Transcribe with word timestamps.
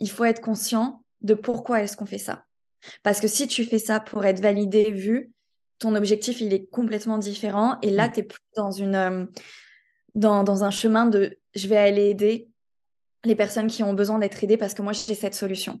il 0.00 0.10
faut 0.10 0.24
être 0.24 0.40
conscient 0.40 1.02
de 1.20 1.34
pourquoi 1.34 1.82
est-ce 1.82 1.96
qu'on 1.96 2.06
fait 2.06 2.18
ça. 2.18 2.44
Parce 3.02 3.20
que 3.20 3.28
si 3.28 3.46
tu 3.46 3.64
fais 3.64 3.78
ça 3.78 4.00
pour 4.00 4.24
être 4.24 4.40
validé, 4.40 4.90
vu, 4.90 5.32
ton 5.78 5.94
objectif, 5.94 6.40
il 6.40 6.52
est 6.52 6.66
complètement 6.66 7.18
différent. 7.18 7.78
Et 7.82 7.90
là, 7.90 8.08
mm. 8.08 8.12
tu 8.12 8.20
es 8.20 8.22
plus 8.22 8.40
dans, 8.56 8.70
une, 8.70 8.94
euh, 8.94 9.26
dans, 10.14 10.44
dans 10.44 10.64
un 10.64 10.70
chemin 10.70 11.06
de 11.06 11.38
je 11.54 11.68
vais 11.68 11.76
aller 11.76 12.08
aider 12.08 12.48
les 13.24 13.34
personnes 13.34 13.66
qui 13.66 13.82
ont 13.82 13.92
besoin 13.92 14.18
d'être 14.18 14.42
aidées 14.42 14.56
parce 14.56 14.74
que 14.74 14.82
moi, 14.82 14.92
j'ai 14.92 15.14
cette 15.14 15.34
solution. 15.34 15.80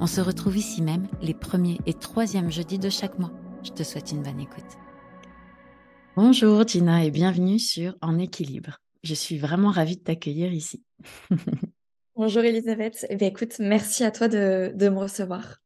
On 0.00 0.06
se 0.06 0.20
retrouve 0.20 0.56
ici 0.56 0.82
même 0.82 1.08
les 1.20 1.34
premiers 1.34 1.78
et 1.86 1.94
troisièmes 1.94 2.50
jeudis 2.50 2.78
de 2.78 2.90
chaque 2.90 3.18
mois. 3.18 3.32
Je 3.62 3.70
te 3.70 3.82
souhaite 3.82 4.10
une 4.10 4.22
bonne 4.22 4.40
écoute. 4.40 4.78
Bonjour 6.16 6.66
Gina 6.66 7.04
et 7.04 7.10
bienvenue 7.10 7.58
sur 7.58 7.96
En 8.00 8.18
équilibre. 8.18 8.78
Je 9.02 9.14
suis 9.14 9.38
vraiment 9.38 9.70
ravie 9.70 9.96
de 9.96 10.02
t'accueillir 10.02 10.52
ici. 10.52 10.82
Bonjour 12.16 12.42
Elisabeth. 12.42 13.06
Eh 13.08 13.24
écoute, 13.24 13.54
merci 13.58 14.04
à 14.04 14.10
toi 14.10 14.28
de, 14.28 14.72
me 14.76 14.98
recevoir. 14.98 15.62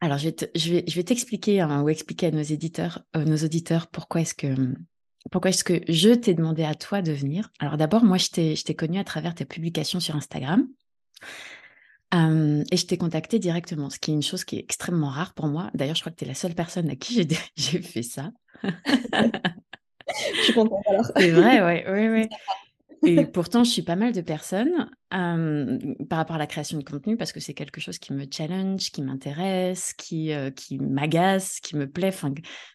Alors, 0.00 0.18
je 0.18 0.30
vais, 0.70 1.04
t'expliquer 1.04 1.60
hein, 1.60 1.82
ou 1.82 1.88
expliquer 1.88 2.26
à 2.26 2.30
nos 2.30 2.42
éditeurs, 2.42 3.02
euh, 3.16 3.24
nos 3.24 3.36
auditeurs, 3.36 3.86
pourquoi 3.86 4.22
est-ce 4.22 4.34
que, 4.34 4.74
pourquoi 5.30 5.50
est-ce 5.50 5.64
que 5.64 5.80
je 5.88 6.10
t'ai 6.10 6.34
demandé 6.34 6.64
à 6.64 6.74
toi 6.74 7.00
de 7.00 7.12
venir. 7.12 7.50
Alors, 7.58 7.76
d'abord, 7.76 8.04
moi, 8.04 8.18
je 8.18 8.30
t'ai 8.62 8.74
connue 8.74 8.98
à 8.98 9.04
travers 9.04 9.34
tes 9.34 9.44
publications 9.44 10.00
sur 10.00 10.16
Instagram 10.16 10.66
et 12.12 12.76
je 12.76 12.86
t'ai 12.86 12.96
contacté 12.96 13.38
directement, 13.38 13.90
ce 13.90 13.98
qui 13.98 14.10
est 14.10 14.14
une 14.14 14.22
chose 14.22 14.44
qui 14.44 14.56
est 14.56 14.60
extrêmement 14.60 15.10
rare 15.10 15.34
pour 15.34 15.48
moi. 15.48 15.70
D'ailleurs, 15.74 15.96
je 15.96 16.00
crois 16.00 16.12
que 16.12 16.16
tu 16.16 16.24
es 16.24 16.28
la 16.28 16.34
seule 16.34 16.54
personne 16.54 16.88
à 16.90 16.96
qui 16.96 17.26
j'ai 17.56 17.82
fait 17.82 18.02
ça. 18.02 18.30
je 18.62 20.42
suis 20.42 20.54
contente 20.54 20.84
alors. 20.88 21.10
C'est 21.16 21.30
vrai, 21.30 21.62
oui, 21.62 21.82
oui, 21.92 22.08
oui. 22.08 22.28
Et 23.04 23.26
pourtant, 23.26 23.62
je 23.62 23.70
suis 23.70 23.82
pas 23.82 23.96
mal 23.96 24.12
de 24.12 24.20
personnes 24.20 24.88
par 25.10 26.18
rapport 26.18 26.36
à 26.36 26.38
la 26.38 26.46
création 26.46 26.78
de 26.78 26.84
contenu 26.84 27.16
parce 27.16 27.32
que 27.32 27.40
c'est 27.40 27.54
quelque 27.54 27.80
chose 27.80 27.98
qui 27.98 28.12
me 28.12 28.24
challenge, 28.30 28.90
qui 28.90 29.02
m'intéresse, 29.02 29.92
qui, 29.92 30.32
qui 30.56 30.78
m'agace, 30.78 31.60
qui 31.60 31.76
me 31.76 31.88
plaît, 31.88 32.08
enfin, 32.08 32.32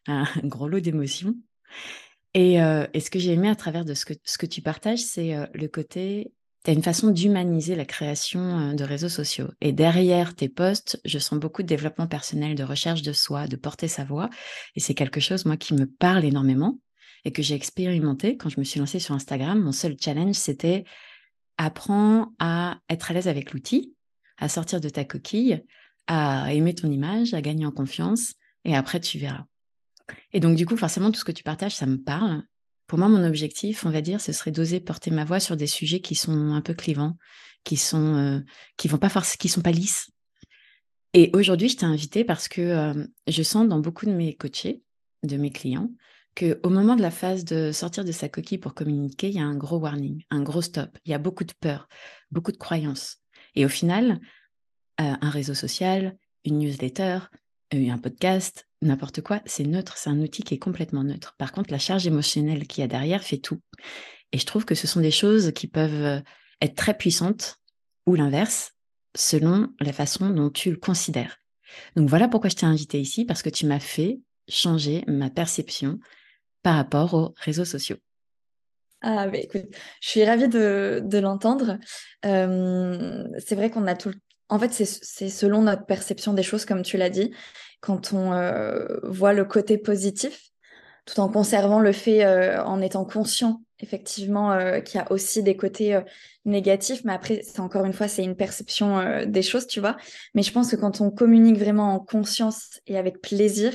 un 0.08 0.26
gros 0.44 0.68
lot 0.68 0.80
d'émotions. 0.80 1.36
Et, 2.34 2.56
et, 2.56 3.00
ce 3.00 3.10
que 3.10 3.20
j'ai 3.20 3.34
aimé 3.34 3.50
à 3.50 3.56
travers 3.56 3.84
de 3.84 3.94
ce 3.94 4.06
que, 4.06 4.14
ce 4.24 4.38
que 4.38 4.46
tu 4.46 4.62
partages, 4.62 5.00
c'est 5.00 5.36
le 5.54 5.68
côté 5.68 6.32
tu 6.64 6.72
as 6.72 6.74
une 6.74 6.84
façon 6.84 7.10
d'humaniser 7.10 7.76
la 7.76 7.86
création 7.86 8.74
de 8.74 8.84
réseaux 8.84 9.10
sociaux. 9.10 9.50
Et 9.62 9.72
derrière 9.72 10.36
tes 10.36 10.50
posts, 10.50 11.00
je 11.06 11.18
sens 11.18 11.40
beaucoup 11.40 11.64
de 11.64 11.68
développement 11.68 12.08
personnel, 12.08 12.56
de 12.56 12.64
recherche 12.64 13.02
de 13.02 13.14
soi, 13.14 13.48
de 13.48 13.56
porter 13.56 13.88
sa 13.88 14.04
voix. 14.04 14.30
Et 14.76 14.80
c'est 14.80 14.94
quelque 14.94 15.20
chose, 15.20 15.46
moi, 15.46 15.58
qui 15.58 15.74
me 15.74 15.86
parle 15.86 16.24
énormément 16.24 16.80
et 17.26 17.32
que 17.32 17.42
j'ai 17.42 17.56
expérimenté 17.56 18.38
quand 18.38 18.50
je 18.50 18.60
me 18.60 18.64
suis 18.64 18.80
lancée 18.80 19.00
sur 19.00 19.16
Instagram. 19.16 19.60
Mon 19.60 19.72
seul 19.72 19.96
challenge, 20.00 20.36
c'était 20.36 20.86
apprends 21.58 22.34
à 22.40 22.80
être 22.90 23.12
à 23.12 23.14
l'aise 23.14 23.28
avec 23.28 23.54
l'outil, 23.54 23.96
à 24.38 24.50
sortir 24.50 24.82
de 24.82 24.90
ta 24.90 25.04
coquille, 25.04 25.64
à 26.08 26.54
aimer 26.54 26.74
ton 26.74 26.92
image, 26.92 27.34
à 27.34 27.42
gagner 27.42 27.66
en 27.66 27.72
confiance. 27.72 28.34
Et 28.66 28.76
après, 28.76 29.00
tu 29.00 29.18
verras. 29.18 29.46
Et 30.34 30.40
donc, 30.40 30.56
du 30.56 30.66
coup, 30.66 30.78
forcément, 30.78 31.12
tout 31.12 31.20
ce 31.20 31.26
que 31.26 31.32
tu 31.32 31.44
partages, 31.44 31.76
ça 31.76 31.86
me 31.86 31.98
parle. 31.98 32.44
Pour 32.92 33.00
moi, 33.00 33.08
mon 33.08 33.24
objectif, 33.24 33.86
on 33.86 33.90
va 33.90 34.02
dire, 34.02 34.20
ce 34.20 34.34
serait 34.34 34.52
d'oser 34.52 34.82
porter 34.82 35.12
ma 35.12 35.24
voix 35.24 35.40
sur 35.40 35.56
des 35.56 35.66
sujets 35.66 36.02
qui 36.02 36.14
sont 36.14 36.52
un 36.52 36.60
peu 36.60 36.74
clivants, 36.74 37.16
qui 37.64 37.78
sont 37.78 38.18
euh, 38.18 38.40
qui 38.76 38.90
vont 38.90 38.98
pas 38.98 39.10
qui 39.40 39.48
sont 39.48 39.62
pas 39.62 39.72
lisses. 39.72 40.12
Et 41.14 41.30
aujourd'hui, 41.32 41.70
je 41.70 41.78
t'ai 41.78 41.86
invité 41.86 42.26
parce 42.26 42.50
que 42.50 42.60
euh, 42.60 43.06
je 43.28 43.44
sens 43.44 43.66
dans 43.66 43.80
beaucoup 43.80 44.06
de 44.06 44.12
mes 44.12 44.36
coachés, 44.36 44.84
de 45.24 45.38
mes 45.38 45.52
clients, 45.52 45.90
que 46.36 46.60
au 46.64 46.70
moment 46.70 46.98
de 46.98 47.02
la 47.02 47.12
phase 47.12 47.46
de 47.46 47.72
sortir 47.72 48.04
de 48.04 48.12
sa 48.12 48.28
coquille 48.28 48.58
pour 48.58 48.74
communiquer, 48.74 49.30
il 49.30 49.36
y 49.36 49.40
a 49.40 49.46
un 49.46 49.56
gros 49.56 49.78
warning, 49.78 50.26
un 50.30 50.42
gros 50.42 50.62
stop. 50.62 50.98
Il 51.06 51.12
y 51.12 51.14
a 51.14 51.18
beaucoup 51.18 51.46
de 51.46 51.54
peur, 51.62 51.88
beaucoup 52.30 52.52
de 52.52 52.58
croyances. 52.58 53.20
Et 53.56 53.64
au 53.64 53.70
final, 53.70 54.20
euh, 55.00 55.14
un 55.22 55.30
réseau 55.30 55.54
social, 55.54 56.18
une 56.44 56.60
newsletter, 56.60 57.20
un 57.74 57.98
podcast, 57.98 58.68
n'importe 58.82 59.22
quoi, 59.22 59.42
c'est 59.46 59.64
neutre, 59.64 59.98
c'est 59.98 60.10
un 60.10 60.20
outil 60.20 60.44
qui 60.44 60.56
est 60.56 60.60
complètement 60.60 61.04
neutre. 61.04 61.36
Par 61.38 61.52
contre, 61.52 61.72
la 61.72 61.80
charge 61.80 62.06
émotionnelle 62.08 62.68
qu'il 62.68 62.82
y 62.82 62.86
a 62.86 62.88
derrière 62.88 63.24
fait 63.24 63.38
tout. 63.38 63.60
Et 64.32 64.38
je 64.38 64.46
trouve 64.46 64.66
que 64.66 64.76
ce 64.76 64.88
sont 64.88 65.02
des 65.02 65.12
choses 65.12 65.52
qui 65.54 65.68
peuvent 65.68 66.04
euh, 66.04 66.20
être 66.62 66.76
très 66.76 66.98
puissantes 66.98 67.58
ou 68.06 68.16
l'inverse, 68.16 68.74
selon 69.16 69.70
la 69.80 69.94
façon 69.94 70.30
dont 70.30 70.50
tu 70.50 70.72
le 70.72 70.78
considères. 70.78 71.38
Donc 71.96 72.10
voilà 72.10 72.28
pourquoi 72.28 72.50
je 72.50 72.56
t'ai 72.56 72.66
invité 72.66 73.00
ici, 73.00 73.26
parce 73.26 73.42
que 73.42 73.50
tu 73.50 73.66
m'as 73.66 73.80
fait 73.80 74.20
changer 74.48 75.04
ma 75.08 75.30
perception 75.30 76.00
par 76.64 76.76
rapport 76.76 77.14
aux 77.14 77.34
réseaux 77.38 77.66
sociaux. 77.66 77.98
Ah, 79.02 79.28
bah 79.28 79.38
écoute, 79.38 79.66
je 80.00 80.10
suis 80.10 80.24
ravie 80.24 80.48
de, 80.48 81.18
l'entendre. 81.20 81.80
Euh, 82.26 83.24
c'est 83.40 83.56
vrai 83.56 83.72
qu'on 83.72 83.88
a 83.88 83.96
tout, 83.96 84.14
en 84.52 84.60
fait, 84.60 84.74
c'est 84.74 85.30
selon 85.30 85.62
notre 85.62 85.86
perception 85.86 86.34
des 86.34 86.44
choses, 86.44 86.66
comme 86.66 86.82
tu 86.82 86.98
l'as 86.98 87.10
dit, 87.10 87.34
quand 87.80 88.12
on 88.12 88.34
euh, 88.34 89.00
voit 89.04 89.32
le 89.32 89.46
côté 89.46 89.78
positif, 89.78 90.52
tout 91.06 91.22
en 91.22 91.30
conservant 91.30 91.80
le 91.80 91.94
fait, 91.94 92.26
euh, 92.26 92.62
en 92.66 92.82
étant 92.82 93.06
conscient, 93.06 93.64
effectivement, 93.80 94.52
euh, 94.52 94.82
qu'il 94.82 95.00
y 95.00 95.02
a 95.02 95.10
aussi 95.10 95.42
des 95.42 95.56
côtés 95.56 95.98
négatifs. 96.44 97.06
Mais 97.06 97.14
après, 97.14 97.44
c'est 97.44 97.62
encore 97.62 97.86
une 97.86 97.94
fois, 97.94 98.10
c'est 98.10 98.26
une 98.26 98.36
perception 98.36 99.24
des 99.26 99.42
choses, 99.42 99.68
tu 99.68 99.80
vois. 99.80 99.96
Mais 100.36 100.44
je 100.44 100.52
pense 100.52 100.70
que 100.70 100.76
quand 100.76 101.00
on 101.00 101.12
communique 101.12 101.58
vraiment 101.58 101.94
en 101.94 102.00
conscience 102.00 102.82
et 102.88 102.98
avec 102.98 103.22
plaisir, 103.22 103.72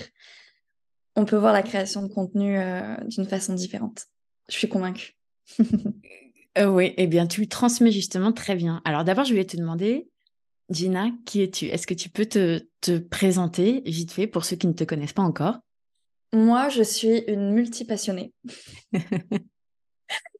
on 1.16 1.24
peut 1.24 1.36
voir 1.36 1.54
la 1.54 1.62
création 1.62 2.02
de 2.02 2.12
contenu 2.12 2.58
d'une 3.06 3.24
façon 3.24 3.54
différente. 3.54 4.04
Je 4.50 4.56
suis 4.56 4.68
convaincue. 4.68 5.14
oui, 6.66 6.92
eh 6.98 7.06
bien, 7.06 7.26
tu 7.26 7.40
le 7.40 7.46
transmets 7.46 7.92
justement 7.92 8.32
très 8.32 8.56
bien. 8.56 8.82
Alors 8.84 9.04
d'abord, 9.04 9.24
je 9.24 9.30
voulais 9.30 9.46
te 9.46 9.56
demander, 9.56 10.06
Gina, 10.70 11.10
qui 11.24 11.42
es-tu? 11.42 11.66
Est-ce 11.66 11.86
que 11.86 11.94
tu 11.94 12.08
peux 12.08 12.26
te, 12.26 12.60
présenter 13.10 13.82
vite 13.84 14.12
fait 14.12 14.26
pour 14.26 14.44
ceux 14.44 14.56
qui 14.56 14.66
ne 14.66 14.72
te 14.72 14.84
connaissent 14.84 15.12
pas 15.12 15.22
encore? 15.22 15.58
Moi, 16.32 16.68
je 16.68 16.82
suis 16.82 17.18
une 17.28 17.52
multipassionnée. 17.52 18.32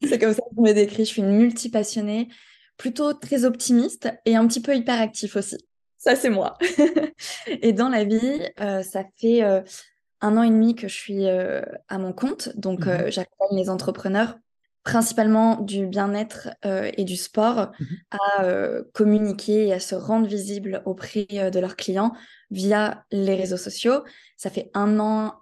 C'est 0.03 0.19
comme 0.19 0.33
ça 0.33 0.43
que 0.43 0.57
je 0.57 0.63
me 0.63 0.73
décris. 0.73 1.05
Je 1.05 1.11
suis 1.11 1.23
une 1.23 1.37
multipassionnée, 1.37 2.29
plutôt 2.77 3.13
très 3.15 3.45
optimiste 3.45 4.09
et 4.25 4.37
un 4.37 4.47
petit 4.47 4.61
peu 4.61 4.77
hyperactif 4.77 5.37
aussi. 5.37 5.57
Ça, 5.99 6.15
c'est 6.15 6.31
moi. 6.31 6.57
et 7.47 7.73
dans 7.73 7.89
la 7.89 8.05
vie, 8.05 8.41
euh, 8.61 8.83
ça 8.83 9.05
fait 9.17 9.43
euh, 9.43 9.63
un 10.21 10.37
an 10.37 10.43
et 10.43 10.51
demi 10.51 10.75
que 10.75 10.87
je 10.87 10.95
suis 10.95 11.27
euh, 11.27 11.63
à 11.89 11.99
mon 11.99 12.13
compte. 12.13 12.51
Donc, 12.57 12.87
mmh 12.87 13.11
j'accompagne 13.11 13.59
les 13.59 13.71
entrepreneurs 13.71 14.37
principalement 14.87 15.57
du 15.61 15.85
bien-être 15.89 16.51
euh, 16.65 16.93
et 16.97 17.03
du 17.03 17.17
sport 17.17 17.73
mmh 17.79 17.85
à 18.13 18.45
euh, 18.45 18.85
communiquer 18.95 19.67
et 19.67 19.73
à 19.73 19.81
se 19.81 19.97
rendre 19.97 20.29
visible 20.29 20.81
auprès 20.85 21.27
euh, 21.33 21.51
de 21.51 21.59
leurs 21.59 21.75
clients 21.75 22.13
via 22.53 23.05
les 23.11 23.35
réseaux 23.35 23.57
sociaux. 23.57 24.05
Ça 24.37 24.49
fait 24.49 24.71
un 24.75 25.01
an, 25.01 25.35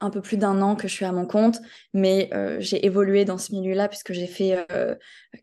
un 0.00 0.10
peu 0.10 0.20
plus 0.20 0.38
d'un 0.38 0.60
an 0.60 0.74
que 0.74 0.88
je 0.88 0.92
suis 0.92 1.04
à 1.04 1.12
mon 1.12 1.24
compte, 1.24 1.60
mais 1.92 2.30
j'ai 2.58 2.84
évolué 2.84 3.24
dans 3.24 3.38
ce 3.38 3.52
milieu-là 3.52 3.88
puisque 3.88 4.12
j'ai 4.12 4.26
fait 4.26 4.66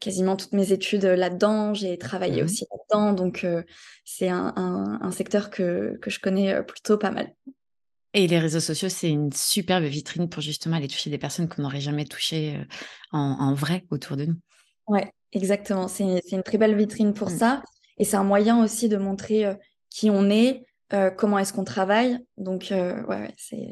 quasiment 0.02 0.36
toutes 0.36 0.52
mes 0.52 0.74
études 0.74 1.06
là-dedans, 1.06 1.74
j'ai 1.74 1.98
travaillé 1.98 2.42
mmh 2.42 2.46
aussi 2.46 2.66
là-dedans, 2.70 3.14
donc 3.14 3.48
c'est 4.04 4.30
un, 4.30 4.54
un, 5.02 5.12
secteur 5.12 5.50
que, 5.50 5.98
que 6.02 6.10
je 6.10 6.20
connais 6.20 6.62
plutôt 6.64 6.98
pas 6.98 7.12
mal. 7.12 7.34
Et 8.14 8.28
les 8.28 8.40
réseaux 8.40 8.60
sociaux, 8.60 8.90
c'est 8.90 9.10
une 9.10 9.32
superbe 9.32 9.86
vitrine 9.86 10.28
pour 10.28 10.42
justement 10.42 10.76
aller 10.76 10.88
toucher 10.88 11.10
des 11.10 11.18
personnes 11.18 11.48
qu'on 11.48 11.62
n'aurait 11.62 11.80
jamais 11.80 12.06
touchées 12.06 12.58
euh, 12.58 12.66
en, 13.14 13.54
vrai 13.54 13.86
autour 13.90 14.18
de 14.18 14.26
nous. 14.26 14.36
Ouais, 14.88 15.12
exactement. 15.32 15.88
C'est 15.88 16.22
une 16.32 16.44
très 16.44 16.58
belle 16.58 16.76
vitrine 16.76 17.14
pour 17.14 17.30
mmh. 17.30 17.38
ça. 17.38 17.64
Et 17.98 18.04
c'est 18.04 18.18
un 18.18 18.24
moyen 18.24 18.62
aussi 18.62 18.90
de 18.90 18.98
montrer 18.98 19.46
euh, 19.46 19.54
qui 19.90 20.10
on 20.10 20.30
est, 20.30 20.66
euh, 20.92 21.10
comment 21.10 21.40
est-ce 21.40 21.54
qu'on 21.54 21.64
travaille. 21.64 22.18
Donc, 22.38 22.68
ouais, 22.72 23.02
ouais 23.08 23.34
c'est. 23.38 23.72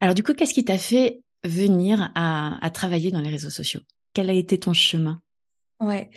Alors, 0.00 0.14
du 0.14 0.24
coup, 0.24 0.34
qu'est-ce 0.34 0.54
qui 0.54 0.64
t'a 0.64 0.78
fait 0.78 1.20
venir 1.44 2.10
à, 2.16 2.58
à, 2.64 2.70
travailler 2.70 3.12
dans 3.12 3.20
les 3.20 3.30
réseaux 3.30 3.50
sociaux? 3.50 3.80
Quel 4.14 4.30
a 4.30 4.32
été 4.32 4.58
ton 4.58 4.72
chemin? 4.72 5.20
Ouais. 5.78 6.10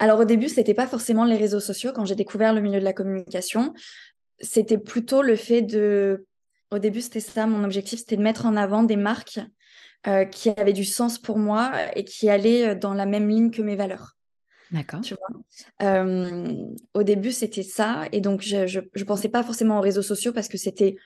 Alors, 0.00 0.18
au 0.18 0.24
début, 0.24 0.48
c'était 0.48 0.74
pas 0.74 0.88
forcément 0.88 1.24
les 1.24 1.36
réseaux 1.36 1.60
sociaux. 1.60 1.92
Quand 1.94 2.04
j'ai 2.04 2.16
découvert 2.16 2.52
le 2.52 2.60
milieu 2.60 2.80
de 2.80 2.84
la 2.84 2.92
communication, 2.92 3.74
c'était 4.40 4.78
plutôt 4.78 5.22
le 5.22 5.36
fait 5.36 5.62
de 5.62 6.26
Au 6.72 6.78
début, 6.78 7.00
c'était 7.00 7.20
ça. 7.20 7.46
Mon 7.46 7.62
objectif, 7.62 8.00
c'était 8.00 8.16
de 8.16 8.22
mettre 8.22 8.46
en 8.46 8.56
avant 8.56 8.82
des 8.82 8.96
marques 8.96 9.40
euh, 10.08 10.24
qui 10.24 10.50
avaient 10.50 10.72
du 10.72 10.84
sens 10.84 11.18
pour 11.18 11.38
moi 11.38 11.70
et 11.94 12.04
qui 12.04 12.28
allaient 12.28 12.74
dans 12.74 12.94
la 12.94 13.06
même 13.06 13.28
ligne 13.28 13.50
que 13.50 13.62
mes 13.62 13.76
valeurs. 13.76 14.16
D'accord. 14.72 15.02
Tu 15.02 15.14
vois? 15.14 15.42
Euh, 15.82 16.54
au 16.94 17.02
début, 17.02 17.30
c'était 17.30 17.62
ça. 17.62 18.04
Et 18.10 18.20
donc, 18.20 18.40
je 18.42 18.80
ne 18.80 19.04
pensais 19.04 19.28
pas 19.28 19.42
forcément 19.42 19.78
aux 19.78 19.82
réseaux 19.82 20.02
sociaux 20.02 20.32
parce 20.32 20.48
que 20.48 20.56
c'était 20.56 20.96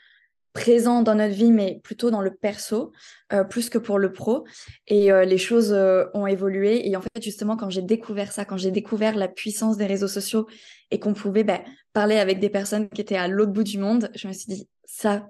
présent 0.52 1.02
dans 1.02 1.16
notre 1.16 1.34
vie, 1.34 1.52
mais 1.52 1.80
plutôt 1.82 2.10
dans 2.10 2.22
le 2.22 2.34
perso, 2.34 2.92
euh, 3.32 3.44
plus 3.44 3.68
que 3.68 3.76
pour 3.76 3.98
le 3.98 4.12
pro. 4.12 4.46
Et 4.86 5.12
euh, 5.12 5.24
les 5.24 5.36
choses 5.36 5.76
ont 6.14 6.26
évolué. 6.26 6.88
Et 6.88 6.96
en 6.96 7.02
fait, 7.02 7.22
justement, 7.22 7.56
quand 7.56 7.68
j'ai 7.68 7.82
découvert 7.82 8.32
ça, 8.32 8.44
quand 8.44 8.56
j'ai 8.56 8.70
découvert 8.70 9.16
la 9.16 9.28
puissance 9.28 9.76
des 9.76 9.86
réseaux 9.86 10.08
sociaux 10.08 10.46
et 10.92 11.00
qu'on 11.00 11.12
pouvait 11.12 11.44
bah, 11.44 11.60
parler 11.92 12.16
avec 12.16 12.38
des 12.38 12.50
personnes 12.50 12.88
qui 12.88 13.00
étaient 13.00 13.16
à 13.16 13.26
l'autre 13.26 13.52
bout 13.52 13.64
du 13.64 13.78
monde, 13.78 14.10
je 14.14 14.28
me 14.28 14.32
suis 14.32 14.46
dit, 14.46 14.68
ça, 14.84 15.28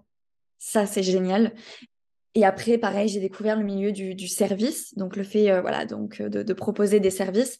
ça, 0.58 0.86
c'est 0.86 1.02
génial. 1.02 1.52
Et 2.34 2.44
après, 2.44 2.76
pareil, 2.76 3.08
j'ai 3.08 3.20
découvert 3.20 3.56
le 3.56 3.64
milieu 3.64 3.92
du, 3.92 4.28
service, 4.28 4.94
donc 4.94 5.16
le 5.16 5.22
fait, 5.22 5.60
voilà, 5.60 5.86
donc 5.86 6.20
de, 6.20 6.42
de, 6.42 6.52
proposer 6.52 7.00
des 7.00 7.10
services. 7.10 7.58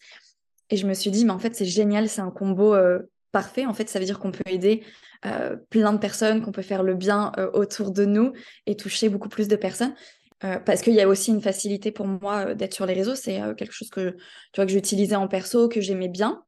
Et 0.71 0.77
je 0.77 0.87
me 0.87 0.95
suis 0.95 1.11
dit, 1.11 1.25
mais 1.25 1.33
en 1.33 1.39
fait, 1.39 1.55
c'est 1.55 1.65
génial, 1.65 2.09
c'est 2.09 2.21
un 2.21 2.31
combo 2.31 2.75
euh, 2.75 3.01
parfait. 3.33 3.67
En 3.67 3.75
fait, 3.75 3.89
ça 3.89 3.99
veut 3.99 4.05
dire 4.05 4.19
qu'on 4.19 4.33
peut 4.33 4.45
aider 4.47 4.83
euh, 5.25 5.57
plein 5.71 5.93
de 5.93 5.99
personnes, 5.99 6.43
qu'on 6.43 6.53
peut 6.53 6.63
faire 6.63 6.83
le 6.83 6.95
bien 6.95 7.33
euh, 7.39 7.51
autour 7.53 7.93
de 7.93 8.05
nous 8.05 8.33
et 8.67 8.77
toucher 8.77 9.09
beaucoup 9.09 9.29
plus 9.29 9.49
de 9.49 9.57
personnes. 9.57 9.95
parce 10.41 10.83
qu'il 10.83 10.93
y 10.93 11.01
a 11.01 11.09
aussi 11.09 11.31
une 11.31 11.41
facilité 11.41 11.91
pour 11.93 12.07
moi 12.07 12.55
d'être 12.55 12.75
sur 12.75 12.87
les 12.87 12.95
réseaux. 12.95 13.15
C'est 13.15 13.41
quelque 13.57 13.73
chose 13.73 13.91
que, 13.91 14.11
tu 14.11 14.57
vois, 14.57 14.67
que 14.67 14.73
j'utilisais 14.73 15.17
en 15.17 15.29
perso, 15.29 15.69
que 15.69 15.81
j'aimais 15.81 16.09
bien. 16.09 16.45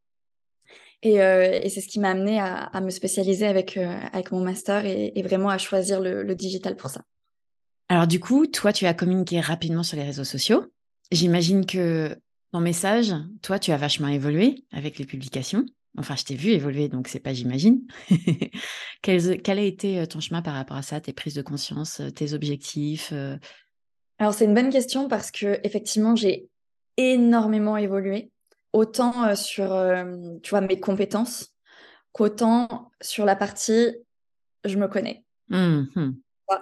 Et, 1.02 1.14
et 1.14 1.68
c'est 1.68 1.80
ce 1.80 1.86
qui 1.86 2.00
m'a 2.00 2.10
amené 2.10 2.40
à, 2.40 2.64
à, 2.64 2.80
me 2.80 2.90
spécialiser 2.90 3.46
avec, 3.46 3.76
avec 3.76 4.32
mon 4.32 4.40
master 4.40 4.84
et, 4.84 5.12
et 5.14 5.22
vraiment 5.22 5.48
à 5.48 5.56
choisir 5.56 6.00
le, 6.00 6.24
le 6.24 6.34
digital 6.34 6.74
pour 6.74 6.90
ça. 6.90 7.02
Alors 7.88 8.06
du 8.06 8.18
coup, 8.20 8.46
toi, 8.46 8.72
tu 8.72 8.84
as 8.84 8.94
communiqué 8.94 9.40
rapidement 9.40 9.82
sur 9.84 9.96
les 9.96 10.02
réseaux 10.02 10.24
sociaux. 10.24 10.66
J'imagine 11.12 11.66
que 11.66 12.16
ton 12.52 12.60
message, 12.60 13.14
toi, 13.42 13.58
tu 13.58 13.72
as 13.72 13.76
vachement 13.76 14.08
évolué 14.08 14.64
avec 14.72 14.98
les 14.98 15.04
publications. 15.04 15.64
Enfin, 15.96 16.16
je 16.16 16.24
t'ai 16.24 16.34
vu 16.34 16.50
évoluer, 16.50 16.88
donc 16.88 17.08
c'est 17.08 17.20
pas 17.20 17.32
j'imagine. 17.32 17.82
quel, 19.02 19.42
quel, 19.42 19.58
a 19.58 19.62
été 19.62 20.00
euh, 20.00 20.06
ton 20.06 20.20
chemin 20.20 20.42
par 20.42 20.54
rapport 20.54 20.76
à 20.76 20.82
ça, 20.82 21.00
tes 21.00 21.12
prises 21.12 21.34
de 21.34 21.42
conscience, 21.42 22.00
euh, 22.00 22.10
tes 22.10 22.34
objectifs 22.34 23.10
euh? 23.12 23.36
Alors 24.20 24.34
c'est 24.34 24.46
une 24.46 24.54
bonne 24.54 24.70
question 24.70 25.08
parce 25.08 25.30
que 25.30 25.60
effectivement 25.62 26.16
j'ai 26.16 26.48
énormément 26.96 27.76
évolué, 27.76 28.30
autant 28.72 29.34
sur 29.34 29.68
tu 30.42 30.50
vois 30.50 30.60
mes 30.60 30.80
compétences 30.80 31.54
qu'autant 32.12 32.90
sur 33.00 33.24
la 33.24 33.36
partie 33.36 33.96
je 34.64 34.76
me 34.76 34.88
connais. 34.88 35.24
Mmh 35.48 36.12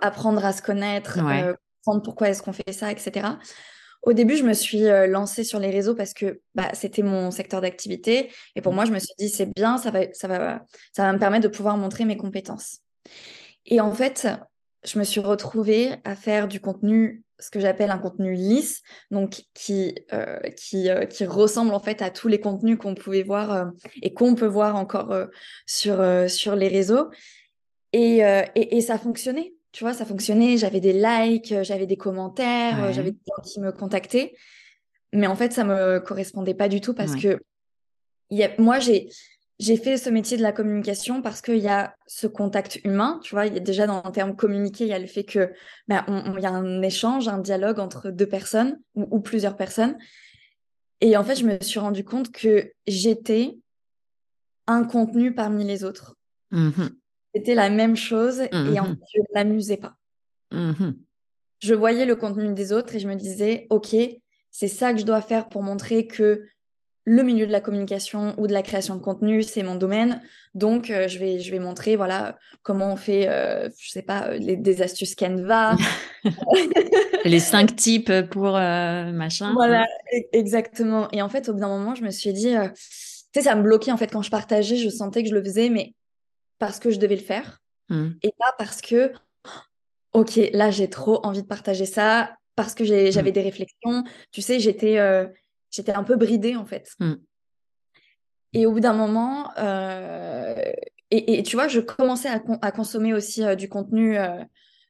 apprendre 0.00 0.44
à 0.44 0.52
se 0.52 0.62
connaître, 0.62 1.14
comprendre 1.14 2.02
pourquoi 2.02 2.28
est-ce 2.28 2.42
qu'on 2.42 2.52
fait 2.52 2.72
ça, 2.72 2.90
etc. 2.90 3.28
Au 4.02 4.12
début, 4.12 4.36
je 4.36 4.44
me 4.44 4.52
suis 4.52 4.86
euh, 4.86 5.06
lancée 5.06 5.44
sur 5.44 5.58
les 5.58 5.70
réseaux 5.70 5.94
parce 5.94 6.14
que 6.14 6.40
bah, 6.54 6.70
c'était 6.74 7.02
mon 7.02 7.30
secteur 7.30 7.60
d'activité. 7.60 8.30
Et 8.54 8.60
pour 8.60 8.72
mmh. 8.72 8.74
moi, 8.74 8.84
je 8.84 8.92
me 8.92 8.98
suis 8.98 9.14
dit, 9.18 9.28
c'est 9.28 9.52
bien, 9.54 9.78
ça 9.78 9.90
va, 9.90 10.12
ça, 10.12 10.28
va, 10.28 10.64
ça 10.92 11.02
va 11.04 11.12
me 11.12 11.18
permettre 11.18 11.44
de 11.44 11.54
pouvoir 11.54 11.76
montrer 11.76 12.04
mes 12.04 12.16
compétences. 12.16 12.80
Et 13.64 13.80
en 13.80 13.92
fait, 13.92 14.28
je 14.84 14.98
me 14.98 15.04
suis 15.04 15.20
retrouvée 15.20 15.96
à 16.04 16.14
faire 16.14 16.46
du 16.46 16.60
contenu, 16.60 17.24
ce 17.38 17.50
que 17.50 17.60
j'appelle 17.60 17.90
un 17.90 17.98
contenu 17.98 18.34
lisse, 18.34 18.82
donc 19.10 19.42
qui, 19.54 19.94
euh, 20.12 20.38
qui, 20.56 20.88
euh, 20.88 21.04
qui, 21.04 21.26
ressemble 21.26 21.74
en 21.74 21.80
fait 21.80 22.02
à 22.02 22.10
tous 22.10 22.28
les 22.28 22.40
contenus 22.40 22.78
qu'on 22.78 22.94
pouvait 22.94 23.22
voir 23.22 23.72
et 24.02 24.14
qu'on 24.14 24.34
peut 24.34 24.46
voir 24.46 24.76
encore 24.76 25.14
sur, 25.66 26.02
sur 26.28 26.56
les 26.56 26.68
réseaux. 26.68 27.10
Et, 27.92 28.18
et, 28.18 28.76
et, 28.76 28.80
ça 28.80 28.98
fonctionnait 28.98 29.56
tu 29.76 29.84
vois, 29.84 29.92
ça 29.92 30.06
fonctionnait. 30.06 30.56
J'avais 30.56 30.80
des 30.80 30.94
likes, 30.94 31.52
euh, 31.52 31.62
j'avais 31.62 31.84
des 31.84 31.98
commentaires, 31.98 32.82
euh, 32.82 32.92
j'avais 32.94 33.10
des 33.10 33.18
gens 33.26 33.42
qui 33.42 33.60
me 33.60 33.72
contactaient. 33.72 34.34
Mais 35.12 35.26
en 35.26 35.36
fait, 35.36 35.52
ça 35.52 35.64
me 35.64 35.98
correspondait 35.98 36.54
pas 36.54 36.70
du 36.70 36.80
tout 36.80 36.94
parce 36.94 37.14
que 37.14 37.38
y 38.30 38.42
a, 38.42 38.50
moi, 38.56 38.78
j'ai 38.78 39.10
j'ai 39.58 39.76
fait 39.76 39.96
ce 39.96 40.10
métier 40.10 40.36
de 40.36 40.42
la 40.42 40.52
communication 40.52 41.22
parce 41.22 41.40
qu'il 41.40 41.58
y 41.58 41.68
a 41.68 41.94
ce 42.06 42.26
contact 42.26 42.80
humain, 42.84 43.20
tu 43.22 43.34
vois, 43.34 43.46
il 43.46 43.54
y 43.54 43.56
a 43.56 43.60
déjà 43.60 43.86
dans 43.86 44.02
le 44.04 44.12
terme 44.12 44.36
communiquer, 44.36 44.84
il 44.84 44.90
y 44.90 44.92
a 44.92 44.98
le 44.98 45.06
fait 45.06 45.24
que 45.24 45.52
ben, 45.88 46.04
il 46.08 46.42
y 46.42 46.46
a 46.46 46.50
un 46.50 46.82
échange, 46.82 47.28
un 47.28 47.38
dialogue 47.38 47.78
entre 47.78 48.10
deux 48.10 48.28
personnes 48.28 48.78
ou, 48.94 49.20
plusieurs 49.20 49.56
personnes. 49.56 49.96
Et 51.00 51.16
en 51.16 51.24
fait, 51.24 51.36
je 51.36 51.46
me 51.46 51.58
suis 51.60 51.78
rendu 51.78 52.04
compte 52.04 52.30
que 52.32 52.70
j'étais 52.86 53.58
un 54.66 54.84
contenu 54.84 55.34
parmi 55.34 55.64
les 55.64 55.84
autres. 55.84 56.16
Mmh 56.50 56.88
c'était 57.34 57.54
la 57.54 57.68
même 57.68 57.96
chose 57.96 58.40
et 58.40 58.80
en 58.80 58.88
mmh 58.88 58.96
fait, 58.96 59.04
je 59.14 59.20
ne 59.20 59.34
m'amusais 59.34 59.76
pas. 59.76 59.94
Mmh 60.52 60.92
je 61.58 61.74
voyais 61.74 62.04
le 62.04 62.16
contenu 62.16 62.52
des 62.54 62.72
autres 62.72 62.94
et 62.94 62.98
je 62.98 63.08
me 63.08 63.14
disais, 63.14 63.66
OK, 63.70 63.96
c'est 64.50 64.68
ça 64.68 64.92
que 64.92 65.00
je 65.00 65.04
dois 65.04 65.22
faire 65.22 65.48
pour 65.48 65.62
montrer 65.62 66.06
que 66.06 66.42
le 67.08 67.22
milieu 67.22 67.46
de 67.46 67.52
la 67.52 67.60
communication 67.60 68.34
ou 68.36 68.48
de 68.48 68.52
la 68.52 68.62
création 68.62 68.96
de 68.96 69.00
contenu, 69.00 69.44
c'est 69.44 69.62
mon 69.62 69.76
domaine. 69.76 70.20
Donc, 70.54 70.90
euh, 70.90 71.06
je, 71.06 71.20
vais, 71.20 71.38
je 71.38 71.52
vais 71.52 71.60
montrer 71.60 71.94
voilà, 71.94 72.36
comment 72.64 72.92
on 72.92 72.96
fait, 72.96 73.28
euh, 73.28 73.68
je 73.78 73.90
sais 73.90 74.02
pas, 74.02 74.28
euh, 74.28 74.38
les, 74.38 74.56
des 74.56 74.82
astuces 74.82 75.14
Canva. 75.14 75.76
les 77.24 77.38
cinq 77.38 77.76
types 77.76 78.12
pour 78.30 78.54
machin. 78.54 79.52
Voilà, 79.54 79.86
e-, 80.12 80.22
exactement. 80.32 81.08
Et 81.12 81.22
en 81.22 81.28
fait, 81.28 81.48
au 81.48 81.54
bout 81.54 81.60
d'un 81.60 81.68
moment, 81.68 81.94
je 81.94 82.02
me 82.02 82.10
suis 82.10 82.32
dit, 82.32 82.54
tu 82.74 82.80
sais, 83.32 83.42
ça 83.42 83.54
me 83.54 83.62
bloquait. 83.62 83.92
En 83.92 83.96
fait, 83.96 84.10
quand 84.10 84.22
je 84.22 84.30
partageais, 84.30 84.76
je 84.76 84.88
sentais 84.88 85.22
que 85.22 85.28
je 85.28 85.34
le 85.34 85.44
faisais, 85.44 85.68
mais 85.68 85.94
parce 86.58 86.80
que 86.80 86.90
je 86.90 86.98
devais 86.98 87.16
le 87.16 87.22
faire 87.22 87.62
mmh. 87.88 88.08
et 88.22 88.32
pas 88.36 88.52
parce 88.58 88.80
que, 88.80 89.12
ok, 90.12 90.40
là 90.52 90.70
j'ai 90.72 90.88
trop 90.88 91.24
envie 91.24 91.42
de 91.42 91.46
partager 91.46 91.86
ça, 91.86 92.36
parce 92.56 92.74
que 92.74 92.82
mmh. 92.82 93.12
j'avais 93.12 93.32
des 93.32 93.42
réflexions. 93.42 94.02
Tu 94.32 94.42
sais, 94.42 94.58
j'étais 94.58 94.98
euh, 94.98 95.26
j'étais 95.76 95.92
un 95.92 96.04
peu 96.04 96.16
bridée 96.16 96.56
en 96.56 96.64
fait. 96.64 96.90
Mmh. 97.00 97.14
Et 98.52 98.66
au 98.66 98.72
bout 98.72 98.80
d'un 98.80 98.94
moment, 98.94 99.50
euh, 99.58 100.54
et, 101.10 101.42
tu 101.42 101.56
vois, 101.56 101.68
je 101.68 101.80
commençais 101.80 102.28
à, 102.28 102.42
à 102.62 102.72
consommer 102.72 103.14
aussi 103.14 103.44
euh, 103.44 103.54
du 103.54 103.68
contenu. 103.68 104.16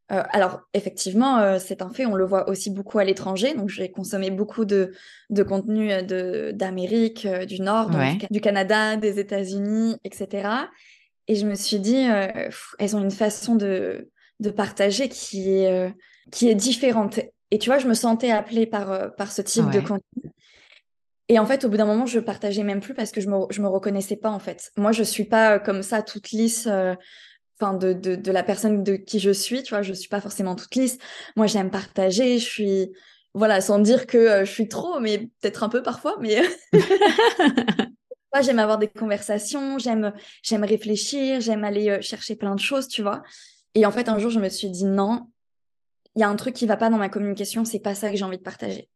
alors, 0.08 0.60
effectivement, 0.72 1.58
c'est 1.58 1.82
un 1.82 1.90
fait, 1.90 2.06
on 2.06 2.14
le 2.14 2.24
voit 2.24 2.48
aussi 2.48 2.70
beaucoup 2.70 2.98
à 2.98 3.04
l'étranger. 3.04 3.54
Donc, 3.54 3.68
j'ai 3.68 3.90
consommé 3.90 4.30
beaucoup 4.30 4.64
de, 4.64 4.92
de 5.30 5.42
contenu 5.42 5.90
d'Amérique, 6.52 7.26
du 7.26 7.60
Nord, 7.60 7.90
du, 8.30 8.40
Canada, 8.40 8.96
des 8.96 9.18
États-Unis, 9.18 9.96
etc. 10.04 10.68
Et 11.28 11.34
je 11.34 11.46
me 11.46 11.54
suis 11.54 11.78
dit, 11.78 12.08
euh, 12.08 12.48
elles 12.78 12.96
ont 12.96 13.02
une 13.02 13.10
façon 13.10 13.56
de, 13.56 14.10
de 14.40 14.50
partager 14.50 15.08
qui 15.08 15.50
est, 15.50 15.70
euh, 15.70 15.90
qui 16.30 16.48
est 16.48 16.54
différente. 16.54 17.18
Et 17.50 17.58
tu 17.58 17.68
vois, 17.68 17.78
je 17.78 17.88
me 17.88 17.94
sentais 17.94 18.30
appelée 18.30 18.66
par, 18.66 18.92
euh, 18.92 19.08
par 19.08 19.32
ce 19.32 19.42
type 19.42 19.70
de 19.70 19.80
contenu. 19.80 20.25
Et 21.28 21.38
en 21.38 21.46
fait, 21.46 21.64
au 21.64 21.68
bout 21.68 21.76
d'un 21.76 21.86
moment, 21.86 22.06
je 22.06 22.20
partageais 22.20 22.62
même 22.62 22.80
plus 22.80 22.94
parce 22.94 23.10
que 23.10 23.20
je 23.20 23.28
me, 23.28 23.46
je 23.50 23.60
me 23.60 23.68
reconnaissais 23.68 24.16
pas, 24.16 24.30
en 24.30 24.38
fait. 24.38 24.70
Moi, 24.76 24.92
je 24.92 25.02
suis 25.02 25.24
pas 25.24 25.58
comme 25.58 25.82
ça, 25.82 26.02
toute 26.02 26.30
lisse, 26.30 26.68
enfin, 27.58 27.74
de, 27.74 27.92
de, 27.92 28.14
de, 28.14 28.32
la 28.32 28.42
personne 28.42 28.84
de 28.84 28.94
qui 28.94 29.18
je 29.18 29.30
suis, 29.30 29.62
tu 29.62 29.70
vois, 29.70 29.82
je 29.82 29.92
suis 29.92 30.08
pas 30.08 30.20
forcément 30.20 30.54
toute 30.54 30.74
lisse. 30.76 30.98
Moi, 31.34 31.46
j'aime 31.46 31.70
partager, 31.70 32.38
je 32.38 32.44
suis, 32.44 32.92
voilà, 33.34 33.60
sans 33.60 33.80
dire 33.80 34.06
que 34.06 34.44
je 34.44 34.50
suis 34.50 34.68
trop, 34.68 35.00
mais 35.00 35.18
peut-être 35.40 35.64
un 35.64 35.68
peu 35.68 35.82
parfois, 35.82 36.16
mais 36.20 36.42
j'aime 38.42 38.58
avoir 38.58 38.78
des 38.78 38.88
conversations, 38.88 39.78
j'aime, 39.78 40.12
j'aime 40.42 40.64
réfléchir, 40.64 41.40
j'aime 41.40 41.64
aller 41.64 41.90
euh, 41.90 42.00
chercher 42.00 42.36
plein 42.36 42.54
de 42.54 42.60
choses, 42.60 42.88
tu 42.88 43.02
vois. 43.02 43.22
Et 43.74 43.86
en 43.86 43.90
fait, 43.90 44.08
un 44.08 44.18
jour, 44.18 44.30
je 44.30 44.40
me 44.40 44.48
suis 44.48 44.70
dit 44.70 44.84
non, 44.84 45.28
il 46.14 46.20
y 46.20 46.22
a 46.22 46.28
un 46.28 46.36
truc 46.36 46.54
qui 46.54 46.66
va 46.66 46.76
pas 46.76 46.90
dans 46.90 46.98
ma 46.98 47.08
communication, 47.08 47.64
c'est 47.64 47.80
pas 47.80 47.94
ça 47.94 48.10
que 48.10 48.16
j'ai 48.16 48.24
envie 48.24 48.38
de 48.38 48.42
partager. 48.42 48.88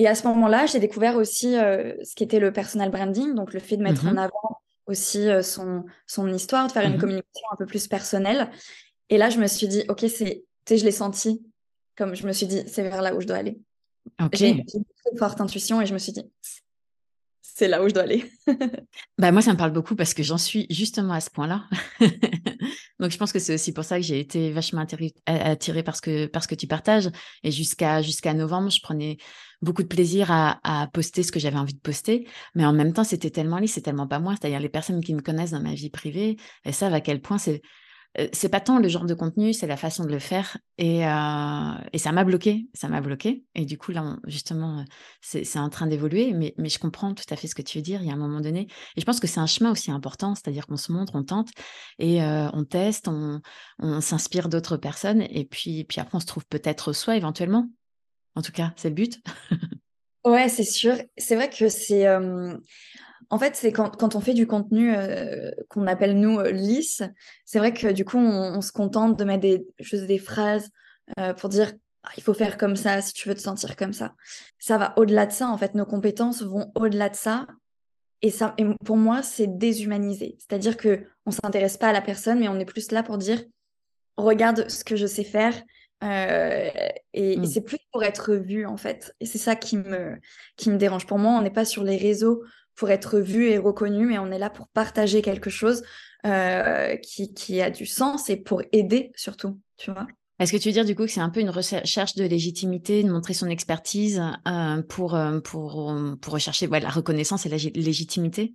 Et 0.00 0.08
à 0.08 0.14
ce 0.14 0.26
moment-là, 0.28 0.64
j'ai 0.64 0.78
découvert 0.78 1.16
aussi 1.16 1.58
euh, 1.58 1.92
ce 2.02 2.14
qui 2.14 2.24
était 2.24 2.40
le 2.40 2.54
personal 2.54 2.90
branding, 2.90 3.34
donc 3.34 3.52
le 3.52 3.60
fait 3.60 3.76
de 3.76 3.82
mettre 3.82 4.06
en 4.06 4.14
mmh 4.14 4.18
avant 4.18 4.60
aussi 4.86 5.28
euh, 5.28 5.42
son, 5.42 5.84
son 6.06 6.26
histoire, 6.32 6.68
de 6.68 6.72
faire 6.72 6.86
une 6.86 6.96
mmh 6.96 7.00
communication 7.00 7.46
un 7.52 7.56
peu 7.56 7.66
plus 7.66 7.86
personnelle. 7.86 8.50
Et 9.10 9.18
là, 9.18 9.28
je 9.28 9.38
me 9.38 9.46
suis 9.46 9.68
dit, 9.68 9.84
ok, 9.90 10.06
c'est, 10.08 10.42
je 10.70 10.82
l'ai 10.82 10.90
senti, 10.90 11.42
comme 11.98 12.14
je 12.14 12.26
me 12.26 12.32
suis 12.32 12.46
dit, 12.46 12.62
c'est 12.66 12.82
vers 12.82 13.02
là 13.02 13.14
où 13.14 13.20
je 13.20 13.26
dois 13.26 13.36
aller. 13.36 13.60
J'ai 14.32 14.48
une 14.48 14.64
très 14.64 15.18
forte 15.18 15.38
intuition 15.42 15.82
et 15.82 15.86
je 15.86 15.92
me 15.92 15.98
suis 15.98 16.12
dit, 16.12 16.24
c'est 17.42 17.68
là 17.68 17.84
où 17.84 17.88
je 17.90 17.92
dois 17.92 18.04
aller. 18.04 18.24
bah 19.18 19.32
moi, 19.32 19.42
ça 19.42 19.52
me 19.52 19.58
parle 19.58 19.72
beaucoup 19.72 19.96
parce 19.96 20.14
que 20.14 20.22
j'en 20.22 20.38
suis 20.38 20.66
justement 20.70 21.12
à 21.12 21.20
ce 21.20 21.28
point-là. 21.28 21.66
Donc, 23.00 23.10
je 23.10 23.18
pense 23.18 23.32
que 23.34 23.38
c'est 23.38 23.52
aussi 23.52 23.74
pour 23.74 23.84
ça 23.84 23.98
que 23.98 24.02
j'ai 24.02 24.18
été 24.18 24.50
vachement 24.50 24.80
attirée 25.26 25.82
par 25.82 25.94
ce 25.94 26.00
que, 26.00 26.26
parce 26.26 26.46
que 26.46 26.54
tu 26.54 26.66
partages. 26.66 27.10
Et 27.42 27.50
jusqu'à 27.50 28.00
jusqu'à 28.00 28.32
novembre, 28.32 28.70
je 28.70 28.80
prenais 28.80 29.18
beaucoup 29.62 29.82
de 29.82 29.88
plaisir 29.88 30.28
à, 30.30 30.88
poster 30.92 31.22
ce 31.22 31.32
que 31.32 31.40
j'avais 31.40 31.58
envie 31.58 31.74
de 31.74 31.80
poster. 31.80 32.26
Mais 32.54 32.64
en 32.64 32.72
même 32.72 32.92
temps, 32.92 33.04
c'était 33.04 33.30
tellement 33.30 33.58
lisse, 33.58 33.74
c'est 33.74 33.82
tellement 33.82 34.06
pas 34.06 34.18
moi. 34.18 34.34
C'est-à-dire 34.38 34.60
les 34.60 34.68
personnes 34.68 35.02
qui 35.02 35.14
me 35.14 35.20
connaissent 35.20 35.52
dans 35.52 35.62
ma 35.62 35.74
vie 35.74 35.90
privée, 35.90 36.36
elles 36.64 36.74
savent 36.74 36.94
à 36.94 37.00
quel 37.00 37.20
point 37.20 37.38
c'est 37.38 37.62
euh, 38.18 38.26
c'est 38.32 38.48
pas 38.48 38.60
tant 38.60 38.80
le 38.80 38.88
genre 38.88 39.04
de 39.04 39.14
contenu, 39.14 39.52
c'est 39.52 39.68
la 39.68 39.76
façon 39.76 40.04
de 40.04 40.10
le 40.10 40.18
faire. 40.18 40.58
Et, 40.78 41.06
euh, 41.06 41.74
et 41.92 41.98
ça 41.98 42.10
m'a 42.10 42.24
bloqué, 42.24 42.66
ça 42.74 42.88
m'a 42.88 43.00
bloqué. 43.00 43.44
Et 43.54 43.64
du 43.64 43.78
coup, 43.78 43.92
là, 43.92 44.16
justement, 44.26 44.84
c'est 45.20 45.58
en 45.58 45.68
train 45.68 45.86
d'évoluer. 45.86 46.32
Mais, 46.32 46.54
mais 46.58 46.68
je 46.68 46.78
comprends 46.80 47.14
tout 47.14 47.24
à 47.30 47.36
fait 47.36 47.46
ce 47.46 47.54
que 47.54 47.62
tu 47.62 47.78
veux 47.78 47.82
dire. 47.82 48.02
Il 48.02 48.08
y 48.08 48.10
a 48.10 48.14
un 48.14 48.18
moment 48.18 48.40
donné. 48.40 48.66
Et 48.96 49.00
je 49.00 49.04
pense 49.04 49.20
que 49.20 49.28
c'est 49.28 49.40
un 49.40 49.46
chemin 49.46 49.70
aussi 49.70 49.92
important, 49.92 50.34
c'est-à-dire 50.34 50.66
qu'on 50.66 50.76
se 50.76 50.90
montre, 50.90 51.14
on 51.14 51.22
tente 51.22 51.50
et 51.98 52.22
euh, 52.22 52.48
on 52.52 52.64
teste, 52.64 53.06
on, 53.06 53.40
on 53.78 54.00
s'inspire 54.00 54.48
d'autres 54.48 54.76
personnes. 54.76 55.22
Et 55.30 55.44
puis, 55.44 55.84
puis 55.84 56.00
après, 56.00 56.16
on 56.16 56.20
se 56.20 56.26
trouve 56.26 56.46
peut-être 56.46 56.92
soi 56.92 57.16
éventuellement. 57.16 57.68
En 58.34 58.42
tout 58.42 58.52
cas, 58.52 58.72
c'est 58.76 58.88
le 58.88 58.94
but. 58.94 59.20
ouais, 60.24 60.48
c'est 60.48 60.64
sûr. 60.64 60.96
C'est 61.16 61.34
vrai 61.34 61.50
que 61.50 61.68
c'est. 61.68 62.06
En 63.32 63.38
fait, 63.38 63.54
c'est 63.54 63.72
quand, 63.72 64.14
on 64.14 64.20
fait 64.20 64.34
du 64.34 64.48
contenu 64.48 64.92
euh, 64.92 65.52
qu'on 65.68 65.86
appelle 65.86 66.18
nous 66.18 66.40
euh, 66.40 66.50
lisse, 66.50 67.02
c'est 67.44 67.60
vrai 67.60 67.72
que 67.72 67.92
du 67.92 68.04
coup, 68.04 68.18
on, 68.18 68.60
se 68.60 68.72
contente 68.72 69.16
de 69.16 69.24
mettre 69.24 69.42
des, 69.42 69.64
juste 69.78 70.06
des 70.06 70.18
phrases 70.18 70.68
euh, 71.20 71.32
pour 71.32 71.48
dire 71.48 71.72
ah, 72.02 72.10
il 72.16 72.24
faut 72.24 72.34
faire 72.34 72.58
comme 72.58 72.74
ça 72.74 73.00
si 73.02 73.12
tu 73.12 73.28
veux 73.28 73.34
te 73.36 73.40
sentir 73.40 73.76
comme 73.76 73.92
ça. 73.92 74.14
Ça 74.58 74.78
va 74.78 74.94
au-delà 74.96 75.26
de 75.26 75.32
ça, 75.32 75.48
en 75.48 75.56
fait, 75.56 75.76
nos 75.76 75.86
compétences 75.86 76.42
vont 76.42 76.72
au-delà 76.74 77.08
de 77.08 77.14
ça. 77.14 77.46
Et, 78.22 78.30
ça, 78.30 78.52
et 78.58 78.64
pour 78.84 78.96
moi, 78.96 79.22
c'est 79.22 79.46
déshumanisé. 79.46 80.36
C'est-à-dire 80.40 80.76
qu'on 80.76 80.98
ne 81.26 81.32
s'intéresse 81.32 81.76
pas 81.76 81.88
à 81.88 81.92
la 81.92 82.02
personne, 82.02 82.40
mais 82.40 82.48
on 82.48 82.58
est 82.58 82.64
plus 82.64 82.90
là 82.90 83.04
pour 83.04 83.16
dire 83.16 83.42
regarde 84.16 84.68
ce 84.68 84.84
que 84.84 84.96
je 84.96 85.06
sais 85.06 85.24
faire. 85.24 85.54
Et, 86.02 86.70
et 87.12 87.36
Mmh. 87.36 87.44
c'est 87.46 87.60
plus 87.60 87.78
pour 87.92 88.02
être 88.04 88.34
vu, 88.34 88.66
en 88.66 88.76
fait. 88.76 89.14
Et 89.20 89.26
c'est 89.26 89.38
ça 89.38 89.56
qui 89.56 89.76
me, 89.76 90.16
qui 90.56 90.70
me 90.70 90.76
dérange. 90.76 91.06
Pour 91.06 91.18
moi, 91.18 91.32
on 91.32 91.42
n'est 91.42 91.50
pas 91.50 91.64
sur 91.64 91.84
les 91.84 91.96
réseaux 91.96 92.42
pour 92.74 92.90
être 92.90 93.18
vu 93.18 93.48
et 93.48 93.58
reconnu, 93.58 94.06
mais 94.06 94.18
on 94.18 94.30
est 94.30 94.38
là 94.38 94.50
pour 94.50 94.68
partager 94.68 95.22
quelque 95.22 95.50
chose 95.50 95.82
euh, 96.24 96.96
qui, 96.96 97.34
qui, 97.34 97.60
a 97.60 97.70
du 97.70 97.86
sens 97.86 98.30
et 98.30 98.36
pour 98.36 98.62
aider 98.72 99.12
surtout, 99.16 99.58
tu 99.76 99.90
vois. 99.90 100.06
Est-ce 100.38 100.52
que 100.52 100.56
tu 100.56 100.68
veux 100.68 100.72
dire 100.72 100.86
du 100.86 100.94
coup 100.96 101.04
que 101.04 101.10
c'est 101.10 101.20
un 101.20 101.28
peu 101.28 101.40
une 101.40 101.50
recherche 101.50 102.14
de 102.14 102.24
légitimité, 102.24 103.02
de 103.02 103.10
montrer 103.10 103.34
son 103.34 103.48
expertise 103.48 104.22
euh, 104.48 104.82
pour, 104.82 105.14
euh, 105.14 105.40
pour, 105.40 105.94
pour 106.22 106.32
rechercher 106.32 106.66
ouais, 106.66 106.80
la 106.80 106.88
reconnaissance 106.88 107.44
et 107.44 107.50
la 107.50 107.58
légitimité? 107.58 108.54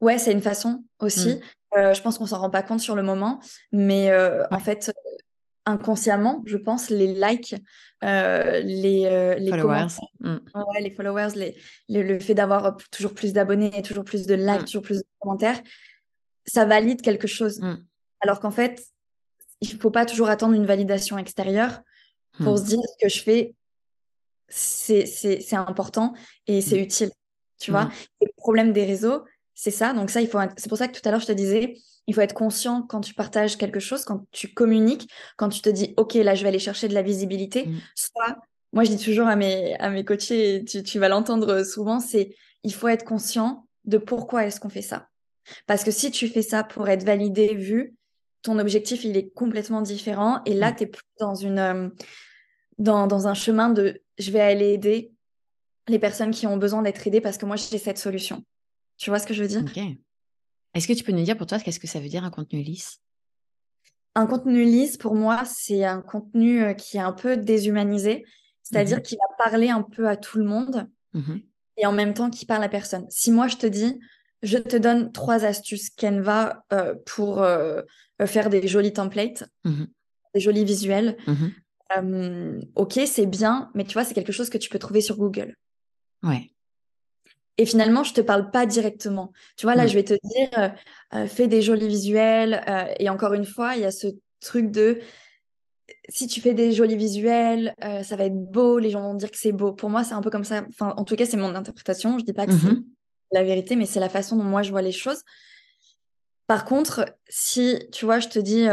Ouais, 0.00 0.16
c'est 0.16 0.32
une 0.32 0.40
façon 0.40 0.82
aussi. 1.00 1.40
Mmh. 1.76 1.92
je 1.92 2.00
pense 2.00 2.16
qu'on 2.16 2.26
s'en 2.26 2.38
rend 2.38 2.50
pas 2.50 2.62
compte 2.62 2.80
sur 2.80 2.96
le 2.96 3.02
moment, 3.02 3.40
mais 3.72 4.10
ouais. 4.10 4.40
en 4.50 4.58
fait, 4.58 4.90
inconsciemment, 5.66 6.42
je 6.46 6.56
pense, 6.56 6.90
les 6.90 7.14
likes, 7.14 7.54
euh, 8.02 8.60
les, 8.60 9.06
euh, 9.06 9.34
les 9.36 9.50
followers, 9.50 9.86
mm. 10.20 10.36
ouais, 10.54 10.80
les 10.80 10.90
followers, 10.90 11.30
les, 11.36 11.56
le 11.88 12.18
fait 12.18 12.34
d'avoir 12.34 12.76
toujours 12.90 13.14
plus 13.14 13.32
d'abonnés, 13.32 13.82
toujours 13.82 14.04
plus 14.04 14.26
de 14.26 14.34
likes, 14.34 14.62
mm. 14.62 14.64
toujours 14.64 14.82
plus 14.82 14.98
de 14.98 15.04
commentaires, 15.18 15.60
ça 16.44 16.64
valide 16.64 17.00
quelque 17.00 17.26
chose. 17.26 17.60
Mm. 17.60 17.76
Alors 18.20 18.40
qu'en 18.40 18.50
fait, 18.50 18.84
il 19.60 19.74
ne 19.74 19.80
faut 19.80 19.90
pas 19.90 20.04
toujours 20.04 20.28
attendre 20.28 20.54
une 20.54 20.66
validation 20.66 21.16
extérieure 21.16 21.80
pour 22.42 22.58
se 22.58 22.64
dire 22.64 22.80
ce 22.80 23.04
que 23.04 23.08
je 23.08 23.22
fais, 23.22 23.54
c'est 24.48 25.54
important 25.54 26.14
et 26.46 26.60
c'est 26.60 26.78
utile. 26.78 27.10
Tu 27.58 27.70
vois, 27.70 27.88
le 28.20 28.28
problème 28.36 28.72
des 28.72 28.84
réseaux, 28.84 29.24
c'est 29.54 29.70
ça. 29.70 29.92
Donc 29.92 30.10
ça, 30.10 30.20
il 30.20 30.28
faut. 30.28 30.38
C'est 30.56 30.68
pour 30.68 30.76
ça 30.76 30.88
que 30.88 30.98
tout 30.98 31.08
à 31.08 31.12
l'heure 31.12 31.20
je 31.20 31.26
te 31.26 31.32
disais, 31.32 31.76
il 32.06 32.14
faut 32.14 32.20
être 32.20 32.34
conscient 32.34 32.82
quand 32.82 33.00
tu 33.00 33.14
partages 33.14 33.56
quelque 33.56 33.80
chose, 33.80 34.04
quand 34.04 34.26
tu 34.30 34.52
communiques, 34.52 35.08
quand 35.36 35.48
tu 35.48 35.60
te 35.60 35.68
dis, 35.68 35.94
OK, 35.96 36.14
là, 36.14 36.34
je 36.34 36.42
vais 36.42 36.48
aller 36.48 36.58
chercher 36.58 36.88
de 36.88 36.94
la 36.94 37.02
visibilité. 37.02 37.66
Mm. 37.66 37.80
Soit, 37.94 38.36
moi, 38.72 38.84
je 38.84 38.90
dis 38.90 39.02
toujours 39.02 39.26
à 39.26 39.36
mes, 39.36 39.74
à 39.78 39.90
mes 39.90 40.04
coachés, 40.04 40.56
et 40.56 40.64
tu, 40.64 40.82
tu 40.82 40.98
vas 40.98 41.08
l'entendre 41.08 41.64
souvent, 41.64 42.00
c'est 42.00 42.34
il 42.62 42.74
faut 42.74 42.88
être 42.88 43.04
conscient 43.04 43.66
de 43.84 43.98
pourquoi 43.98 44.46
est-ce 44.46 44.60
qu'on 44.60 44.68
fait 44.68 44.82
ça. 44.82 45.08
Parce 45.66 45.84
que 45.84 45.90
si 45.90 46.10
tu 46.10 46.28
fais 46.28 46.42
ça 46.42 46.64
pour 46.64 46.88
être 46.88 47.04
validé, 47.04 47.54
vu, 47.54 47.94
ton 48.42 48.58
objectif, 48.58 49.04
il 49.04 49.16
est 49.16 49.30
complètement 49.30 49.82
différent. 49.82 50.40
Et 50.46 50.54
là, 50.54 50.72
mm. 50.72 50.76
tu 50.76 50.82
es 50.82 50.86
plus 50.86 51.04
dans, 51.18 51.34
une, 51.34 51.58
euh, 51.58 51.88
dans, 52.78 53.06
dans 53.06 53.28
un 53.28 53.34
chemin 53.34 53.70
de 53.70 54.00
je 54.18 54.30
vais 54.30 54.40
aller 54.40 54.72
aider 54.72 55.12
les 55.88 55.98
personnes 55.98 56.30
qui 56.30 56.46
ont 56.46 56.56
besoin 56.56 56.82
d'être 56.82 57.06
aidées 57.06 57.20
parce 57.20 57.38
que 57.38 57.46
moi, 57.46 57.56
j'ai 57.56 57.78
cette 57.78 57.98
solution. 57.98 58.44
Tu 58.96 59.10
vois 59.10 59.18
ce 59.18 59.26
que 59.26 59.34
je 59.34 59.42
veux 59.42 59.48
dire? 59.48 59.64
Est-ce 60.74 60.88
que 60.88 60.92
tu 60.92 61.04
peux 61.04 61.12
nous 61.12 61.22
dire 61.22 61.36
pour 61.36 61.46
toi 61.46 61.58
qu'est-ce 61.58 61.80
que 61.80 61.86
ça 61.86 62.00
veut 62.00 62.08
dire 62.08 62.24
un 62.24 62.30
contenu 62.30 62.60
lisse? 62.62 63.00
Un 64.16 64.26
contenu 64.26 64.64
lisse, 64.64 64.96
pour 64.96 65.14
moi, 65.14 65.44
c'est 65.44 65.84
un 65.84 66.00
contenu 66.00 66.62
euh, 66.62 66.72
qui 66.74 66.96
est 66.96 67.00
un 67.00 67.12
peu 67.12 67.36
déshumanisé, 67.36 68.24
c'est-à-dire 68.62 68.98
mmh 68.98 69.02
qu'il 69.02 69.18
va 69.18 69.44
parler 69.44 69.70
un 69.70 69.82
peu 69.82 70.08
à 70.08 70.16
tout 70.16 70.38
le 70.38 70.44
monde 70.44 70.88
mmh 71.12 71.36
et 71.76 71.86
en 71.86 71.92
même 71.92 72.14
temps 72.14 72.30
qu'il 72.30 72.46
parle 72.46 72.62
à 72.62 72.68
personne. 72.68 73.04
Si 73.10 73.32
moi, 73.32 73.48
je 73.48 73.56
te 73.56 73.66
dis, 73.66 73.98
je 74.44 74.58
te 74.58 74.76
donne 74.76 75.10
trois 75.10 75.44
astuces 75.44 75.90
Canva 75.90 76.64
euh, 76.72 76.94
pour 77.04 77.42
euh, 77.42 77.82
faire 78.26 78.48
des 78.48 78.68
jolis 78.68 78.92
templates, 78.92 79.44
mmh 79.64 79.84
des 80.34 80.40
jolis 80.40 80.64
visuels, 80.64 81.16
ok, 82.74 83.00
c'est 83.06 83.26
bien, 83.26 83.70
mais 83.74 83.84
tu 83.84 83.92
vois, 83.92 84.04
c'est 84.04 84.14
quelque 84.14 84.32
chose 84.32 84.50
que 84.50 84.58
tu 84.58 84.68
peux 84.68 84.80
trouver 84.80 85.00
sur 85.00 85.16
Google. 85.16 85.54
Ouais. 86.24 86.53
Et 87.58 87.66
finalement, 87.66 88.02
je 88.02 88.12
te 88.14 88.20
parle 88.20 88.50
pas 88.50 88.66
directement. 88.66 89.32
Tu 89.56 89.66
vois, 89.66 89.74
là, 89.76 89.84
Mm. 89.84 89.88
je 89.88 89.94
vais 89.94 90.04
te 90.04 90.14
dire, 90.24 90.48
euh, 90.58 90.68
euh, 91.14 91.26
fais 91.26 91.46
des 91.46 91.62
jolis 91.62 91.86
visuels. 91.88 92.62
euh, 92.68 92.86
et 92.98 93.08
encore 93.08 93.32
une 93.34 93.44
fois, 93.46 93.76
il 93.76 93.82
y 93.82 93.84
a 93.84 93.92
ce 93.92 94.08
truc 94.40 94.70
de, 94.70 95.00
si 96.08 96.26
tu 96.26 96.40
fais 96.40 96.52
des 96.54 96.72
jolis 96.72 96.96
visuels, 96.96 97.74
euh, 97.84 98.02
ça 98.02 98.16
va 98.16 98.24
être 98.24 98.50
beau, 98.50 98.78
les 98.78 98.90
gens 98.90 99.02
vont 99.02 99.14
dire 99.14 99.30
que 99.30 99.38
c'est 99.38 99.52
beau. 99.52 99.72
Pour 99.72 99.88
moi, 99.90 100.02
c'est 100.04 100.14
un 100.14 100.20
peu 100.22 100.30
comme 100.30 100.44
ça. 100.44 100.64
Enfin, 100.68 100.94
en 100.96 101.04
tout 101.04 101.14
cas, 101.16 101.26
c'est 101.26 101.36
mon 101.36 101.54
interprétation. 101.54 102.18
Je 102.18 102.24
dis 102.24 102.32
pas 102.32 102.46
que 102.46 102.52
c'est 102.52 102.66
Mhm. 102.72 102.84
la 103.32 103.44
vérité, 103.44 103.76
mais 103.76 103.86
c'est 103.86 104.00
la 104.00 104.08
façon 104.08 104.36
dont 104.36 104.42
moi 104.44 104.62
je 104.62 104.70
vois 104.70 104.82
les 104.82 104.92
choses. 104.92 105.22
Par 106.46 106.64
contre, 106.64 107.06
si, 107.28 107.78
tu 107.92 108.04
vois, 108.04 108.18
je 108.18 108.28
te 108.28 108.38
dis, 108.38 108.66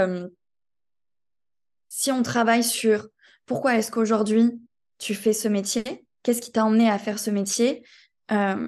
si 1.90 2.12
on 2.12 2.24
travaille 2.24 2.64
sur 2.64 3.08
pourquoi 3.46 3.76
est-ce 3.78 3.92
qu'aujourd'hui 3.92 4.60
tu 4.98 5.14
fais 5.16 5.34
ce 5.34 5.48
métier, 5.48 5.84
qu'est-ce 6.24 6.42
qui 6.42 6.52
t'a 6.52 6.66
emmené 6.66 6.90
à 6.90 7.00
faire 7.00 7.18
ce 7.20 7.32
métier, 7.32 7.84
euh, 8.32 8.68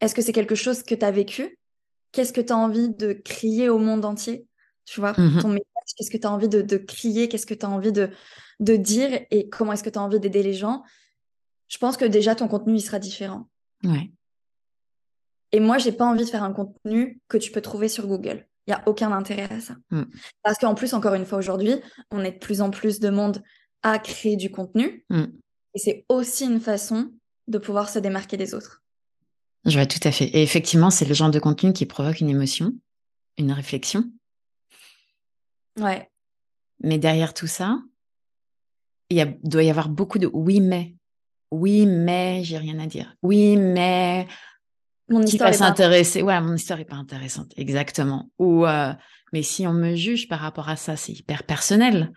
est-ce 0.00 0.14
que 0.14 0.22
c'est 0.22 0.32
quelque 0.32 0.54
chose 0.54 0.82
que 0.82 0.94
tu 0.94 1.04
as 1.04 1.10
vécu? 1.10 1.58
Qu'est-ce 2.12 2.32
que 2.32 2.40
tu 2.40 2.52
as 2.52 2.56
envie 2.56 2.90
de 2.90 3.12
crier 3.12 3.68
au 3.68 3.78
monde 3.78 4.04
entier? 4.04 4.46
Tu 4.84 5.00
vois, 5.00 5.12
Mhm. 5.18 5.42
ton 5.42 5.48
message, 5.48 5.64
qu'est-ce 5.96 6.10
que 6.10 6.16
tu 6.16 6.26
as 6.26 6.30
envie 6.32 6.48
de, 6.48 6.62
de 6.62 6.76
crier? 6.76 7.28
Qu'est-ce 7.28 7.46
que 7.46 7.54
tu 7.54 7.66
as 7.66 7.70
envie 7.70 7.92
de, 7.92 8.10
de 8.60 8.76
dire? 8.76 9.20
Et 9.30 9.48
comment 9.48 9.72
est-ce 9.72 9.82
que 9.82 9.90
tu 9.90 9.98
as 9.98 10.02
envie 10.02 10.20
d'aider 10.20 10.42
les 10.42 10.54
gens? 10.54 10.82
Je 11.68 11.76
pense 11.78 11.96
que 11.96 12.04
déjà, 12.06 12.34
ton 12.34 12.48
contenu, 12.48 12.76
il 12.76 12.80
sera 12.80 12.98
différent. 12.98 13.48
Ouais. 13.84 14.10
Et 15.52 15.60
moi, 15.60 15.78
j'ai 15.78 15.92
pas 15.92 16.06
envie 16.06 16.24
de 16.24 16.30
faire 16.30 16.42
un 16.42 16.52
contenu 16.52 17.20
que 17.28 17.36
tu 17.38 17.50
peux 17.50 17.60
trouver 17.60 17.88
sur 17.88 18.06
Google. 18.06 18.46
Il 18.66 18.70
n'y 18.70 18.74
a 18.74 18.82
aucun 18.86 19.12
intérêt 19.12 19.50
à 19.50 19.60
ça. 19.60 19.76
Mm. 19.90 20.02
Parce 20.42 20.58
qu'en 20.58 20.74
plus, 20.74 20.92
encore 20.94 21.14
une 21.14 21.24
fois, 21.24 21.38
aujourd'hui, 21.38 21.74
on 22.10 22.22
est 22.22 22.32
de 22.32 22.38
plus 22.38 22.60
en 22.60 22.70
plus 22.70 23.00
de 23.00 23.08
monde 23.08 23.42
à 23.82 23.98
créer 23.98 24.36
du 24.36 24.50
contenu. 24.50 25.04
Mm. 25.10 25.24
Et 25.74 25.78
c'est 25.78 26.04
aussi 26.08 26.44
une 26.44 26.60
façon 26.60 27.12
de 27.46 27.58
pouvoir 27.58 27.88
se 27.88 27.98
démarquer 27.98 28.36
des 28.36 28.54
autres. 28.54 28.82
Je 29.64 29.72
vois 29.72 29.86
tout 29.86 30.00
à 30.04 30.12
fait. 30.12 30.26
Et 30.26 30.42
effectivement, 30.42 30.90
c'est 30.90 31.04
le 31.04 31.14
genre 31.14 31.30
de 31.30 31.38
contenu 31.38 31.72
qui 31.72 31.84
provoque 31.86 32.20
une 32.20 32.30
émotion, 32.30 32.72
une 33.36 33.52
réflexion. 33.52 34.04
Ouais. 35.78 36.08
Mais 36.80 36.98
derrière 36.98 37.34
tout 37.34 37.46
ça, 37.46 37.78
il 39.10 39.16
y 39.16 39.20
a, 39.20 39.26
doit 39.42 39.62
y 39.62 39.70
avoir 39.70 39.88
beaucoup 39.88 40.18
de 40.18 40.28
oui, 40.32 40.60
mais. 40.60 40.94
Oui, 41.50 41.86
mais 41.86 42.44
j'ai 42.44 42.58
rien 42.58 42.78
à 42.78 42.86
dire. 42.86 43.14
Oui, 43.22 43.56
mais. 43.56 44.26
Mon 45.08 45.20
qui 45.20 45.32
histoire 45.32 45.50
va 45.50 45.56
s'intéresser. 45.56 46.22
Ouais, 46.22 46.38
mon 46.40 46.54
histoire 46.54 46.78
est 46.78 46.84
pas 46.84 46.96
intéressante. 46.96 47.52
Exactement. 47.56 48.30
Ou, 48.38 48.66
euh, 48.66 48.92
mais 49.32 49.42
si 49.42 49.66
on 49.66 49.72
me 49.72 49.94
juge 49.96 50.28
par 50.28 50.40
rapport 50.40 50.68
à 50.68 50.76
ça, 50.76 50.96
c'est 50.96 51.12
hyper 51.12 51.44
personnel. 51.44 52.12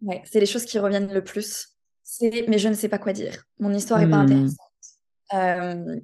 Ouais, 0.00 0.22
c'est 0.24 0.40
les 0.40 0.46
choses 0.46 0.64
qui 0.64 0.78
reviennent 0.78 1.12
le 1.12 1.22
plus. 1.22 1.76
C'est 2.02 2.46
mais 2.48 2.58
je 2.58 2.68
ne 2.68 2.74
sais 2.74 2.88
pas 2.88 2.98
quoi 2.98 3.12
dire. 3.12 3.44
Mon 3.58 3.72
histoire 3.74 4.00
est 4.00 4.08
pas 4.08 4.22
Hmm. 4.22 4.32
intéressante. 4.32 4.58
Euh, 5.34 6.00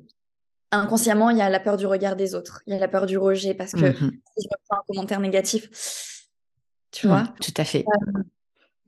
inconsciemment, 0.73 1.31
il 1.31 1.39
y 1.39 1.43
a 1.43 1.49
la 1.51 1.61
peur 1.61 1.77
du 1.77 1.87
regard 1.87 2.17
des 2.17 2.35
autres. 2.35 2.63
Il 2.67 2.73
y 2.73 2.77
a 2.77 2.81
la 2.81 2.89
peur 2.89 3.07
du 3.07 3.17
rejet 3.19 3.55
parce 3.55 3.73
que 3.73 3.87
Mhm. 3.87 3.93
si 4.37 4.45
je 4.45 4.49
me 4.49 4.57
prends 4.69 4.79
un 4.79 4.83
commentaire 4.89 5.21
négatif, 5.21 5.69
tu 6.91 7.07
Hmm, 7.07 7.11
vois. 7.11 7.25
Tout 7.41 7.55
à 7.57 7.65
fait. 7.65 7.85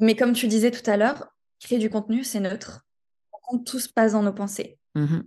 Mais 0.01 0.17
comme 0.17 0.33
tu 0.33 0.49
disais 0.49 0.71
tout 0.71 0.89
à 0.91 0.97
l'heure, 0.97 1.29
créer 1.61 1.79
du 1.79 1.89
contenu, 1.91 2.25
c'est 2.25 2.41
neutre. 2.41 2.85
Par 3.31 3.41
contre, 3.43 3.65
tout 3.71 3.79
se 3.81 3.89
passe 3.89 4.13
dans 4.13 4.23
nos 4.23 4.33
pensées. 4.33 4.79
Mhm. 4.95 5.25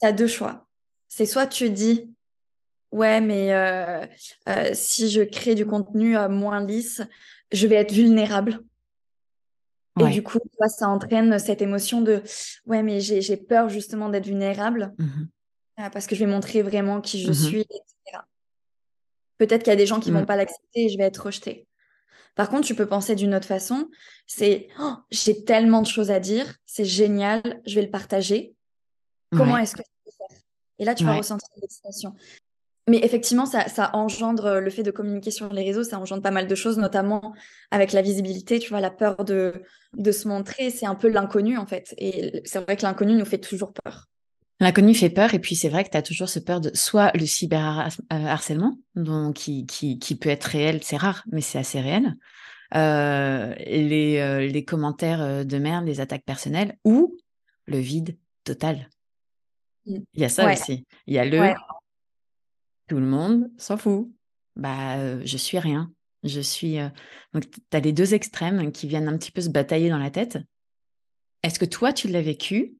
Tu 0.00 0.06
as 0.06 0.12
deux 0.12 0.26
choix. 0.28 0.66
C'est 1.08 1.26
soit 1.26 1.46
tu 1.46 1.70
dis, 1.70 2.12
ouais, 2.92 3.20
mais 3.20 3.52
euh, 3.54 4.04
euh, 4.48 4.70
si 4.74 5.10
je 5.10 5.22
crée 5.22 5.54
du 5.54 5.64
contenu 5.66 6.16
euh, 6.16 6.28
moins 6.28 6.64
lisse, 6.64 7.02
je 7.52 7.66
vais 7.66 7.76
être 7.76 7.92
vulnérable. 7.92 8.60
Et 10.00 10.10
du 10.10 10.24
coup, 10.24 10.40
ça 10.66 10.88
entraîne 10.88 11.38
cette 11.38 11.62
émotion 11.62 12.00
de, 12.00 12.20
ouais, 12.66 12.82
mais 12.82 12.98
j'ai 13.00 13.20
j'ai 13.22 13.36
peur 13.36 13.68
justement 13.68 14.08
d'être 14.08 14.26
vulnérable 14.26 14.92
Mhm. 14.98 15.28
Euh, 15.80 15.90
parce 15.90 16.06
que 16.06 16.14
je 16.14 16.24
vais 16.24 16.30
montrer 16.30 16.62
vraiment 16.62 17.00
qui 17.00 17.20
je 17.22 17.28
Mhm. 17.28 17.34
suis, 17.34 17.60
etc. 17.60 18.18
Peut-être 19.38 19.62
qu'il 19.64 19.70
y 19.70 19.74
a 19.74 19.76
des 19.76 19.86
gens 19.86 20.00
qui 20.00 20.10
Mm. 20.10 20.18
vont 20.18 20.24
pas 20.26 20.36
l'accepter 20.36 20.84
et 20.84 20.88
je 20.88 20.96
vais 20.98 21.04
être 21.04 21.26
rejetée. 21.26 21.66
Par 22.36 22.48
contre, 22.48 22.66
tu 22.66 22.74
peux 22.74 22.86
penser 22.86 23.14
d'une 23.14 23.34
autre 23.34 23.46
façon. 23.46 23.88
C'est, 24.26 24.68
oh, 24.80 24.94
j'ai 25.10 25.44
tellement 25.44 25.82
de 25.82 25.86
choses 25.86 26.10
à 26.10 26.18
dire, 26.20 26.56
c'est 26.66 26.84
génial, 26.84 27.42
je 27.66 27.74
vais 27.76 27.82
le 27.82 27.90
partager. 27.90 28.54
Comment 29.30 29.54
Ouais. 29.54 29.62
est-ce 29.62 29.74
que 29.76 29.82
je 29.82 30.04
peux 30.04 30.16
faire? 30.16 30.38
Et 30.78 30.84
là, 30.84 30.94
tu 30.94 31.04
vas 31.04 31.16
ressentir 31.16 31.48
l'excitation. 31.60 32.14
Mais 32.88 32.98
effectivement, 33.02 33.46
ça, 33.46 33.66
ça 33.68 33.90
engendre 33.94 34.58
le 34.60 34.68
fait 34.70 34.82
de 34.82 34.90
communiquer 34.90 35.30
sur 35.30 35.52
les 35.52 35.62
réseaux, 35.64 35.84
ça 35.84 35.98
engendre 35.98 36.22
pas 36.22 36.30
mal 36.32 36.46
de 36.48 36.54
choses, 36.54 36.76
notamment 36.76 37.32
avec 37.70 37.92
la 37.92 38.02
visibilité, 38.02 38.58
tu 38.58 38.68
vois, 38.68 38.80
la 38.80 38.90
peur 38.90 39.24
de, 39.24 39.62
de 39.94 40.12
se 40.12 40.28
montrer, 40.28 40.70
c'est 40.70 40.86
un 40.86 40.94
peu 40.94 41.08
l'inconnu 41.08 41.56
en 41.56 41.66
fait. 41.66 41.94
Et 41.98 42.42
c'est 42.44 42.60
vrai 42.60 42.76
que 42.76 42.82
l'inconnu 42.82 43.14
nous 43.14 43.24
fait 43.24 43.38
toujours 43.38 43.72
peur. 43.72 44.06
L'inconnu 44.60 44.94
fait 44.94 45.10
peur, 45.10 45.34
et 45.34 45.40
puis 45.40 45.56
c'est 45.56 45.68
vrai 45.68 45.84
que 45.84 45.90
tu 45.90 45.96
as 45.96 46.02
toujours 46.02 46.28
ce 46.28 46.38
peur 46.38 46.60
de 46.60 46.70
soit 46.74 47.10
le 47.14 47.26
cyberharcèlement, 47.26 48.78
donc 48.94 49.34
qui, 49.34 49.66
qui, 49.66 49.98
qui 49.98 50.14
peut 50.14 50.28
être 50.28 50.44
réel, 50.44 50.80
c'est 50.82 50.96
rare, 50.96 51.24
mais 51.32 51.40
c'est 51.40 51.58
assez 51.58 51.80
réel. 51.80 52.14
Euh, 52.74 53.54
les, 53.66 54.18
euh, 54.18 54.46
les 54.46 54.64
commentaires 54.64 55.22
euh, 55.22 55.44
de 55.44 55.58
merde, 55.58 55.86
les 55.86 56.00
attaques 56.00 56.24
personnelles, 56.24 56.76
ou 56.84 57.16
le 57.66 57.78
vide 57.78 58.16
total. 58.44 58.88
Mm. 59.86 59.98
Il 60.14 60.20
y 60.20 60.24
a 60.24 60.28
ça 60.28 60.50
aussi. 60.50 60.84
Il 61.06 61.14
y 61.14 61.18
a 61.18 61.24
le 61.24 61.54
tout 62.88 62.96
le 62.96 63.06
monde 63.06 63.50
s'en 63.56 63.76
fout. 63.76 64.10
Bah, 64.56 65.24
je 65.24 65.36
suis 65.36 65.58
rien. 65.58 65.90
Je 66.22 66.40
suis. 66.40 66.78
Donc, 67.32 67.50
tu 67.50 67.76
as 67.76 67.80
les 67.80 67.92
deux 67.92 68.12
extrêmes 68.12 68.72
qui 68.72 68.86
viennent 68.86 69.08
un 69.08 69.16
petit 69.16 69.32
peu 69.32 69.40
se 69.40 69.48
batailler 69.48 69.88
dans 69.88 69.98
la 69.98 70.10
tête. 70.10 70.38
Est-ce 71.42 71.58
que 71.58 71.64
toi, 71.64 71.94
tu 71.94 72.08
l'as 72.08 72.20
vécu 72.20 72.76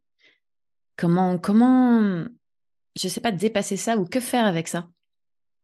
Comment, 0.97 1.39
comment, 1.39 2.25
je 2.97 3.09
sais 3.09 3.21
pas, 3.21 3.33
dépasser 3.33 3.77
ça 3.77 3.97
ou 3.97 4.05
que 4.05 4.21
faire 4.21 4.47
avec 4.47 4.69
ça? 4.69 4.87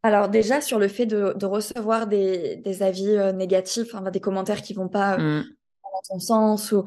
Alors 0.02 0.28
déjà 0.30 0.62
sur 0.62 0.78
le 0.78 0.88
fait 0.88 1.06
de, 1.06 1.44
recevoir 1.44 2.06
des, 2.06 2.82
avis 2.82 3.16
négatifs, 3.34 3.94
des 4.12 4.20
commentaires 4.20 4.62
qui 4.62 4.72
vont 4.72 4.88
pas 4.88 5.18
mmh. 5.18 5.44
dans 5.82 6.14
ton 6.14 6.18
sens 6.20 6.72
ou 6.72 6.84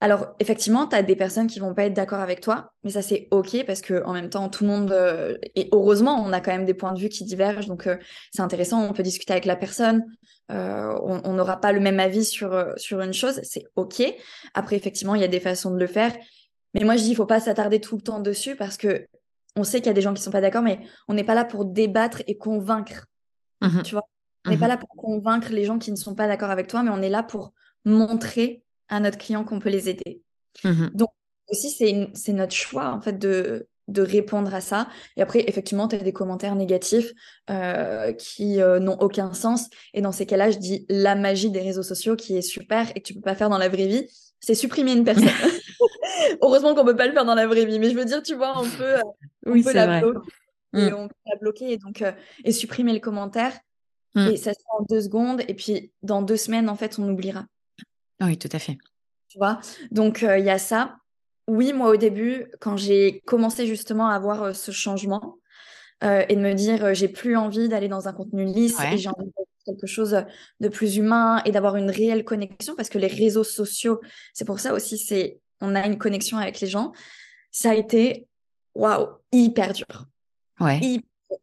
alors, 0.00 0.28
effectivement, 0.38 0.86
tu 0.86 0.94
as 0.94 1.02
des 1.02 1.16
personnes 1.16 1.48
qui 1.48 1.58
vont 1.58 1.74
pas 1.74 1.84
être 1.84 1.94
d'accord 1.94 2.20
avec 2.20 2.40
toi, 2.40 2.72
mais 2.84 2.90
ça, 2.90 3.02
c'est 3.02 3.26
OK 3.32 3.64
parce 3.66 3.80
que 3.80 4.04
en 4.04 4.12
même 4.12 4.30
temps, 4.30 4.48
tout 4.48 4.62
le 4.62 4.70
monde, 4.70 4.92
euh, 4.92 5.36
et 5.56 5.68
heureusement, 5.72 6.22
on 6.24 6.32
a 6.32 6.40
quand 6.40 6.52
même 6.52 6.66
des 6.66 6.74
points 6.74 6.92
de 6.92 7.00
vue 7.00 7.08
qui 7.08 7.24
divergent. 7.24 7.66
Donc, 7.66 7.88
euh, 7.88 7.96
c'est 8.32 8.42
intéressant, 8.42 8.80
on 8.88 8.92
peut 8.92 9.02
discuter 9.02 9.32
avec 9.32 9.44
la 9.44 9.56
personne. 9.56 10.04
Euh, 10.52 10.96
on 11.02 11.32
n'aura 11.34 11.60
pas 11.60 11.72
le 11.72 11.80
même 11.80 12.00
avis 12.00 12.24
sur, 12.24 12.72
sur 12.76 13.00
une 13.00 13.12
chose, 13.12 13.40
c'est 13.42 13.64
OK. 13.76 14.02
Après, 14.54 14.76
effectivement, 14.76 15.14
il 15.14 15.20
y 15.20 15.24
a 15.24 15.28
des 15.28 15.40
façons 15.40 15.72
de 15.72 15.78
le 15.78 15.86
faire. 15.86 16.16
Mais 16.74 16.84
moi, 16.84 16.96
je 16.96 17.02
dis, 17.02 17.10
il 17.10 17.16
faut 17.16 17.26
pas 17.26 17.40
s'attarder 17.40 17.80
tout 17.80 17.96
le 17.96 18.02
temps 18.02 18.20
dessus 18.20 18.56
parce 18.56 18.76
que 18.76 19.06
on 19.56 19.64
sait 19.64 19.78
qu'il 19.78 19.86
y 19.86 19.90
a 19.90 19.94
des 19.94 20.02
gens 20.02 20.14
qui 20.14 20.22
sont 20.22 20.30
pas 20.30 20.40
d'accord, 20.40 20.62
mais 20.62 20.80
on 21.08 21.14
n'est 21.14 21.24
pas 21.24 21.34
là 21.34 21.44
pour 21.44 21.64
débattre 21.64 22.22
et 22.26 22.36
convaincre. 22.36 23.06
Mmh 23.60 23.82
tu 23.82 23.92
vois? 23.92 24.08
On 24.46 24.50
n'est 24.50 24.56
pas 24.56 24.66
mmh 24.66 24.68
là 24.68 24.76
pour 24.76 24.88
convaincre 24.90 25.50
les 25.50 25.64
gens 25.64 25.78
qui 25.78 25.90
ne 25.90 25.96
sont 25.96 26.14
pas 26.14 26.28
d'accord 26.28 26.50
avec 26.50 26.68
toi, 26.68 26.82
mais 26.82 26.90
on 26.90 27.02
est 27.02 27.08
là 27.08 27.22
pour 27.22 27.52
montrer 27.84 28.62
à 28.88 29.00
notre 29.00 29.18
client 29.18 29.44
qu'on 29.44 29.58
peut 29.58 29.68
les 29.68 29.88
aider. 29.88 30.22
Mmh 30.64 30.88
Donc, 30.94 31.10
aussi, 31.48 31.70
c'est 31.70 32.32
notre 32.32 32.54
choix, 32.54 32.92
en 32.92 33.00
fait, 33.00 33.18
de, 33.18 33.66
de 33.88 34.02
répondre 34.02 34.54
à 34.54 34.60
ça. 34.60 34.88
Et 35.16 35.22
après, 35.22 35.44
effectivement, 35.48 35.88
tu 35.88 35.96
as 35.96 35.98
des 35.98 36.12
commentaires 36.12 36.54
négatifs 36.54 37.12
euh, 37.50 38.12
qui 38.12 38.60
euh, 38.60 38.78
n'ont 38.78 38.98
aucun 39.00 39.32
sens. 39.32 39.68
Et 39.94 40.02
dans 40.02 40.12
ces 40.12 40.26
cas-là, 40.26 40.50
je 40.50 40.58
dis 40.58 40.86
la 40.88 41.14
magie 41.14 41.50
des 41.50 41.60
réseaux 41.60 41.82
sociaux 41.82 42.14
qui 42.14 42.36
est 42.36 42.42
super 42.42 42.90
et 42.94 43.00
que 43.00 43.06
tu 43.06 43.14
peux 43.14 43.22
pas 43.22 43.34
faire 43.34 43.48
dans 43.48 43.58
la 43.58 43.68
vraie 43.68 43.86
vie, 43.86 44.06
c'est 44.40 44.54
supprimer 44.54 44.92
une 44.92 45.04
personne. 45.04 45.28
Heureusement 46.42 46.74
qu'on 46.74 46.84
peut 46.84 46.96
pas 46.96 47.06
le 47.06 47.12
faire 47.12 47.24
dans 47.24 47.34
la 47.34 47.46
vraie 47.46 47.64
vie, 47.64 47.78
mais 47.78 47.90
je 47.90 47.96
veux 47.96 48.04
dire, 48.04 48.22
tu 48.22 48.34
vois, 48.34 48.58
on 48.58 48.68
peut, 48.68 48.96
oui, 49.46 49.62
peut 49.62 49.72
la 49.72 50.00
bloquer. 50.00 50.28
Et 50.74 50.90
mmh. 50.90 50.94
on 50.94 51.08
peut 51.08 51.14
la 51.26 51.36
bloquer 51.36 51.72
et 51.72 51.76
donc 51.78 52.04
et 52.44 52.52
supprimer 52.52 52.92
le 52.92 53.00
commentaire. 53.00 53.52
Mmh. 54.14 54.28
Et 54.28 54.36
ça 54.36 54.52
se 54.52 54.58
fait 54.58 54.78
en 54.78 54.84
deux 54.84 55.02
secondes. 55.02 55.42
Et 55.48 55.54
puis, 55.54 55.92
dans 56.02 56.22
deux 56.22 56.36
semaines, 56.36 56.68
en 56.68 56.76
fait, 56.76 56.98
on 56.98 57.08
oubliera. 57.08 57.46
Oui, 58.20 58.36
tout 58.36 58.48
à 58.52 58.58
fait. 58.58 58.76
Tu 59.28 59.38
vois? 59.38 59.60
Donc, 59.90 60.22
euh, 60.22 60.38
il 60.38 60.44
y 60.44 60.50
a 60.50 60.58
ça. 60.58 60.96
Oui, 61.46 61.72
moi, 61.72 61.90
au 61.90 61.96
début, 61.96 62.50
quand 62.60 62.76
j'ai 62.76 63.20
commencé 63.26 63.66
justement 63.66 64.08
à 64.08 64.14
avoir 64.14 64.42
euh, 64.42 64.52
ce 64.52 64.70
changement 64.70 65.38
euh, 66.04 66.24
et 66.28 66.36
de 66.36 66.40
me 66.40 66.54
dire, 66.54 66.94
j'ai 66.94 67.08
plus 67.08 67.36
envie 67.36 67.68
d'aller 67.68 67.88
dans 67.88 68.08
un 68.08 68.12
contenu 68.12 68.44
lisse 68.44 68.78
et 68.92 68.98
j'ai 68.98 69.08
envie 69.08 69.26
de 69.26 69.32
quelque 69.64 69.86
chose 69.86 70.24
de 70.60 70.68
plus 70.68 70.96
humain 70.96 71.42
et 71.44 71.50
d'avoir 71.50 71.76
une 71.76 71.90
réelle 71.90 72.24
connexion 72.24 72.74
parce 72.74 72.88
que 72.88 72.98
les 72.98 73.06
réseaux 73.06 73.44
sociaux, 73.44 74.00
c'est 74.32 74.44
pour 74.44 74.60
ça 74.60 74.72
aussi, 74.72 74.98
c'est 74.98 75.40
on 75.60 75.74
a 75.74 75.86
une 75.86 75.98
connexion 75.98 76.38
avec 76.38 76.60
les 76.60 76.66
gens. 76.66 76.92
Ça 77.50 77.70
a 77.70 77.74
été, 77.74 78.28
waouh, 78.74 79.08
hyper 79.32 79.72
dur. 79.72 80.06
Ouais. 80.60 80.80
Et 80.82 81.02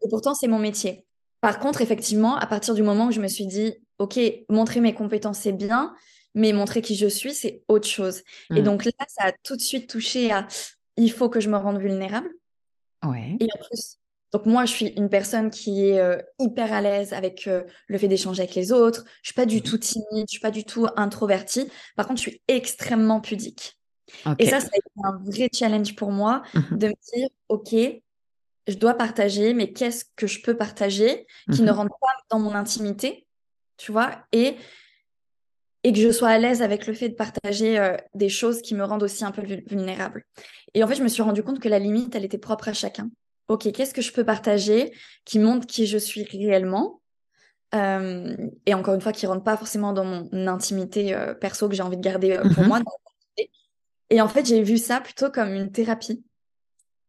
pourtant, 0.10 0.34
c'est 0.34 0.48
mon 0.48 0.60
métier. 0.60 1.06
Par 1.42 1.60
contre, 1.60 1.82
effectivement, 1.82 2.36
à 2.38 2.48
partir 2.48 2.74
du 2.74 2.84
moment 2.84 3.08
où 3.08 3.12
je 3.12 3.22
me 3.22 3.28
suis 3.28 3.46
dit, 3.46 3.76
OK, 4.00 4.20
montrer 4.50 4.82
mes 4.82 4.94
compétences, 4.94 5.40
c'est 5.40 5.52
bien, 5.52 5.94
mais 6.34 6.54
montrer 6.54 6.82
qui 6.82 6.96
je 6.96 7.08
suis, 7.08 7.34
c'est 7.34 7.64
autre 7.68 7.88
chose. 7.88 8.24
Et 8.50 8.62
mm. 8.62 8.64
donc 8.64 8.86
là, 8.86 8.92
ça 9.08 9.26
a 9.26 9.32
tout 9.44 9.56
de 9.56 9.62
suite 9.62 9.90
touché 9.90 10.32
à 10.32 10.48
il 10.98 11.12
faut 11.12 11.30
que 11.30 11.40
je 11.40 11.50
me 11.50 11.58
rende 11.58 11.80
vulnérable. 11.80 12.30
Ouais. 13.04 13.38
Et 13.40 13.46
en 13.46 13.64
plus, 13.64 14.00
donc 14.32 14.46
moi, 14.46 14.66
je 14.66 14.72
suis 14.72 14.88
une 14.88 15.10
personne 15.10 15.50
qui 15.50 15.88
est 15.88 16.00
euh, 16.00 16.18
hyper 16.40 16.74
à 16.74 16.82
l'aise 16.82 17.14
avec 17.14 17.48
euh, 17.48 17.64
le 17.88 17.98
fait 17.98 18.08
d'échanger 18.08 18.42
avec 18.42 18.56
les 18.56 18.72
autres. 18.72 19.06
Je 19.22 19.30
suis 19.30 19.34
pas 19.34 19.46
du 19.46 19.58
mm. 19.58 19.62
tout 19.62 19.78
timide, 19.78 20.26
je 20.28 20.32
suis 20.32 20.42
pas 20.42 20.52
du 20.52 20.66
tout 20.66 20.88
introvertie. 20.96 21.70
Par 21.96 22.08
contre, 22.08 22.22
je 22.22 22.30
suis 22.30 22.42
extrêmement 22.48 23.22
pudique. 23.22 23.80
Et 24.40 24.48
ça, 24.48 24.60
ça 24.60 24.68
a 24.72 24.78
été 24.78 24.90
un 25.04 25.18
vrai 25.24 25.50
challenge 25.54 25.96
pour 25.96 26.12
moi 26.12 26.44
mm-hmm. 26.54 26.78
de 26.78 26.88
me 26.88 26.94
dire, 27.14 27.30
OK, 27.50 27.76
je 28.68 28.76
dois 28.76 28.94
partager, 28.94 29.54
mais 29.54 29.72
qu'est-ce 29.74 30.06
que 30.16 30.28
je 30.28 30.42
peux 30.42 30.56
partager 30.56 31.28
qui 31.52 31.62
ne 31.62 31.72
mm-hmm. 31.72 31.76
rentre 31.76 31.98
pas 32.00 32.08
dans 32.30 32.40
mon 32.40 32.54
intimité, 32.54 33.26
tu 33.78 33.92
vois 33.92 34.12
Et 34.32 34.58
et 35.86 35.94
que 35.94 36.00
je 36.00 36.10
sois 36.10 36.30
à 36.30 36.40
l'aise 36.40 36.64
avec 36.64 36.88
le 36.88 36.94
fait 36.94 37.10
de 37.10 37.14
partager 37.14 37.78
euh, 37.78 37.96
des 38.16 38.28
choses 38.28 38.64
qui 38.64 38.74
me 38.74 38.84
rendent 38.84 39.04
aussi 39.04 39.24
un 39.24 39.30
peu 39.30 39.44
vulnérable. 39.44 40.26
Et 40.74 40.84
en 40.84 40.88
fait, 40.88 40.96
je 40.96 41.04
me 41.04 41.08
suis 41.08 41.22
rendu 41.22 41.44
compte 41.44 41.60
que 41.60 41.70
la 41.70 41.78
limite, 41.78 42.16
elle 42.16 42.26
était 42.26 42.40
propre 42.40 42.70
à 42.70 42.74
chacun. 42.74 43.12
Ok, 43.50 43.72
qu'est-ce 43.72 43.94
que 43.94 44.02
je 44.02 44.12
peux 44.12 44.24
partager 44.24 44.92
qui 45.26 45.38
montre 45.38 45.68
qui 45.68 45.86
je 45.86 46.00
suis 46.00 46.24
réellement 46.24 47.02
euh, 47.76 48.36
Et 48.66 48.74
encore 48.74 48.96
une 48.96 49.02
fois, 49.02 49.12
qui 49.12 49.28
ne 49.28 49.32
rentre 49.32 49.44
pas 49.44 49.58
forcément 49.58 49.94
dans 49.94 50.06
mon 50.06 50.48
intimité 50.48 51.14
euh, 51.14 51.36
perso 51.36 51.70
que 51.70 51.76
j'ai 51.76 51.84
envie 51.84 51.98
de 51.98 52.02
garder 52.02 52.36
pour 52.56 52.64
mhm. 52.64 52.68
moi. 52.68 52.80
Et 54.10 54.22
en 54.22 54.28
fait, 54.28 54.46
j'ai 54.46 54.62
vu 54.62 54.78
ça 54.78 55.02
plutôt 55.02 55.30
comme 55.32 55.54
une 55.54 55.72
thérapie. 55.72 56.24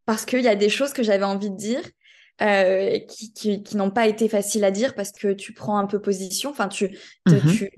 Parce 0.04 0.24
qu'il 0.24 0.42
y 0.42 0.48
a 0.48 0.56
des 0.56 0.68
choses 0.68 0.92
que 0.92 1.02
j'avais 1.02 1.24
envie 1.24 1.50
de 1.50 1.56
dire 1.56 1.82
qui, 3.09 3.32
qui, 3.62 3.76
n'ont 3.76 3.90
pas 3.90 4.06
été 4.06 4.28
faciles 4.28 4.64
à 4.64 4.70
dire 4.70 4.94
parce 4.94 5.11
que 5.11 5.32
tu 5.32 5.52
prends 5.52 5.78
un 5.78 5.87
peu 5.87 6.00
position. 6.00 6.50
Enfin, 6.50 6.68
tu, 6.68 6.96
mhm. 7.26 7.40
tu 7.56 7.70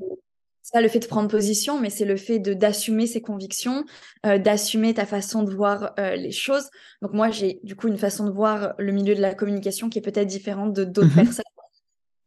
c'est 0.68 0.74
pas 0.74 0.83
le 0.83 0.88
fait 0.88 0.98
de 0.98 1.07
prendre 1.07 1.31
position, 1.31 1.81
mais 1.81 1.88
c'est 1.88 2.04
le 2.04 2.18
fait 2.18 2.38
de 2.38 2.52
d'assumer 2.52 3.07
ses 3.07 3.22
convictions, 3.22 3.87
euh, 4.26 4.37
d'assumer 4.37 4.92
ta 4.92 5.07
façon 5.07 5.42
de 5.42 5.50
voir 5.50 5.94
euh, 5.98 6.14
les 6.14 6.31
choses. 6.31 6.68
Donc 7.00 7.14
moi, 7.14 7.31
j'ai 7.31 7.59
du 7.62 7.74
coup 7.74 7.88
une 7.88 7.96
façon 7.96 8.26
de 8.26 8.31
voir 8.31 8.74
le 8.76 8.92
milieu 8.92 9.14
de 9.14 9.20
la 9.22 9.35
communication 9.35 9.88
qui 9.88 9.98
est 9.98 10.02
peut-être 10.02 10.26
différente 10.26 10.74
de 10.74 10.85
d'autres 10.85 11.09
mhm. 11.09 11.24
personnes. 11.24 11.44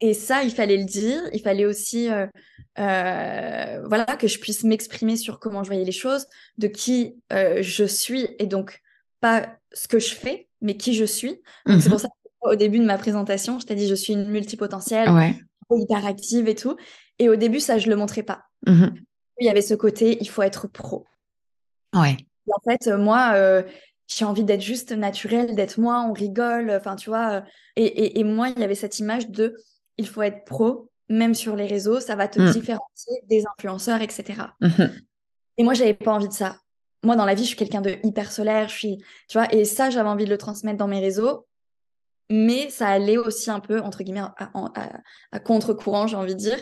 Et 0.01 0.13
ça, 0.13 0.43
il 0.43 0.51
fallait 0.51 0.77
le 0.77 0.85
dire. 0.85 1.21
Il 1.31 1.41
fallait 1.41 1.65
aussi, 1.65 2.09
euh, 2.09 2.27
voilà, 2.77 4.05
que 4.19 4.27
je 4.27 4.39
puisse 4.39 4.63
m'exprimer 4.63 5.15
sur 5.15 5.39
comment 5.39 5.63
je 5.63 5.69
voyais 5.69 5.85
les 5.85 5.91
choses, 5.91 6.25
de 6.57 6.67
qui 6.67 7.15
je 7.29 7.85
suis, 7.85 8.27
et 8.39 8.47
donc 8.47 8.81
pas 9.19 9.47
ce 9.71 9.87
que 9.87 9.99
je 9.99 10.13
fais, 10.13 10.47
mais 10.61 10.75
qui 10.75 10.93
je 10.95 11.05
suis. 11.05 11.41
C'est 11.67 11.73
mhm. 11.73 11.89
pour 11.89 11.99
ça 11.99 12.09
qu'au 12.39 12.55
début 12.55 12.79
de 12.79 12.85
ma 12.85 12.97
présentation, 12.97 13.59
je 13.59 13.67
t'ai 13.67 13.75
dit, 13.75 13.87
je 13.87 13.95
suis 13.95 14.13
une 14.13 14.27
multipotentielle, 14.27 15.09
hyper 15.69 16.05
active 16.05 16.47
et 16.47 16.55
tout. 16.55 16.75
Et 17.19 17.29
au 17.29 17.35
début, 17.35 17.59
ça, 17.59 17.77
je 17.77 17.89
le 17.89 17.95
montrais 17.95 18.23
pas. 18.23 18.43
Mhm. 18.67 18.95
Il 19.39 19.45
y 19.45 19.49
avait 19.49 19.61
ce 19.61 19.73
côté, 19.73 20.17
il 20.21 20.29
faut 20.29 20.41
être 20.41 20.67
pro. 20.67 21.05
Ouais. 21.95 22.17
en 22.51 22.69
fait, 22.69 22.87
euh, 22.87 22.97
moi, 22.97 23.33
euh, 23.35 23.63
j'ai 24.07 24.25
envie 24.25 24.43
d'être 24.43 24.61
juste 24.61 24.91
naturelle, 24.91 25.55
d'être 25.55 25.79
moi, 25.79 26.05
on 26.07 26.13
rigole, 26.13 26.71
enfin, 26.71 26.95
tu 26.95 27.09
vois. 27.09 27.31
Euh, 27.31 27.41
et, 27.75 28.19
et, 28.19 28.23
moi, 28.23 28.49
il 28.49 28.59
y 28.59 28.63
avait 28.63 28.75
cette 28.75 28.99
image 28.99 29.29
de, 29.29 29.55
il 29.97 30.07
faut 30.07 30.21
être 30.21 30.45
pro, 30.45 30.89
même 31.09 31.33
sur 31.33 31.55
les 31.55 31.67
réseaux, 31.67 31.99
ça 31.99 32.15
va 32.15 32.27
te 32.27 32.39
mm. 32.39 32.51
différencier 32.51 33.21
des 33.29 33.43
influenceurs, 33.57 34.01
etc. 34.01 34.41
Mhm. 34.61 34.91
Et 35.57 35.63
moi, 35.63 35.73
j'avais 35.73 35.93
pas 35.93 36.13
envie 36.13 36.29
de 36.29 36.33
ça. 36.33 36.57
Moi, 37.03 37.15
dans 37.15 37.25
la 37.25 37.33
vie, 37.33 37.43
je 37.43 37.49
suis 37.49 37.57
quelqu'un 37.57 37.81
de 37.81 37.97
hyper 38.03 38.31
solaire, 38.31 38.69
je 38.69 38.75
suis, 38.75 38.97
tu 39.27 39.37
vois, 39.37 39.51
et 39.53 39.65
ça, 39.65 39.89
j'avais 39.89 40.09
envie 40.09 40.25
de 40.25 40.29
le 40.29 40.37
transmettre 40.37 40.77
dans 40.77 40.87
mes 40.87 40.99
réseaux 40.99 41.47
mais 42.31 42.69
ça 42.69 42.87
allait 42.87 43.17
aussi 43.17 43.51
un 43.51 43.59
peu, 43.59 43.81
entre 43.81 44.03
guillemets, 44.03 44.23
à 45.31 45.39
contre-courant, 45.39 46.07
j'ai 46.07 46.15
envie 46.15 46.33
de 46.33 46.39
dire. 46.39 46.57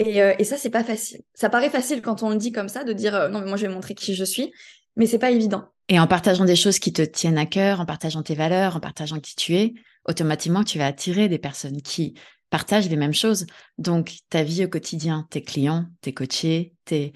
Euh, 0.00 0.34
et, 0.38 0.44
ça, 0.44 0.56
c'est 0.56 0.70
pas 0.70 0.84
facile. 0.84 1.22
Ça 1.34 1.50
paraît 1.50 1.70
facile 1.70 2.02
quand 2.02 2.22
on 2.22 2.30
le 2.30 2.36
dit 2.36 2.52
comme 2.52 2.68
ça, 2.68 2.84
de 2.84 2.92
dire 2.92 3.16
euh, 3.16 3.28
non, 3.28 3.40
mais 3.40 3.48
moi, 3.48 3.56
je 3.56 3.66
vais 3.66 3.74
montrer 3.74 3.94
qui 3.94 4.14
je 4.14 4.24
suis, 4.24 4.52
mais 4.96 5.06
c'est 5.06 5.18
pas 5.18 5.32
évident. 5.32 5.64
Et 5.88 5.98
en 5.98 6.06
partageant 6.06 6.44
des 6.44 6.54
choses 6.54 6.78
qui 6.78 6.92
te 6.92 7.02
tiennent 7.02 7.38
à 7.38 7.46
cœur, 7.46 7.80
en 7.80 7.86
partageant 7.86 8.22
tes 8.22 8.36
valeurs, 8.36 8.76
en 8.76 8.80
partageant 8.80 9.18
qui 9.18 9.34
tu 9.34 9.56
es, 9.56 9.74
automatiquement, 10.04 10.62
tu 10.62 10.78
vas 10.78 10.86
attirer 10.86 11.28
des 11.28 11.38
personnes 11.38 11.82
qui 11.82 12.14
partagent 12.50 12.88
les 12.88 12.96
mêmes 12.96 13.14
choses. 13.14 13.46
Donc, 13.78 14.18
ta 14.30 14.42
vie 14.42 14.64
au 14.64 14.68
quotidien, 14.68 15.26
tes 15.30 15.42
clients, 15.42 15.86
tes 16.00 16.14
coachés, 16.14 16.74
tes, 16.84 17.12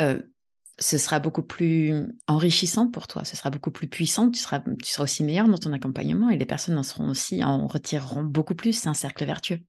euh, 0.00 0.20
ce 0.78 0.98
sera 0.98 1.18
beaucoup 1.18 1.42
plus 1.42 2.06
enrichissant 2.26 2.88
pour 2.88 3.06
toi, 3.06 3.24
ce 3.24 3.36
sera 3.36 3.50
beaucoup 3.50 3.70
plus 3.70 3.88
puissant, 3.88 4.30
tu 4.30 4.38
seras, 4.38 4.60
tu 4.60 4.90
seras 4.90 5.04
aussi 5.04 5.24
meilleur 5.24 5.48
dans 5.48 5.58
ton 5.58 5.72
accompagnement 5.72 6.30
et 6.30 6.36
les 6.36 6.46
personnes 6.46 6.78
en 6.78 6.82
seront 6.82 7.08
aussi, 7.08 7.42
en 7.42 7.66
retireront 7.66 8.22
beaucoup 8.22 8.54
plus. 8.54 8.74
C'est 8.74 8.88
un 8.88 8.94
cercle 8.94 9.24
vertueux. 9.24 9.60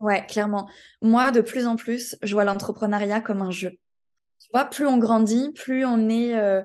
Ouais, 0.00 0.24
clairement. 0.26 0.68
Moi, 1.02 1.32
de 1.32 1.40
plus 1.40 1.66
en 1.66 1.76
plus, 1.76 2.16
je 2.22 2.32
vois 2.32 2.44
l'entrepreneuriat 2.44 3.20
comme 3.20 3.42
un 3.42 3.50
jeu. 3.50 3.72
Tu 4.38 4.48
vois, 4.54 4.64
plus 4.64 4.86
on 4.86 4.98
grandit, 4.98 5.50
plus 5.52 5.84
on 5.84 6.08
est 6.08 6.36
euh, 6.36 6.62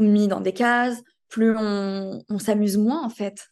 mis 0.00 0.26
dans 0.26 0.40
des 0.40 0.52
cases, 0.52 1.00
plus 1.28 1.54
on, 1.56 2.22
s'amuse 2.38 2.76
moins, 2.76 3.04
en 3.04 3.08
fait. 3.08 3.51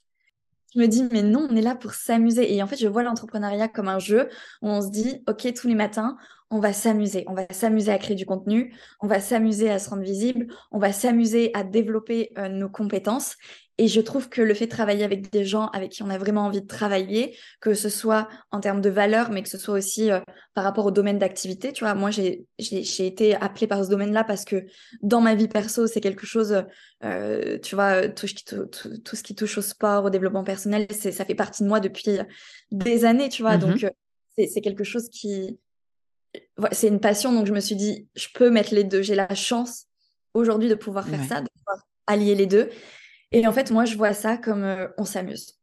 Je 0.75 0.81
me 0.81 0.87
dis, 0.87 1.05
mais 1.11 1.23
non, 1.23 1.49
on 1.51 1.57
est 1.57 1.63
là 1.63 1.75
pour 1.75 1.95
s'amuser. 1.95 2.55
Et 2.55 2.63
en 2.63 2.67
fait, 2.67 2.77
je 2.77 2.87
vois 2.87 3.03
l'entrepreneuriat 3.03 3.69
comme 3.69 3.89
un 3.89 3.99
jeu 3.99 4.29
où 4.63 4.69
on 4.69 4.81
se 4.81 4.91
dit, 4.91 5.23
OK, 5.27 5.53
tous 5.55 5.67
les 5.67 5.75
matins, 5.75 6.17
on 6.51 6.59
va 6.59 6.73
s'amuser. 6.73 7.25
On 7.29 7.35
va 7.35 7.47
s'amuser 7.51 7.93
à 7.93 7.99
créer 7.99 8.17
du 8.17 8.27
contenu, 8.27 8.75
on 9.01 9.07
va 9.07 9.21
s'amuser 9.21 9.71
à 9.71 9.79
se 9.79 9.91
rendre 9.91 10.03
visible, 10.03 10.49
on 10.73 10.79
va 10.79 10.93
s'amuser 10.93 11.51
à 11.55 11.65
développer 11.65 12.33
euh, 12.39 12.49
nos 12.49 12.69
compétences. 12.69 13.37
Et 13.81 13.88
je 13.88 14.03
trouve 14.03 14.29
que 14.29 14.43
le 14.43 14.53
fait 14.53 14.66
de 14.66 14.71
travailler 14.71 15.05
avec 15.05 15.33
des 15.33 15.47
gens 15.47 15.69
avec 15.69 15.93
qui 15.93 16.03
on 16.03 16.11
a 16.11 16.19
vraiment 16.19 16.43
envie 16.43 16.61
de 16.61 16.66
travailler, 16.66 17.35
que 17.62 17.73
ce 17.73 17.88
soit 17.88 18.29
en 18.51 18.61
termes 18.61 18.83
de 18.83 18.90
valeur, 18.90 19.31
mais 19.31 19.43
que 19.43 19.49
ce 19.49 19.57
soit 19.57 19.73
aussi 19.73 20.11
euh, 20.11 20.21
par 20.53 20.64
rapport 20.64 20.85
au 20.85 20.90
domaine 20.90 21.19
d'activité, 21.19 21.73
tu 21.73 21.85
vois, 21.85 21.95
moi 21.95 22.11
j'ai 22.11 22.45
été 22.59 23.35
appelée 23.37 23.66
par 23.66 23.83
ce 23.83 23.88
domaine-là 23.88 24.23
parce 24.23 24.45
que 24.45 24.66
dans 25.01 25.23
ma 25.23 25.35
vie 25.35 25.49
perso, 25.49 25.87
c'est 25.87 26.03
quelque 26.03 26.27
chose, 26.27 26.62
euh, 27.05 27.59
tu 27.61 27.75
vois, 27.75 28.07
tout, 28.11 28.27
tout, 28.45 28.69
tout, 29.03 29.16
ce 29.16 29.23
qui 29.23 29.35
touche 29.35 29.57
au 29.57 29.62
sport, 29.62 30.05
au 30.05 30.11
développement 30.11 30.45
personnel, 30.45 30.87
ça 30.90 31.25
fait 31.25 31.35
partie 31.35 31.62
de 31.62 31.69
moi 31.69 31.81
depuis 31.81 32.19
des 32.71 33.07
années, 33.07 33.31
tu 33.31 33.40
vois, 33.40 33.57
mmh 33.57 33.61
donc 33.61 33.85
euh, 33.85 33.90
c'est 34.37 34.61
quelque 34.61 34.85
chose 34.85 35.09
qui... 35.09 35.59
C'est 36.73 36.88
une 36.88 37.01
passion, 37.01 37.33
donc 37.33 37.47
je 37.47 37.55
me 37.55 37.61
suis 37.61 37.77
dit, 37.77 38.09
je 38.14 38.29
peux 38.35 38.51
mettre 38.51 38.75
les 38.75 38.85
deux. 38.85 39.01
J'ai 39.01 39.14
la 39.14 39.35
chance 39.35 39.87
aujourd'hui 40.35 40.69
de 40.69 40.75
pouvoir 40.75 41.09
faire 41.09 41.25
ça, 41.25 41.40
de 41.40 41.49
pouvoir 41.49 41.87
allier 42.07 42.35
les 42.35 42.47
deux. 42.47 42.69
Et 43.33 43.47
en 43.47 43.53
fait, 43.53 43.71
moi, 43.71 43.85
je 43.85 43.97
vois 43.97 44.12
ça 44.12 44.37
comme 44.37 44.64
euh, 44.64 44.88
on 44.99 45.05
s'amuse. 45.05 45.61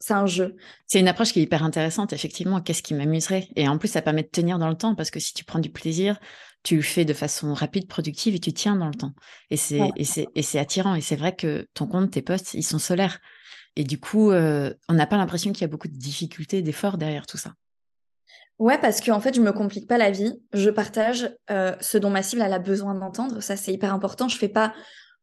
C'est 0.00 0.14
un 0.14 0.26
jeu. 0.26 0.56
C'est 0.86 1.00
une 1.00 1.08
approche 1.08 1.32
qui 1.32 1.40
est 1.40 1.42
hyper 1.42 1.64
intéressante, 1.64 2.12
effectivement. 2.12 2.60
Qu'est-ce 2.60 2.82
qui 2.82 2.94
m'amuserait? 2.94 3.48
Et 3.56 3.68
en 3.68 3.78
plus, 3.78 3.88
ça 3.88 4.02
permet 4.02 4.22
de 4.22 4.28
tenir 4.28 4.58
dans 4.58 4.68
le 4.68 4.76
temps 4.76 4.94
parce 4.94 5.10
que 5.10 5.18
si 5.18 5.34
tu 5.34 5.44
prends 5.44 5.58
du 5.58 5.70
plaisir, 5.70 6.20
tu 6.62 6.76
le 6.76 6.82
fais 6.82 7.04
de 7.04 7.14
façon 7.14 7.52
rapide, 7.52 7.88
productive 7.88 8.34
et 8.34 8.38
tu 8.38 8.52
tiens 8.52 8.76
dans 8.76 8.86
le 8.88 8.94
temps. 8.94 9.12
Et 9.50 9.56
c'est 9.56 10.58
attirant. 10.58 10.94
Et 10.94 11.00
c'est 11.00 11.16
vrai 11.16 11.34
que 11.34 11.66
ton 11.74 11.86
compte, 11.86 12.12
tes 12.12 12.22
posts, 12.22 12.54
ils 12.54 12.62
sont 12.62 12.78
solaires. 12.78 13.18
Et 13.74 13.84
du 13.84 13.98
coup, 13.98 14.30
euh, 14.30 14.72
on 14.88 14.94
n'a 14.94 15.06
pas 15.06 15.16
l'impression 15.16 15.52
qu'il 15.52 15.62
y 15.62 15.64
a 15.64 15.68
beaucoup 15.68 15.88
de 15.88 15.96
difficultés, 15.96 16.62
d'efforts 16.62 16.98
derrière 16.98 17.26
tout 17.26 17.38
ça. 17.38 17.54
Ouais, 18.58 18.78
parce 18.78 19.00
qu'en 19.00 19.20
fait, 19.20 19.34
je 19.34 19.40
me 19.40 19.52
complique 19.52 19.88
pas 19.88 19.98
la 19.98 20.10
vie. 20.10 20.32
Je 20.52 20.70
partage 20.70 21.30
euh, 21.50 21.76
ce 21.80 21.96
dont 21.96 22.10
ma 22.10 22.22
cible 22.22 22.42
a 22.42 22.58
besoin 22.58 22.94
d'entendre. 22.94 23.40
Ça, 23.40 23.56
c'est 23.56 23.72
hyper 23.72 23.94
important. 23.94 24.28
Je 24.28 24.36
fais 24.36 24.48
pas 24.48 24.74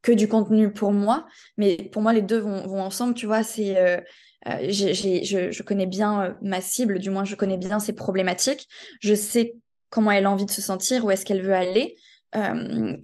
que 0.05 0.11
du 0.11 0.27
contenu 0.27 0.71
pour 0.71 0.91
moi, 0.91 1.25
mais 1.57 1.77
pour 1.91 2.03
moi, 2.03 2.13
les 2.13 2.21
deux 2.21 2.37
vont, 2.37 2.79
ensemble, 2.79 3.15
tu 3.15 3.25
vois, 3.25 3.43
c'est... 3.43 3.75
Euh, 3.77 3.99
euh, 4.47 4.69
je, 4.69 5.63
connais 5.63 5.87
bien 5.87 6.21
euh, 6.21 6.33
ma 6.43 6.61
cible, 6.61 6.99
du 6.99 7.09
moins 7.09 7.25
je 7.25 7.33
connais 7.33 7.57
bien 7.57 7.79
ses 7.79 7.93
problématiques, 7.93 8.67
je 9.01 9.15
sais 9.15 9.55
comment 9.89 10.11
elle 10.11 10.27
a 10.27 10.29
envie 10.31 10.45
de 10.45 10.51
se 10.51 10.61
sentir, 10.61 11.03
où 11.03 11.09
est-ce 11.09 11.25
qu'elle 11.25 11.41
veut 11.41 11.55
aller, 11.55 11.97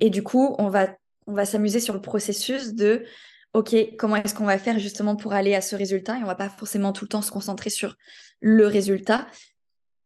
et 0.02 0.10
du 0.10 0.24
coup, 0.24 0.56
on 0.60 0.68
va, 0.68 0.90
on 1.26 1.34
va 1.34 1.46
s'amuser 1.46 1.80
sur 1.80 1.94
le 1.94 2.02
processus 2.02 2.74
de, 2.74 3.06
ok, 3.54 3.74
comment 3.98 4.18
est-ce 4.18 4.36
qu'on 4.36 4.46
va 4.46 4.60
faire 4.60 4.78
justement 4.78 5.16
pour 5.16 5.32
aller 5.32 5.56
à 5.56 5.62
ce 5.62 5.76
résultat, 5.76 6.20
et 6.20 6.22
on 6.22 6.28
va 6.28 6.36
pas 6.36 6.50
forcément 6.50 6.92
tout 6.92 7.06
le 7.06 7.10
temps 7.10 7.22
se 7.22 7.32
concentrer 7.32 7.70
sur 7.70 7.96
le 8.42 8.68
résultat. 8.68 9.26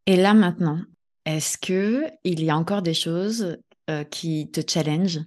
Et 0.06 0.16
là 0.16 0.36
maintenant, 0.36 0.80
est-ce 1.26 1.58
que 1.58 2.06
il 2.24 2.44
y 2.44 2.52
a 2.52 2.56
encore 2.56 2.84
des 2.84 2.94
choses 2.94 3.58
qui 4.12 4.52
te 4.52 4.62
challenge 4.66 5.20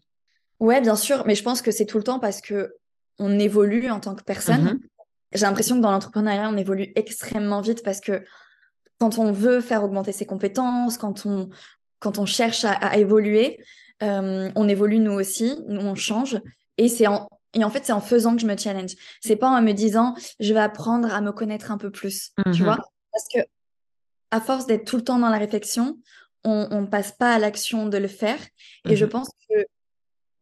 Ouais, 0.61 0.81
bien 0.81 0.97
sûr, 0.97 1.25
mais 1.27 1.35
je 1.35 1.43
pense 1.43 1.63
que 1.63 1.71
c'est 1.71 1.87
tout 1.87 1.99
le 1.99 2.05
temps 2.05 2.19
parce 2.19 2.41
que 2.41 2.75
on 3.19 3.39
évolue 3.39 3.91
en 3.91 4.01
tant 4.01 4.15
que 4.15 4.23
personne. 4.23 4.63
Mhm. 4.63 4.81
J'ai 5.33 5.45
l'impression 5.45 5.77
que 5.77 5.83
dans 5.83 5.91
l'entrepreneuriat, 5.91 6.49
on 6.49 6.57
évolue 6.57 6.93
extrêmement 6.95 7.61
vite 7.61 7.83
parce 7.83 8.01
que 8.01 8.25
quand 8.99 9.19
on 9.19 9.33
veut 9.33 9.61
faire 9.61 9.85
augmenter 9.85 10.13
ses 10.13 10.27
compétences, 10.27 10.99
quand 10.99 11.27
on, 11.27 11.51
quand 12.01 12.19
on 12.19 12.27
cherche 12.27 12.65
à, 12.65 12.97
évoluer, 12.97 13.63
euh, 14.03 14.51
on 14.55 14.69
évolue 14.69 14.99
nous 14.99 15.13
aussi, 15.13 15.59
nous 15.69 15.81
on 15.81 15.95
change. 15.95 16.41
Et 16.79 16.89
c'est 16.89 17.07
en, 17.07 17.29
et 17.55 17.65
en 17.65 17.71
fait, 17.71 17.85
c'est 17.85 17.93
en 17.93 18.01
faisant 18.01 18.35
que 18.35 18.41
je 18.41 18.47
me 18.47 18.57
challenge. 18.57 18.93
C'est 19.21 19.37
pas 19.37 19.49
en 19.49 19.61
me 19.63 19.73
disant, 19.73 20.15
je 20.41 20.53
vais 20.53 20.61
apprendre 20.61 21.13
à 21.13 21.21
me 21.21 21.33
connaître 21.33 21.71
un 21.71 21.79
peu 21.79 21.91
plus, 21.91 22.33
tu 22.53 22.63
mhm. 22.63 22.65
vois? 22.65 22.79
Parce 23.13 23.25
que 23.35 23.41
à 24.31 24.41
force 24.41 24.67
d'être 24.67 24.85
tout 24.85 24.97
le 24.97 25.05
temps 25.05 25.19
dans 25.19 25.31
la 25.31 25.39
réflexion, 25.39 25.99
on 26.45 26.81
ne 26.81 26.87
passe 26.87 27.13
pas 27.13 27.35
à 27.35 27.39
l'action 27.39 27.87
de 27.87 27.99
le 27.99 28.09
faire. 28.09 28.39
Et 28.89 28.97
je 28.97 29.05
mhm. 29.05 29.11
pense 29.11 29.31
que 29.49 29.65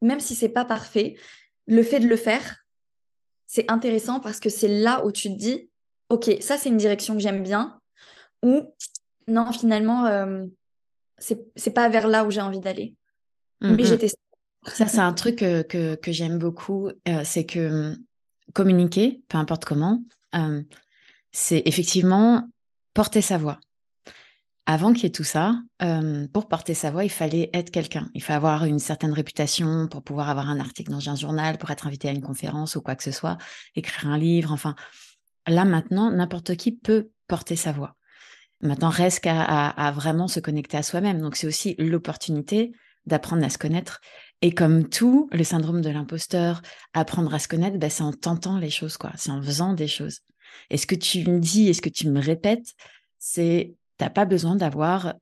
même 0.03 0.21
si 0.21 0.35
c'est 0.35 0.49
pas 0.49 0.65
parfait, 0.65 1.17
le 1.67 1.83
fait 1.83 2.01
de 2.01 2.07
le 2.07 2.17
faire, 2.17 2.65
c'est 3.47 3.71
intéressant 3.71 4.21
parce 4.21 4.41
que 4.41 4.49
c'est 4.49 4.69
là 4.69 5.05
où 5.05 5.13
tu 5.13 5.29
te 5.29 5.39
dis, 5.39 5.71
ok, 6.11 6.31
ça 6.41 6.59
c'est 6.59 6.69
une 6.69 6.77
direction 6.77 7.15
que 7.15 7.21
j'aime 7.21 7.43
bien, 7.43 7.81
ou 8.43 8.63
non, 9.29 9.53
finalement, 9.53 10.07
euh, 10.07 10.45
c'est 11.19 11.75
pas 11.75 11.89
vers 11.89 12.07
là 12.07 12.25
où 12.25 12.31
j'ai 12.31 12.41
envie 12.41 12.61
d'aller. 12.61 12.95
Mais 13.61 13.85
j'ai 13.85 13.99
testé. 13.99 14.19
Ça, 14.67 14.87
c'est 14.87 14.99
un 14.99 15.13
truc 15.13 15.37
que, 15.37 15.95
que, 15.95 16.13
j'aime 16.13 16.39
beaucoup, 16.39 16.89
euh, 16.89 17.23
c'est 17.25 17.47
que 17.47 17.93
hum, 17.93 17.97
communiquer, 18.53 19.23
peu 19.29 19.39
importe 19.39 19.65
comment, 19.65 20.03
euh, 20.35 20.63
c'est 21.33 21.63
effectivement 21.67 22.49
porter 22.95 23.21
sa 23.21 23.39
voix 23.39 23.59
avant 24.67 24.93
qu'il 24.93 25.05
y 25.05 25.07
ait 25.07 25.11
tout 25.11 25.25
ça, 25.25 25.61
euh, 25.83 26.27
pour 26.33 26.49
porter 26.49 26.75
sa 26.75 26.91
voix, 26.91 27.05
il 27.05 27.11
fallait 27.11 27.51
être 27.55 27.71
quelqu'un. 27.71 28.11
Il 28.15 28.23
fallait 28.23 28.39
avoir 28.39 28.65
une 28.65 28.81
certaine 28.81 29.13
réputation 29.13 29.87
pour 29.87 30.03
pouvoir 30.03 30.29
avoir 30.29 30.51
un 30.51 30.59
article 30.59 30.91
dans 30.91 31.09
un 31.09 31.15
journal, 31.15 31.57
pour 31.57 31.71
être 31.71 31.87
invité 31.87 32.09
à 32.09 32.13
une 32.13 32.21
conférence 32.21 32.75
ou 32.75 32.83
quoi 32.83 32.97
que 32.97 33.05
ce 33.05 33.13
soit, 33.13 33.39
écrire 33.77 34.11
un 34.11 34.19
livre. 34.19 34.53
Enfin, 34.53 34.75
là 35.47 35.65
maintenant, 35.65 36.11
n'importe 36.11 36.57
qui 36.57 36.73
peut 36.73 37.11
porter 37.29 37.55
sa 37.55 37.71
voix. 37.71 37.97
Maintenant, 38.61 38.89
reste 38.89 39.21
qu'à 39.21 39.43
à, 39.43 39.93
vraiment 39.93 40.27
se 40.27 40.41
connecter 40.41 40.77
à 40.77 40.83
soi-même. 40.83 41.21
Donc, 41.21 41.37
c'est 41.37 41.47
aussi 41.47 41.77
l'opportunité 41.79 42.73
d'apprendre 43.05 43.45
à 43.45 43.51
se 43.51 43.59
connaître. 43.59 44.01
Et 44.43 44.53
comme 44.53 44.89
tout, 44.89 45.29
le 45.31 45.45
syndrome 45.45 45.81
de 45.81 45.91
l'imposteur, 45.91 46.63
apprendre 46.93 47.33
à 47.33 47.39
se 47.39 47.47
connaître, 47.47 47.79
ben, 47.79 47.91
c'est 47.91 48.03
en 48.03 48.13
tentant 48.13 48.59
les 48.59 48.71
choses, 48.71 48.97
quoi. 48.97 49.13
C'est 49.17 49.31
en 49.31 49.41
faisant 49.43 49.75
des 49.75 49.87
choses. 49.87 50.21
Et 50.71 50.77
ce 50.77 50.87
que 50.87 50.95
tu 50.95 51.29
me 51.29 51.39
dis 51.39 51.69
et 51.69 51.75
ce 51.75 51.83
que 51.83 51.89
tu 51.89 52.09
me 52.09 52.21
répètes, 52.21 52.75
c'est 53.19 53.75
n'as 54.01 54.11
pas 54.11 54.25
besoin 54.25 54.57
d'avoir 54.57 55.15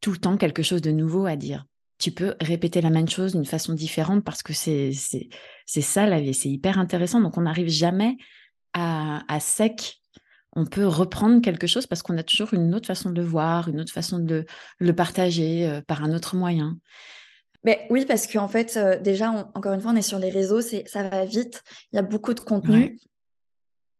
tout 0.00 0.12
le 0.12 0.18
temps 0.18 0.36
quelque 0.36 0.62
chose 0.62 0.82
de 0.82 0.90
nouveau 0.90 1.26
à 1.26 1.36
dire. 1.36 1.66
Tu 1.98 2.10
peux 2.10 2.34
répéter 2.40 2.80
la 2.80 2.90
même 2.90 3.08
chose 3.08 3.32
d'une 3.32 3.44
façon 3.44 3.74
différente 3.74 4.24
parce 4.24 4.42
que 4.42 4.54
c'est 4.54 4.92
ça 5.66 6.06
la 6.06 6.20
vie, 6.20 6.34
c'est 6.34 6.48
hyper 6.48 6.78
intéressant. 6.78 7.20
Donc 7.20 7.36
on 7.36 7.42
n'arrive 7.42 7.68
jamais 7.68 8.16
à, 8.72 9.40
sec. 9.40 10.00
On 10.54 10.64
peut 10.64 10.86
reprendre 10.86 11.40
quelque 11.42 11.66
chose 11.66 11.86
parce 11.86 12.02
qu'on 12.02 12.16
a 12.16 12.22
toujours 12.22 12.54
une 12.54 12.74
autre 12.74 12.86
façon 12.86 13.10
de 13.10 13.20
le 13.20 13.26
voir, 13.26 13.68
une 13.68 13.80
autre 13.80 13.92
façon 13.92 14.18
de 14.18 14.46
le 14.78 14.92
partager 14.94 15.80
par 15.86 16.02
un 16.02 16.14
autre 16.14 16.36
moyen. 16.36 16.78
Mais 17.64 17.86
oui, 17.90 18.06
parce 18.06 18.26
qu'en 18.26 18.48
fait, 18.48 18.78
déjà, 19.02 19.50
encore 19.54 19.74
une 19.74 19.80
fois, 19.80 19.92
on 19.92 19.96
est 19.96 20.02
sur 20.02 20.18
les 20.18 20.30
réseaux, 20.30 20.62
ça 20.62 21.08
va 21.08 21.26
vite, 21.26 21.62
il 21.92 21.96
y 21.96 21.98
a 21.98 22.02
beaucoup 22.02 22.32
de 22.32 22.40
contenu. 22.40 22.98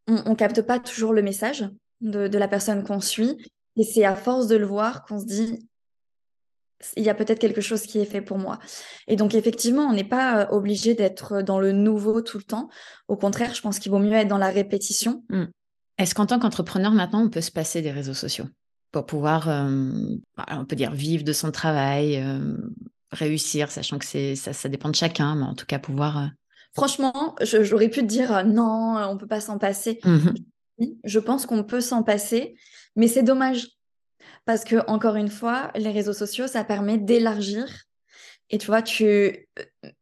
On 0.09 0.31
ne 0.31 0.35
capte 0.35 0.63
pas 0.63 0.81
toujours 0.81 1.13
le 1.13 1.23
message 1.23 1.69
de, 2.01 2.39
la 2.39 2.49
personne 2.49 2.83
qu'on 2.83 3.01
suit. 3.01 3.37
Et 3.77 3.85
c'est 3.85 4.05
à 4.05 4.17
force 4.17 4.47
de 4.47 4.57
le 4.57 4.67
voir 4.67 5.05
qu'on 5.05 5.19
se 5.19 5.27
dit, 5.27 5.69
il 6.97 7.03
y 7.03 7.11
a 7.11 7.15
peut-être 7.15 7.39
quelque 7.39 7.61
chose 7.61 7.83
qui 7.83 7.99
est 7.99 8.07
fait 8.07 8.23
pour 8.23 8.39
moi. 8.39 8.59
Et 9.07 9.17
donc, 9.17 9.35
effectivement, 9.35 9.85
on 9.85 9.93
n'est 9.93 10.05
pas 10.05 10.43
euh, 10.43 10.47
obligé 10.51 10.95
d'être 10.95 11.43
dans 11.43 11.61
le 11.61 11.73
nouveau 11.73 12.23
tout 12.23 12.39
le 12.39 12.45
temps. 12.45 12.69
Au 13.07 13.17
contraire, 13.17 13.55
je 13.55 13.61
pense 13.61 13.79
qu'il 13.79 13.93
vaut 13.93 13.99
mieux 13.99 14.13
être 14.13 14.29
dans 14.29 14.39
la 14.39 14.49
répétition. 14.49 15.23
Hmm. 15.29 15.45
Est-ce 15.99 16.15
qu'en 16.15 16.27
tant 16.27 16.39
qu'entrepreneur, 16.39 16.93
maintenant, 16.93 17.23
on 17.23 17.29
peut 17.29 17.43
se 17.43 17.51
passer 17.51 17.83
des 17.83 17.91
réseaux 17.91 18.15
sociaux 18.15 18.47
pour 18.93 19.07
pouvoir, 19.07 19.49
euh, 19.49 19.93
on 20.49 20.65
peut 20.65 20.75
dire, 20.75 20.93
vivre 20.93 21.23
de 21.23 21.33
son 21.33 21.53
travail, 21.53 22.17
euh, 22.17 22.57
réussir, 23.13 23.71
sachant 23.71 23.99
que 23.99 24.07
ça, 24.35 24.53
ça 24.53 24.69
dépend 24.69 24.89
de 24.89 24.97
chacun, 24.97 25.37
mais 25.37 25.45
en 25.45 25.55
tout 25.55 25.67
cas, 25.67 25.79
pouvoir... 25.79 26.31
Franchement, 26.75 27.37
j'aurais 27.43 27.89
pu 27.89 28.01
te 28.01 28.07
dire 28.07 28.45
non, 28.45 28.97
on 29.09 29.17
peut 29.17 29.27
pas 29.27 29.41
s'en 29.41 29.59
passer. 29.59 30.01
Mmh 30.05 30.31
je 31.05 31.19
pense 31.19 31.47
qu'on 31.47 31.65
peut 31.65 31.81
s'en 31.81 32.03
passer, 32.03 32.55
mais 32.97 33.09
c'est 33.09 33.23
dommage. 33.23 33.69
Parce 34.45 34.65
que, 34.65 34.77
encore 34.89 35.17
une 35.17 35.29
fois, 35.29 35.71
les 35.77 35.91
réseaux 35.91 36.13
sociaux, 36.13 36.47
ça 36.47 36.65
permet 36.65 36.99
d'élargir. 36.99 37.67
Et 38.51 38.59
tu 38.59 38.67
vois, 38.67 38.83
tu, 38.83 39.49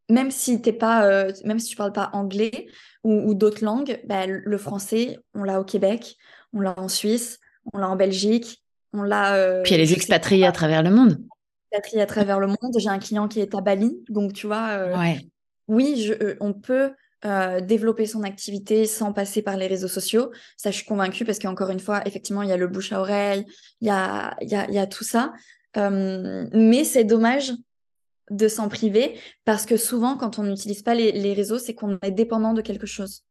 même 0.09 0.31
si 0.31 0.61
t'es 0.61 0.73
pas, 0.73 1.05
euh, 1.05 1.31
même 1.45 1.59
si 1.59 1.69
tu 1.69 1.75
parles 1.75 1.93
pas 1.93 2.09
anglais 2.13 2.67
ou, 3.03 3.33
d'autres 3.33 3.63
langues, 3.63 4.01
bah, 4.05 4.25
le 4.25 4.57
français, 4.57 5.17
on 5.33 5.43
l'a 5.43 5.61
au 5.61 5.63
Québec, 5.63 6.17
on 6.53 6.59
l'a 6.59 6.77
en 6.79 6.87
Suisse, 6.87 7.39
on 7.73 7.77
l'a 7.77 7.89
en 7.89 7.95
Belgique, 7.95 8.63
on 8.93 9.03
l'a. 9.03 9.35
Euh, 9.35 9.61
Puis 9.61 9.73
il 9.73 9.77
y 9.77 9.81
a 9.81 9.83
les 9.83 9.93
expatriés 9.93 10.45
à 10.45 10.51
travers 10.51 10.83
le 10.83 10.89
monde. 10.89 11.21
Expatriés 11.71 12.01
à 12.01 12.07
travers 12.07 12.39
le 12.39 12.47
monde. 12.47 12.75
J'ai 12.77 12.89
un 12.89 12.99
client 12.99 13.27
qui 13.27 13.39
est 13.39 13.53
à 13.53 13.61
Bali, 13.61 14.03
donc 14.09 14.33
tu 14.33 14.47
vois. 14.47 14.69
Euh, 14.69 15.13
oui, 15.67 16.01
je, 16.01 16.35
on 16.39 16.53
peut 16.53 16.91
euh, 17.25 17.59
développer 17.59 18.05
son 18.05 18.23
activité 18.23 18.85
sans 18.85 19.11
passer 19.11 19.41
par 19.41 19.57
les 19.57 19.67
réseaux 19.67 19.89
sociaux. 19.89 20.31
Ça, 20.55 20.71
je 20.71 20.77
suis 20.77 20.85
convaincue 20.85 21.25
parce 21.25 21.37
qu'encore 21.37 21.69
une 21.69 21.81
fois, 21.81 22.01
effectivement, 22.07 22.43
il 22.43 22.49
y 22.49 22.53
a 22.53 22.57
le 22.57 22.67
bouche 22.67 22.93
à 22.93 23.01
oreille, 23.01 23.45
il 23.81 23.87
y 23.87 23.91
a, 23.91 24.37
y 24.39 24.55
a, 24.55 24.71
y 24.71 24.79
a 24.79 24.87
tout 24.87 25.03
ça. 25.03 25.33
Euh, 25.75 26.47
mais 26.53 26.85
c'est 26.85 27.03
dommage 27.03 27.51
de 28.31 28.47
s'en 28.47 28.69
priver 28.69 29.19
parce 29.43 29.65
que 29.65 29.75
souvent, 29.75 30.15
quand 30.15 30.39
on 30.39 30.43
n'utilise 30.43 30.81
pas 30.81 30.95
les, 30.95 31.33
réseaux, 31.33 31.59
c'est 31.59 31.73
qu'on 31.73 31.99
est 32.01 32.11
dépendant 32.11 32.53
de 32.53 32.61
quelque 32.61 32.87
chose. 32.87 33.25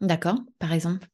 D'accord, 0.00 0.40
par 0.58 0.72
exemple? 0.72 1.06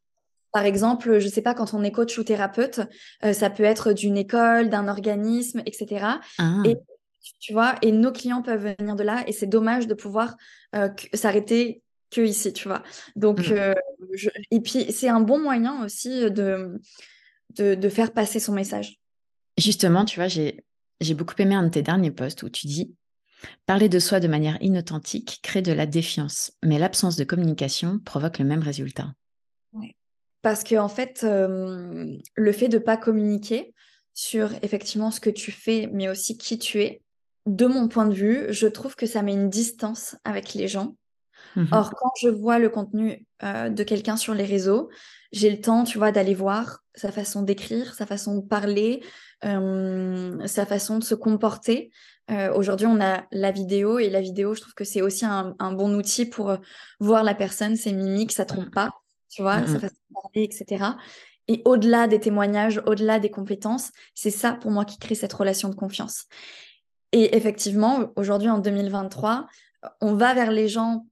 Par 0.53 0.65
exemple, 0.65 1.19
je 1.19 1.27
ne 1.27 1.31
sais 1.31 1.43
pas, 1.43 1.53
quand 1.53 1.75
on 1.75 1.83
est 1.83 1.93
coach 1.93 2.17
ou 2.17 2.25
thérapeute, 2.25 2.81
euh, 3.25 3.35
ça 3.35 3.51
peut 3.51 3.63
être 3.63 3.93
d'une 3.93 4.17
école, 4.17 4.71
d'un 4.71 4.89
organisme, 4.89 5.61
etc. 5.67 6.07
Ah. 6.39 6.63
Et 6.65 6.79
tu 7.41 7.53
vois, 7.53 7.75
et 7.83 7.93
nos 7.93 8.11
clients 8.11 8.41
peuvent 8.41 8.75
venir 8.79 8.97
de 8.97 9.03
là, 9.03 9.23
et 9.27 9.33
c'est 9.33 9.47
dommage 9.47 9.87
de 9.87 9.93
pouvoir 9.93 10.39
s'arrêter 11.13 11.83
que 12.11 12.21
ici, 12.21 12.53
tu 12.53 12.69
vois. 12.69 12.83
Donc, 13.17 13.49
Mm. 13.49 13.53
euh, 13.53 13.75
je- 14.13 14.31
et 14.51 14.61
puis 14.61 14.91
c'est 14.93 15.09
un 15.09 15.21
bon 15.21 15.39
moyen 15.39 15.85
aussi 15.85 16.31
de, 16.31 16.81
de, 17.57 17.75
de 17.75 17.89
faire 17.89 18.13
passer 18.13 18.41
son 18.41 18.53
message. 18.53 18.99
Justement, 19.59 20.05
tu 20.05 20.19
vois, 20.19 20.29
j'ai 20.29 20.65
j'ai 21.01 21.15
beaucoup 21.15 21.35
aimé 21.39 21.55
un 21.55 21.63
de 21.63 21.71
tes 21.71 21.83
derniers 21.83 22.11
posts 22.11 22.43
où 22.43 22.51
tu 22.51 22.67
dis 22.67 22.95
Parler 23.65 23.89
de 23.89 23.99
soi 23.99 24.21
de 24.21 24.29
manière 24.29 24.59
inauthentique 24.61 25.41
crée 25.43 25.63
de 25.63 25.73
la 25.73 25.87
défiance, 25.87 26.53
mais 26.63 26.79
l'absence 26.79 27.17
de 27.17 27.25
communication 27.25 27.99
provoque 27.99 28.39
le 28.39 28.45
même 28.45 28.61
résultat. 28.61 29.15
Parce 30.43 30.63
que 30.63 30.75
en 30.77 30.89
fait, 30.89 31.21
euh, 31.25 32.17
le 32.35 32.53
fait 32.53 32.69
de 32.69 32.79
pas 32.79 32.97
communiquer 32.99 33.75
sur 34.13 34.51
effectivement 34.63 35.11
ce 35.11 35.21
que 35.21 35.31
tu 35.31 35.53
fais, 35.53 35.89
mais 35.93 36.09
aussi 36.09 36.37
qui 36.37 36.59
tu 36.59 36.83
es, 36.83 37.03
de 37.47 37.65
mon 37.67 37.89
point 37.89 38.07
de 38.07 38.15
vue, 38.15 38.47
je 38.51 38.67
trouve 38.67 38.95
que 38.97 39.07
ça 39.07 39.23
met 39.23 39.33
une 39.33 39.49
distance 39.49 40.17
avec 40.25 40.53
les 40.55 40.69
gens. 40.69 40.97
Mhm. 41.57 41.69
Or, 41.73 41.95
quand 41.95 42.11
je 42.21 42.29
vois 42.29 42.59
le 42.59 42.69
contenu 42.69 43.27
euh, 43.43 43.69
de 43.69 43.83
quelqu'un 43.83 44.17
sur 44.17 44.35
les 44.35 44.45
réseaux, 44.45 44.89
j'ai 45.33 45.51
le 45.51 45.61
temps, 45.61 45.85
tu 45.85 45.99
vois, 45.99 46.13
d'aller 46.13 46.35
voir 46.35 46.81
sa 46.95 47.13
façon 47.13 47.43
d'écrire, 47.43 47.95
sa 47.95 48.07
façon 48.07 48.37
de 48.37 48.47
parler, 48.47 49.03
euh, 49.45 50.47
sa 50.47 50.67
façon 50.67 50.99
de 50.99 51.05
se 51.05 51.15
comporter. 51.15 51.91
Euh, 52.31 52.53
Aujourd'hui, 52.55 52.87
on 52.87 53.01
a 53.01 53.25
la 53.33 53.51
vidéo 53.51 53.99
et 53.99 54.11
la 54.11 54.21
vidéo, 54.21 54.55
je 54.55 54.61
trouve 54.61 54.75
que 54.75 54.85
c'est 54.85 55.03
aussi 55.03 55.25
un, 55.25 55.55
un 55.59 55.73
bon 55.73 55.95
outil 55.95 56.27
pour 56.27 56.57
voir 57.01 57.25
la 57.25 57.35
personne, 57.35 57.77
ses 57.77 57.93
mimiques, 57.93 58.33
ça 58.33 58.45
trompe 58.45 58.73
pas, 58.73 58.91
tu 59.29 59.43
vois, 59.43 59.59
Mm, 59.59 59.67
sa 59.67 59.81
façon 59.81 59.95
de 60.11 60.15
parler, 60.15 60.45
etc. 60.45 60.85
Et 61.49 61.63
au-delà 61.65 62.07
des 62.07 62.21
témoignages, 62.21 62.81
au-delà 62.87 63.19
des 63.19 63.31
compétences, 63.31 63.91
c'est 64.15 64.31
ça 64.31 64.53
pour 64.53 64.71
moi 64.71 64.85
qui 64.85 64.99
crée 64.99 65.17
cette 65.17 65.33
relation 65.33 65.69
de 65.69 65.75
confiance. 65.75 66.27
Et 67.13 67.37
effectivement, 67.37 68.13
aujourd'hui, 68.15 68.49
en 68.49 68.59
2023, 68.59 69.49
on 70.01 70.15
va 70.15 70.35
vers 70.35 70.53
les 70.53 70.69
gens 70.69 71.07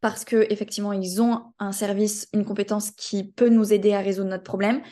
parce 0.00 0.24
que 0.24 0.46
effectivement 0.50 0.92
ils 0.92 1.20
ont 1.20 1.42
un 1.58 1.72
service, 1.72 2.28
une 2.32 2.44
compétence 2.44 2.90
qui 2.92 3.24
peut 3.24 3.48
nous 3.48 3.72
aider 3.72 3.92
à 3.92 4.00
résoudre 4.00 4.30
notre 4.30 4.44
problème. 4.44 4.82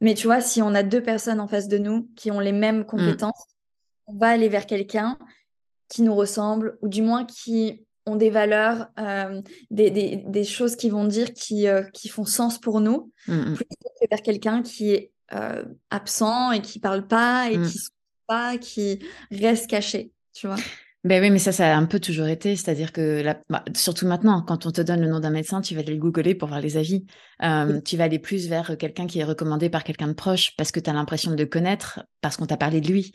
Mais 0.00 0.14
tu 0.14 0.26
vois, 0.26 0.40
si 0.40 0.62
on 0.62 0.74
a 0.74 0.82
deux 0.82 1.02
personnes 1.02 1.40
en 1.40 1.48
face 1.48 1.68
de 1.68 1.76
nous 1.78 2.08
qui 2.16 2.30
ont 2.30 2.40
les 2.40 2.52
mêmes 2.52 2.84
compétences, 2.86 3.44
on 4.06 4.16
va 4.16 4.28
aller 4.28 4.48
vers 4.48 4.66
quelqu'un 4.66 5.18
qui 5.88 6.02
nous 6.02 6.14
ressemble 6.14 6.78
ou 6.80 6.88
du 6.88 7.02
moins 7.02 7.24
qui 7.24 7.84
ont 8.06 8.16
des 8.16 8.30
valeurs, 8.30 8.88
euh, 8.98 9.42
des, 9.70 9.90
des, 9.90 10.16
des 10.16 10.44
choses 10.44 10.74
qui 10.76 10.88
vont 10.88 11.04
dire 11.04 11.34
qui, 11.34 11.68
euh, 11.68 11.82
qui 11.92 12.08
font 12.08 12.24
sens 12.24 12.58
pour 12.58 12.80
nous, 12.80 13.12
Mm, 13.28 13.34
mm. 13.34 13.54
plutôt 13.54 13.88
que 14.00 14.06
vers 14.10 14.22
quelqu'un 14.22 14.62
qui 14.62 14.92
est 14.92 15.12
euh, 15.34 15.64
absent 15.90 16.50
et 16.52 16.62
qui 16.62 16.78
parle 16.80 17.06
pas 17.06 17.50
et 17.50 17.58
Mm. 17.58 17.66
qui 17.66 17.76
ne 17.78 17.82
pas, 18.26 18.58
qui 18.58 19.00
reste 19.30 19.68
caché, 19.68 20.12
tu 20.32 20.46
vois. 20.46 20.56
Ben 21.02 21.22
oui, 21.22 21.30
mais 21.30 21.38
ça, 21.38 21.50
ça 21.50 21.72
a 21.74 21.76
un 21.78 21.86
peu 21.86 21.98
toujours 21.98 22.26
été. 22.26 22.56
C'est-à-dire 22.56 22.92
que, 22.92 23.22
la- 23.22 23.40
bah, 23.48 23.64
surtout 23.74 24.06
maintenant, 24.06 24.42
quand 24.42 24.66
on 24.66 24.70
te 24.70 24.82
donne 24.82 25.00
le 25.00 25.08
nom 25.08 25.18
d'un 25.20 25.30
médecin, 25.30 25.62
tu 25.62 25.74
vas 25.74 25.80
aller 25.80 25.94
le 25.94 25.98
googler 25.98 26.34
pour 26.34 26.48
voir 26.48 26.60
les 26.60 26.76
avis. 26.76 27.06
Euh, 27.42 27.76
Oui. 27.76 27.82
Tu 27.82 27.96
vas 27.96 28.04
aller 28.04 28.18
plus 28.18 28.48
vers 28.48 28.76
quelqu'un 28.78 29.06
qui 29.06 29.18
est 29.18 29.24
recommandé 29.24 29.70
par 29.70 29.82
quelqu'un 29.82 30.08
de 30.08 30.12
proche 30.12 30.54
parce 30.58 30.72
que 30.72 30.80
tu 30.80 30.90
as 30.90 30.92
l'impression 30.92 31.30
de 31.30 31.36
le 31.36 31.46
connaître, 31.46 32.04
parce 32.20 32.36
qu'on 32.36 32.46
t'a 32.46 32.58
parlé 32.58 32.80
de 32.82 32.88
lui. 32.88 33.12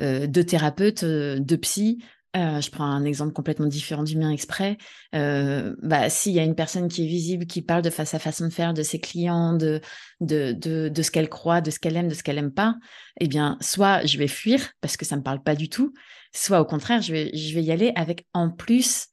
Euh, 0.00 0.26
de 0.26 0.42
thérapeute, 0.42 1.04
euh, 1.04 1.38
de 1.38 1.56
psy. 1.56 2.02
Euh, 2.36 2.60
je 2.60 2.70
prends 2.70 2.84
un 2.84 3.04
exemple 3.04 3.32
complètement 3.32 3.66
différent 3.66 4.02
du 4.04 4.16
mien 4.16 4.30
exprès. 4.30 4.76
Euh, 5.14 5.74
bah, 5.82 6.10
s'il 6.10 6.32
y 6.34 6.38
a 6.40 6.44
une 6.44 6.54
personne 6.54 6.88
qui 6.88 7.04
est 7.04 7.06
visible, 7.08 7.46
qui 7.46 7.62
parle 7.62 7.82
de 7.82 7.90
sa 7.90 8.04
façon 8.18 8.46
de 8.46 8.52
faire, 8.52 8.74
de 8.74 8.82
ses 8.82 9.00
clients, 9.00 9.54
de, 9.54 9.80
de, 10.20 10.52
de, 10.52 10.88
de 10.88 11.02
ce 11.02 11.10
qu'elle 11.10 11.28
croit, 11.28 11.60
de 11.60 11.70
ce 11.70 11.78
qu'elle 11.80 11.96
aime, 11.96 12.08
de 12.08 12.14
ce 12.14 12.22
qu'elle 12.22 12.38
aime 12.38 12.52
pas, 12.52 12.76
eh 13.20 13.28
bien, 13.28 13.56
soit 13.60 14.04
je 14.06 14.18
vais 14.18 14.28
fuir 14.28 14.70
parce 14.80 14.96
que 14.96 15.04
ça 15.04 15.16
me 15.16 15.22
parle 15.22 15.42
pas 15.42 15.54
du 15.54 15.68
tout, 15.68 15.92
soit 16.32 16.60
au 16.60 16.64
contraire, 16.64 17.02
je 17.02 17.12
vais, 17.12 17.36
je 17.36 17.54
vais 17.54 17.62
y 17.62 17.72
aller 17.72 17.92
avec 17.94 18.26
en 18.32 18.50
plus 18.50 19.08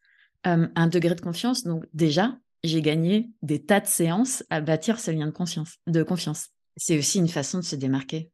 euh, 0.48 0.68
un 0.76 0.88
degré 0.88 1.16
de 1.16 1.22
confiance. 1.22 1.64
Donc 1.64 1.86
déjà, 1.94 2.38
j'ai 2.64 2.82
gagné 2.82 3.30
des 3.42 3.64
tas 3.64 3.80
de 3.80 3.88
séances 3.88 4.44
à 4.50 4.62
bâtir 4.62 5.00
ce 5.00 5.12
lien 5.12 5.28
de 5.28 5.32
confiance. 5.32 5.76
De 5.88 6.04
confiance. 6.04 6.50
C'est 6.78 6.98
aussi 6.98 7.20
une 7.20 7.30
façon 7.30 7.60
de 7.60 7.64
se 7.64 7.76
démarquer. 7.76 8.32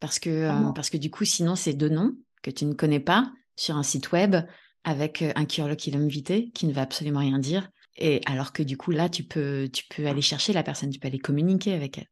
Parce 0.00 0.18
que, 0.18 0.30
euh, 0.30 0.72
parce 0.74 0.90
que 0.90 0.96
du 0.96 1.10
coup, 1.10 1.24
sinon, 1.24 1.56
c'est 1.56 1.72
deux 1.72 1.88
noms 1.88 2.14
que 2.42 2.50
tu 2.50 2.66
ne 2.66 2.74
connais 2.74 3.00
pas 3.00 3.32
sur 3.56 3.76
un 3.76 3.82
site 3.82 4.12
web 4.12 4.36
avec 4.84 5.22
euh, 5.22 5.32
un 5.34 5.44
curriculum 5.44 6.06
vitae 6.06 6.50
qui 6.54 6.66
ne 6.66 6.72
va 6.72 6.82
absolument 6.82 7.20
rien 7.20 7.38
dire. 7.38 7.70
Et 7.96 8.20
alors 8.26 8.52
que 8.52 8.62
du 8.62 8.76
coup, 8.76 8.92
là, 8.92 9.08
tu 9.08 9.24
peux, 9.24 9.68
tu 9.72 9.84
peux 9.88 10.06
aller 10.06 10.22
chercher 10.22 10.52
la 10.52 10.62
personne, 10.62 10.90
tu 10.90 11.00
peux 11.00 11.08
aller 11.08 11.18
communiquer 11.18 11.74
avec 11.74 11.98
elle. 11.98 12.06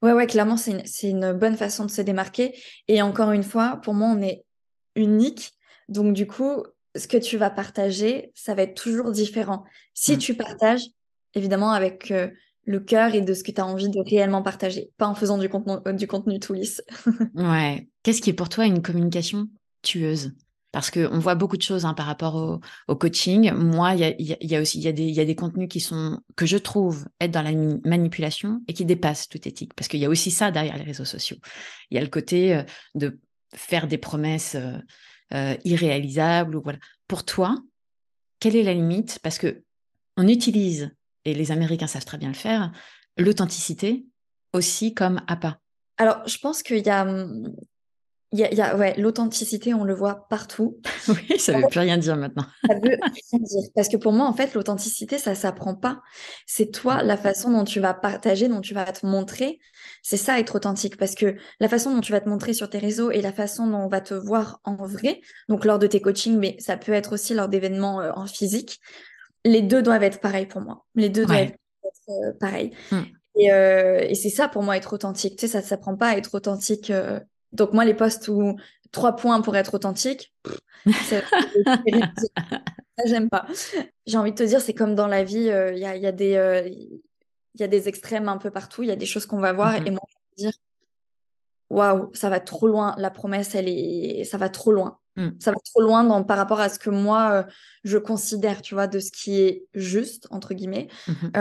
Ouais, 0.00 0.12
ouais, 0.12 0.28
clairement, 0.28 0.56
c'est 0.56 0.70
une, 0.70 0.86
c'est 0.86 1.10
une 1.10 1.32
bonne 1.32 1.56
façon 1.56 1.84
de 1.84 1.90
se 1.90 2.02
démarquer. 2.02 2.56
Et 2.86 3.02
encore 3.02 3.32
une 3.32 3.42
fois, 3.42 3.80
pour 3.82 3.94
moi, 3.94 4.08
on 4.08 4.22
est 4.22 4.44
unique. 4.98 5.52
Donc, 5.88 6.12
du 6.12 6.26
coup, 6.26 6.62
ce 6.96 7.08
que 7.08 7.16
tu 7.16 7.36
vas 7.38 7.50
partager, 7.50 8.30
ça 8.34 8.54
va 8.54 8.62
être 8.62 8.74
toujours 8.74 9.10
différent. 9.12 9.64
Si 9.94 10.14
Mm. 10.14 10.18
tu 10.18 10.34
partages, 10.34 10.82
évidemment, 11.34 11.70
avec 11.70 12.10
euh, 12.10 12.28
le 12.64 12.80
cœur 12.80 13.14
et 13.14 13.22
de 13.22 13.32
ce 13.34 13.42
que 13.44 13.52
tu 13.52 13.60
as 13.60 13.66
envie 13.66 13.88
de 13.88 14.00
réellement 14.00 14.42
partager, 14.42 14.90
pas 14.98 15.06
en 15.06 15.14
faisant 15.14 15.38
du 15.38 15.48
contenu, 15.48 15.74
euh, 15.86 15.92
du 15.92 16.06
contenu 16.06 16.38
tout 16.40 16.52
lisse. 16.54 16.82
Ouais. 17.34 17.88
Qu'est-ce 18.02 18.20
qui 18.20 18.30
est 18.30 18.34
pour 18.34 18.48
toi 18.50 18.66
une 18.66 18.82
communication 18.82 19.48
tueuse? 19.82 20.32
Parce 20.70 20.90
qu'on 20.90 21.18
voit 21.18 21.34
beaucoup 21.34 21.56
de 21.56 21.62
choses 21.62 21.86
hein, 21.86 21.94
par 21.94 22.04
rapport 22.04 22.34
au, 22.34 22.60
au 22.88 22.94
coaching. 22.96 23.52
Moi, 23.52 23.94
il 23.94 24.00
y 24.00 24.04
a, 24.04 24.10
y 24.20 24.32
a- 24.34 24.36
il 24.42 24.50
y 24.50 24.54
a 24.56 24.60
aussi 24.60 24.78
y 24.80 24.86
a 24.88 24.92
des, 24.92 25.04
y 25.08 25.18
a 25.20 25.24
des 25.24 25.34
contenus 25.34 25.66
qui 25.70 25.80
sont 25.80 26.20
que 26.36 26.44
je 26.44 26.58
trouve 26.58 27.06
être 27.22 27.30
dans 27.30 27.40
la 27.40 27.52
manipulation 27.86 28.60
et 28.68 28.74
qui 28.74 28.84
dépassent 28.84 29.28
toute 29.28 29.46
éthique. 29.46 29.72
Parce 29.74 29.88
qu'il 29.88 30.00
y 30.00 30.04
a 30.04 30.10
aussi 30.10 30.30
ça 30.30 30.50
derrière 30.50 30.76
les 30.76 30.84
réseaux 30.84 31.06
sociaux. 31.06 31.38
Il 31.90 31.94
y 31.94 31.98
a 31.98 32.02
le 32.02 32.10
côté 32.10 32.54
euh, 32.54 32.62
de 32.94 33.18
faire 33.54 33.86
des 33.86 33.98
promesses 33.98 34.54
euh, 34.54 34.78
euh, 35.34 35.56
irréalisables 35.64 36.56
voilà. 36.56 36.78
Pour 37.06 37.24
toi, 37.24 37.56
quelle 38.40 38.56
est 38.56 38.62
la 38.62 38.74
limite? 38.74 39.18
Parce 39.22 39.38
que 39.38 39.62
on 40.16 40.26
utilise 40.28 40.90
et 41.24 41.34
les 41.34 41.52
Américains 41.52 41.86
savent 41.86 42.04
très 42.04 42.18
bien 42.18 42.28
le 42.28 42.34
faire 42.34 42.72
l'authenticité 43.18 44.06
aussi 44.52 44.94
comme 44.94 45.20
appât. 45.26 45.58
Alors, 45.98 46.26
je 46.26 46.38
pense 46.38 46.62
qu'il 46.62 46.86
y 46.86 46.90
a, 46.90 47.02
hum, 47.02 47.54
y 48.32 48.44
a, 48.44 48.52
y 48.52 48.60
a- 48.60 48.76
ouais, 48.76 48.94
l'authenticité, 48.98 49.72
on 49.74 49.84
le 49.84 49.94
voit 49.94 50.26
partout. 50.28 50.78
Oui, 51.08 51.38
ça 51.38 51.52
veut 51.58 51.66
plus 51.68 51.80
rien 51.80 51.96
dire 51.96 52.16
maintenant. 52.16 52.44
Ça 52.68 52.74
veut 52.74 52.98
rien 53.32 53.40
dire. 53.40 53.70
Parce 53.74 53.88
que 53.88 53.96
pour 53.96 54.12
moi, 54.12 54.26
en 54.26 54.34
fait, 54.34 54.52
l'authenticité, 54.54 55.16
ça 55.16 55.34
s'apprend 55.34 55.74
pas. 55.74 56.02
C'est 56.46 56.70
toi, 56.70 57.02
la 57.02 57.16
façon 57.16 57.50
dont 57.50 57.64
tu 57.64 57.80
vas 57.80 57.94
partager, 57.94 58.48
dont 58.48 58.60
tu 58.60 58.74
vas 58.74 58.84
te 58.92 59.06
montrer. 59.06 59.58
C'est 60.02 60.18
ça, 60.18 60.38
être 60.38 60.56
authentique. 60.56 60.96
Parce 60.98 61.14
que 61.14 61.36
la 61.60 61.68
façon 61.68 61.94
dont 61.94 62.00
tu 62.02 62.12
vas 62.12 62.20
te 62.20 62.28
montrer 62.28 62.52
sur 62.52 62.68
tes 62.68 62.78
réseaux 62.78 63.10
et 63.10 63.22
la 63.22 63.32
façon 63.32 63.66
dont 63.66 63.78
on 63.78 63.88
va 63.88 64.00
te 64.02 64.12
voir 64.12 64.60
en 64.64 64.76
vrai, 64.76 65.20
donc 65.48 65.64
lors 65.64 65.78
de 65.78 65.86
tes 65.86 66.00
coachings, 66.02 66.36
mais 66.38 66.56
ça 66.58 66.76
peut 66.76 66.92
être 66.92 67.14
aussi 67.14 67.32
lors 67.32 67.48
d'événements 67.48 68.00
euh, 68.02 68.12
en 68.14 68.26
physique, 68.26 68.80
les 69.44 69.62
deux 69.62 69.82
doivent 69.82 70.02
être 70.02 70.20
pareils 70.20 70.46
pour 70.46 70.60
moi. 70.60 70.84
Les 70.94 71.08
deux 71.08 71.24
doivent 71.24 71.38
être 71.38 71.56
euh, 72.10 72.32
pareils. 72.38 72.72
Mm. 72.92 72.96
Et, 73.40 73.52
euh, 73.52 74.00
et 74.00 74.14
c'est 74.14 74.30
ça 74.30 74.48
pour 74.48 74.62
moi, 74.62 74.76
être 74.76 74.92
authentique. 74.92 75.36
Tu 75.36 75.46
sais, 75.46 75.52
ça 75.52 75.60
ne 75.60 75.64
s'apprend 75.66 75.96
pas 75.96 76.08
à 76.08 76.16
être 76.16 76.34
authentique. 76.34 76.90
euh. 76.90 77.20
Donc 77.52 77.72
moi, 77.72 77.84
les 77.84 77.94
posts 77.94 78.28
où 78.28 78.56
trois 78.92 79.16
points 79.16 79.40
pour 79.40 79.56
être 79.56 79.74
authentique, 79.74 80.34
c'est- 81.04 81.24
ça, 82.96 83.04
j'aime 83.06 83.28
pas. 83.28 83.46
J'ai 84.06 84.16
envie 84.18 84.32
de 84.32 84.36
te 84.36 84.42
dire, 84.42 84.60
c'est 84.60 84.74
comme 84.74 84.94
dans 84.94 85.06
la 85.06 85.24
vie, 85.24 85.48
euh, 85.50 85.72
il 85.72 85.78
y 85.78 85.84
a, 85.86 85.96
il 85.96 86.02
y 86.02 86.06
a 86.06 86.12
des, 86.12 86.34
euh, 86.36 86.66
il 86.68 87.00
y 87.60 87.64
a 87.64 87.68
des 87.68 87.88
extrêmes 87.88 88.28
un 88.28 88.38
peu 88.38 88.50
partout, 88.50 88.82
il 88.82 88.88
y 88.88 88.92
a 88.92 88.96
des 88.96 89.06
choses 89.06 89.26
qu'on 89.26 89.40
va 89.40 89.52
voir, 89.52 89.80
Mhm. 89.80 89.86
et 89.86 89.90
moi, 89.90 90.00
je 90.08 90.14
vais 90.44 90.50
dire, 90.50 90.58
waouh, 91.70 92.10
ça 92.14 92.30
va 92.30 92.40
trop 92.40 92.66
loin, 92.68 92.94
la 92.98 93.10
promesse, 93.10 93.54
elle 93.54 93.68
est, 93.68 94.24
ça 94.24 94.38
va 94.38 94.48
trop 94.48 94.72
loin. 94.72 94.98
Mm. 95.16 95.30
Ça 95.40 95.50
va 95.50 95.56
trop 95.72 95.82
loin 95.82 96.04
dans, 96.04 96.22
par 96.24 96.36
rapport 96.38 96.60
à 96.60 96.68
ce 96.68 96.78
que 96.78 96.90
moi, 96.90 97.32
euh, 97.32 97.42
je 97.84 97.98
considère, 97.98 98.62
tu 98.62 98.74
vois, 98.74 98.86
de 98.86 99.00
ce 99.00 99.10
qui 99.10 99.40
est 99.40 99.66
juste, 99.74 100.28
entre 100.30 100.54
guillemets. 100.54 100.88
Mhm. 101.08 101.32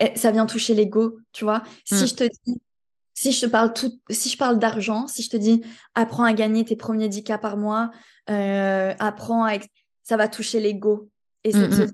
Et 0.00 0.16
ça 0.16 0.32
vient 0.32 0.46
toucher 0.46 0.74
l'ego, 0.74 1.18
tu 1.32 1.44
vois. 1.44 1.62
Si 1.84 1.94
Mm. 2.02 2.06
je 2.06 2.14
te 2.14 2.24
dis, 2.46 2.60
si 3.14 3.32
je 3.32 3.40
te 3.40 3.46
parle 3.46 3.72
tout, 3.72 4.00
si 4.10 4.28
je 4.28 4.36
parle 4.36 4.58
d'argent, 4.58 5.06
si 5.06 5.22
je 5.22 5.30
te 5.30 5.36
dis, 5.36 5.62
apprends 5.94 6.24
à 6.24 6.32
gagner 6.32 6.64
tes 6.64 6.76
premiers 6.76 7.08
10K 7.08 7.38
par 7.40 7.56
mois, 7.56 7.90
euh, 8.28 8.92
apprends 8.98 9.44
à, 9.44 9.54
ça 10.02 10.16
va 10.16 10.28
toucher 10.28 10.60
l'ego. 10.60 11.08
Et 11.44 11.52
c'est 11.52 11.68
Mm, 11.68 11.92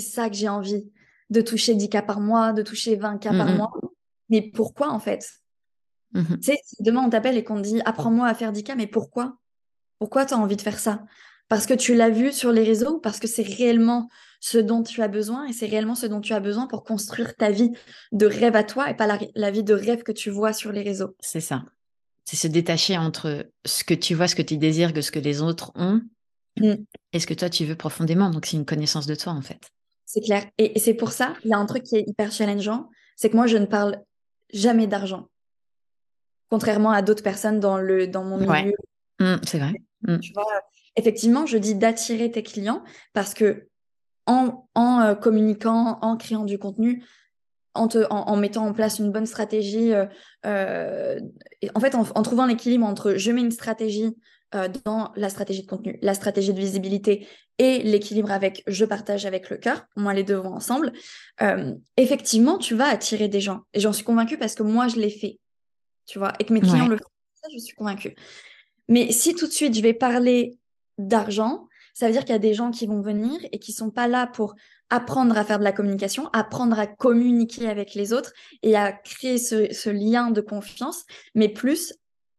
ça 0.00 0.28
que 0.30 0.36
j'ai 0.36 0.48
envie, 0.48 0.90
de 1.30 1.40
toucher 1.40 1.74
10K 1.74 2.04
par 2.06 2.20
mois, 2.20 2.52
de 2.52 2.62
toucher 2.62 2.96
20K 2.96 3.36
par 3.36 3.46
Mm, 3.46 3.52
mm. 3.52 3.56
mois. 3.56 3.70
Mais 4.30 4.42
pourquoi, 4.42 4.90
en 4.90 5.00
fait? 5.00 5.30
Mhm. 6.12 6.38
Tu 6.40 6.42
sais, 6.52 6.58
si 6.64 6.82
demain 6.82 7.02
on 7.04 7.10
t'appelle 7.10 7.36
et 7.36 7.44
qu'on 7.44 7.56
te 7.56 7.62
dit, 7.62 7.80
apprends-moi 7.84 8.26
à 8.26 8.34
faire 8.34 8.52
10K, 8.52 8.74
mais 8.76 8.86
pourquoi? 8.86 9.36
Pourquoi 9.98 10.24
tu 10.24 10.34
as 10.34 10.38
envie 10.38 10.56
de 10.56 10.62
faire 10.62 10.78
ça? 10.78 11.04
Parce 11.48 11.66
que 11.66 11.74
tu 11.74 11.94
l'as 11.94 12.10
vu 12.10 12.32
sur 12.32 12.52
les 12.52 12.62
réseaux 12.62 12.96
ou 12.96 13.00
parce 13.00 13.18
que 13.18 13.26
c'est 13.26 13.42
réellement 13.42 14.08
ce 14.40 14.58
dont 14.58 14.82
tu 14.82 15.02
as 15.02 15.08
besoin 15.08 15.46
et 15.46 15.52
c'est 15.52 15.66
réellement 15.66 15.94
ce 15.94 16.06
dont 16.06 16.20
tu 16.20 16.32
as 16.32 16.40
besoin 16.40 16.66
pour 16.66 16.84
construire 16.84 17.34
ta 17.34 17.50
vie 17.50 17.72
de 18.12 18.26
rêve 18.26 18.54
à 18.56 18.62
toi 18.64 18.88
et 18.90 18.94
pas 18.94 19.06
la, 19.06 19.18
la 19.34 19.50
vie 19.50 19.64
de 19.64 19.74
rêve 19.74 20.02
que 20.02 20.12
tu 20.12 20.30
vois 20.30 20.52
sur 20.52 20.70
les 20.72 20.82
réseaux. 20.82 21.16
C'est 21.20 21.40
ça. 21.40 21.64
C'est 22.24 22.36
se 22.36 22.46
détacher 22.46 22.96
entre 22.98 23.46
ce 23.64 23.84
que 23.84 23.94
tu 23.94 24.14
vois, 24.14 24.28
ce 24.28 24.34
que 24.36 24.42
tu 24.42 24.56
désires, 24.58 24.92
que 24.92 25.00
ce 25.00 25.10
que 25.10 25.18
les 25.18 25.42
autres 25.42 25.72
ont, 25.74 26.00
Mm. 26.60 26.74
et 27.12 27.20
ce 27.20 27.26
que 27.28 27.34
toi 27.34 27.48
tu 27.48 27.64
veux 27.64 27.76
profondément. 27.76 28.30
Donc 28.30 28.44
c'est 28.46 28.56
une 28.56 28.64
connaissance 28.66 29.06
de 29.06 29.14
toi 29.14 29.32
en 29.32 29.42
fait. 29.42 29.60
C'est 30.06 30.20
clair. 30.22 30.44
Et, 30.58 30.76
et 30.76 30.80
c'est 30.80 30.94
pour 30.94 31.12
ça, 31.12 31.34
il 31.44 31.50
y 31.50 31.52
a 31.52 31.56
un 31.56 31.66
truc 31.66 31.84
qui 31.84 31.94
est 31.96 32.04
hyper 32.08 32.32
challengeant, 32.32 32.90
c'est 33.14 33.30
que 33.30 33.36
moi, 33.36 33.46
je 33.46 33.56
ne 33.58 33.66
parle 33.66 34.00
jamais 34.52 34.88
d'argent. 34.88 35.28
Contrairement 36.50 36.90
à 36.90 37.02
d'autres 37.02 37.22
personnes 37.22 37.60
dans, 37.60 37.78
le, 37.78 38.08
dans 38.08 38.24
mon 38.24 38.44
Ouais. 38.44 38.62
milieu. 38.64 38.76
Mm, 39.20 39.36
c'est 39.46 39.58
vrai. 39.58 39.72
Mm. 40.02 40.18
Tu 40.18 40.32
vois, 40.32 40.46
effectivement, 40.96 41.46
je 41.46 41.58
dis 41.58 41.74
d'attirer 41.76 42.30
tes 42.30 42.42
clients 42.42 42.82
parce 43.12 43.34
que 43.34 43.67
en, 44.28 44.68
en 44.76 45.16
communiquant, 45.16 45.98
en 46.02 46.16
créant 46.16 46.44
du 46.44 46.58
contenu, 46.58 47.02
en, 47.78 47.88
en, 48.10 48.36
mettant 48.36 48.66
en 48.66 48.72
place 48.72 48.98
une 48.98 49.10
bonne 49.10 49.26
stratégie, 49.26 49.92
euh, 49.92 50.06
euh, 50.46 51.20
en 51.74 51.80
fait, 51.80 51.94
en, 51.94 52.04
trouvant 52.22 52.46
l'équilibre 52.46 52.86
entre 52.86 53.14
je 53.14 53.30
mets 53.30 53.40
une 53.40 53.50
stratégie 53.50 54.16
euh, 54.54 54.68
dans 54.84 55.12
la 55.16 55.28
stratégie 55.28 55.62
de 55.62 55.66
contenu, 55.66 55.98
la 56.02 56.14
stratégie 56.14 56.52
de 56.52 56.58
visibilité 56.58 57.26
et 57.58 57.82
l'équilibre 57.82 58.30
avec 58.30 58.62
je 58.66 58.84
partage 58.84 59.26
avec 59.26 59.50
le 59.50 59.56
cœur, 59.56 59.86
moi 59.96 60.14
les 60.14 60.24
deux 60.24 60.36
vont 60.36 60.54
ensemble, 60.54 60.92
effectivement, 61.96 62.58
tu 62.58 62.74
vas 62.74 62.86
attirer 62.86 63.28
des 63.28 63.40
gens. 63.40 63.62
Et 63.74 63.80
j'en 63.80 63.92
suis 63.92 64.04
convaincue 64.04 64.38
parce 64.38 64.54
que 64.54 64.62
moi, 64.62 64.88
je 64.88 64.96
l'ai 64.96 65.10
fait, 65.10 65.38
tu 66.06 66.18
vois, 66.18 66.32
et 66.38 66.44
que 66.44 66.52
mes 66.52 66.60
clients 66.60 66.88
le 66.88 66.96
font. 66.96 67.10
Ça, 67.34 67.48
je 67.52 67.58
suis 67.58 67.74
convaincue. 67.74 68.14
Mais 68.88 69.12
si 69.12 69.34
tout 69.34 69.46
de 69.46 69.52
suite, 69.52 69.74
je 69.74 69.82
vais 69.82 69.92
parler 69.92 70.58
d'argent, 70.98 71.67
ça 71.98 72.06
veut 72.06 72.12
dire 72.12 72.20
qu'il 72.24 72.30
y 72.30 72.36
a 72.36 72.38
des 72.38 72.54
gens 72.54 72.70
qui 72.70 72.86
vont 72.86 73.00
venir 73.00 73.40
et 73.50 73.58
qui 73.58 73.72
sont 73.72 73.90
pas 73.90 74.06
là 74.06 74.28
pour 74.28 74.54
apprendre 74.88 75.36
à 75.36 75.44
faire 75.44 75.58
de 75.58 75.64
la 75.64 75.72
communication, 75.72 76.28
apprendre 76.32 76.78
à 76.78 76.86
communiquer 76.86 77.68
avec 77.68 77.94
les 77.94 78.12
autres 78.12 78.32
et 78.62 78.76
à 78.76 78.92
créer 78.92 79.36
ce, 79.36 79.90
lien 79.90 80.30
de 80.30 80.40
confiance, 80.40 81.02
mais 81.34 81.48
plus, 81.48 81.92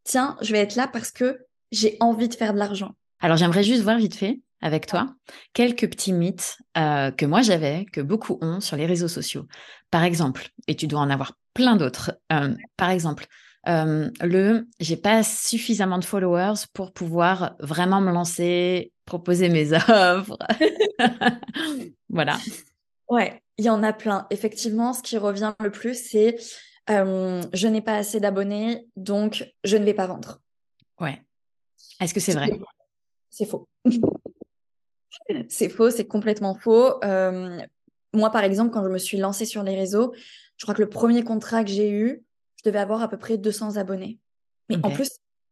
tiens, 0.06 0.38
je 0.40 0.54
vais 0.54 0.60
être 0.60 0.78
là 0.78 0.88
parce 0.88 1.12
que 1.12 1.40
j'ai 1.74 1.98
envie 2.00 2.30
de 2.30 2.36
faire 2.36 2.54
de 2.54 2.58
l'argent. 2.58 2.96
Alors 3.20 3.36
j'aimerais 3.36 3.64
juste 3.64 3.84
voir 3.84 3.98
vite 3.98 4.16
fait 4.16 4.40
avec 4.62 4.88
toi 4.88 5.14
quelques 5.52 5.90
petits 5.90 6.14
mythes 6.14 6.58
euh, 6.78 7.12
que 7.12 7.26
moi 7.26 7.42
j'avais, 7.42 7.86
que 7.92 8.00
beaucoup 8.00 8.38
ont 8.40 8.62
sur 8.62 8.78
les 8.78 8.86
réseaux 8.86 9.10
sociaux. 9.10 9.46
Par 9.92 10.06
exemple, 10.06 10.48
et 10.70 10.76
tu 10.78 10.88
dois 10.88 11.02
en 11.02 11.10
avoir 11.10 11.34
plein 11.54 11.76
d'autres, 11.76 12.14
euh, 12.32 12.56
par 12.78 12.92
exemple, 12.92 13.28
euh, 13.68 14.10
le 14.22 14.68
j'ai 14.80 14.96
pas 14.96 15.22
suffisamment 15.22 15.98
de 15.98 16.06
followers 16.06 16.66
pour 16.74 16.94
pouvoir 16.94 17.56
vraiment 17.60 18.00
me 18.00 18.12
lancer, 18.12 18.94
proposer 19.10 19.50
mes 19.50 19.74
offres. 19.90 20.38
voilà. 22.10 22.38
Ouais, 23.10 23.42
il 23.58 23.66
y 23.66 23.70
en 23.70 23.82
a 23.82 23.92
plein. 23.92 24.28
Effectivement, 24.30 24.94
ce 24.94 25.02
qui 25.02 25.18
revient 25.18 25.54
le 25.60 25.72
plus, 25.72 25.96
c'est 25.96 26.38
euh, 26.90 27.42
je 27.54 27.68
n'ai 27.68 27.82
pas 27.82 27.96
assez 27.96 28.20
d'abonnés, 28.20 28.88
donc 28.96 29.52
je 29.64 29.78
ne 29.78 29.84
vais 29.84 29.96
pas 29.96 30.08
vendre. 30.08 30.42
Ouais. 31.02 31.22
Est-ce 32.00 32.14
que 32.14 32.20
c'est 32.20 32.34
vrai? 32.34 32.52
C'est 33.30 33.46
faux. 33.46 33.68
c'est 35.50 35.70
faux, 35.70 35.90
c'est 35.90 36.08
complètement 36.08 36.56
faux. 36.56 37.04
Euh, 37.04 37.60
moi, 38.14 38.32
par 38.32 38.44
exemple, 38.44 38.72
quand 38.72 38.84
je 38.84 38.90
me 38.90 38.98
suis 38.98 39.18
lancée 39.18 39.46
sur 39.46 39.64
les 39.64 39.76
réseaux, 39.76 40.14
je 40.58 40.66
crois 40.66 40.76
que 40.76 40.82
le 40.82 40.90
premier 40.90 41.24
contrat 41.24 41.64
que 41.64 41.72
j'ai 41.72 41.90
eu, 41.90 42.24
je 42.58 42.70
devais 42.70 42.80
avoir 42.80 43.02
à 43.02 43.08
peu 43.08 43.18
près 43.18 43.38
200 43.38 43.78
abonnés. 43.78 44.20
Mais 44.70 44.78
en 44.84 44.92
plus, 44.92 45.10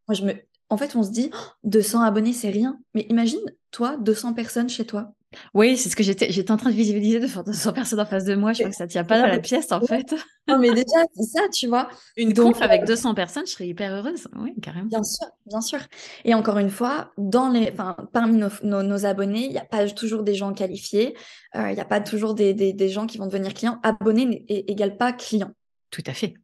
moi, 0.08 0.16
je 0.16 0.24
me... 0.26 0.34
en 0.70 0.78
fait, 0.78 0.96
on 0.96 1.04
se 1.04 1.12
dit, 1.12 1.32
200 1.64 2.02
abonnés, 2.02 2.34
c'est 2.34 2.50
rien. 2.50 2.80
Mais 2.94 3.06
imagine, 3.10 3.40
toi, 3.72 3.98
200 3.98 4.34
personnes 4.34 4.70
chez 4.70 4.86
toi. 4.86 5.14
Oui, 5.54 5.76
c'est 5.76 5.90
ce 5.90 5.96
que 5.96 6.04
j'étais, 6.04 6.32
j'étais 6.32 6.52
en 6.52 6.58
train 6.58 6.70
de 6.70 6.76
visualiser 6.76 7.20
de 7.20 7.28
faire 7.28 7.44
200 7.44 7.74
personnes 7.74 8.00
en 8.00 8.06
face 8.06 8.24
de 8.24 8.36
moi. 8.36 8.54
Je 8.54 8.60
crois 8.60 8.70
que 8.70 8.76
ça 8.76 8.88
tient 8.88 9.04
pas 9.04 9.20
dans 9.20 9.28
la 9.28 9.40
pièce, 9.40 9.72
en 9.72 9.82
fait. 9.82 10.16
non, 10.48 10.58
mais 10.58 10.70
déjà, 10.70 11.04
c'est 11.16 11.24
ça, 11.24 11.42
tu 11.54 11.68
vois. 11.68 11.90
Une 12.16 12.34
conf 12.34 12.62
avec 12.62 12.86
200 12.86 13.14
personnes, 13.14 13.46
je 13.46 13.52
serais 13.52 13.68
hyper 13.68 13.94
heureuse. 13.94 14.28
Oui, 14.38 14.54
carrément. 14.62 14.88
Bien 14.88 15.04
sûr, 15.04 15.28
bien 15.46 15.62
sûr. 15.62 15.80
Et 16.24 16.34
encore 16.34 16.58
une 16.60 16.70
fois, 16.70 17.12
dans 17.18 17.50
les, 17.50 17.74
parmi 18.14 18.42
nos, 18.64 19.06
abonnés, 19.06 19.46
il 19.46 19.52
n'y 19.52 19.58
a 19.58 19.66
pas 19.66 19.88
toujours 19.90 20.24
des 20.24 20.34
gens 20.34 20.54
qualifiés. 20.54 21.16
Euh, 21.56 21.70
il 21.70 21.76
n'y 21.76 21.82
a 21.82 21.86
pas 21.86 22.00
toujours 22.00 22.34
des, 22.34 22.54
des, 22.54 22.90
gens 22.90 23.06
qui 23.06 23.18
vont 23.18 23.28
devenir 23.28 23.54
clients. 23.54 23.80
Abonnés 23.84 24.46
égale 24.48 24.98
pas 24.98 25.12
client. 25.12 25.52
Tout 25.92 26.04
à 26.08 26.14
fait. 26.14 26.36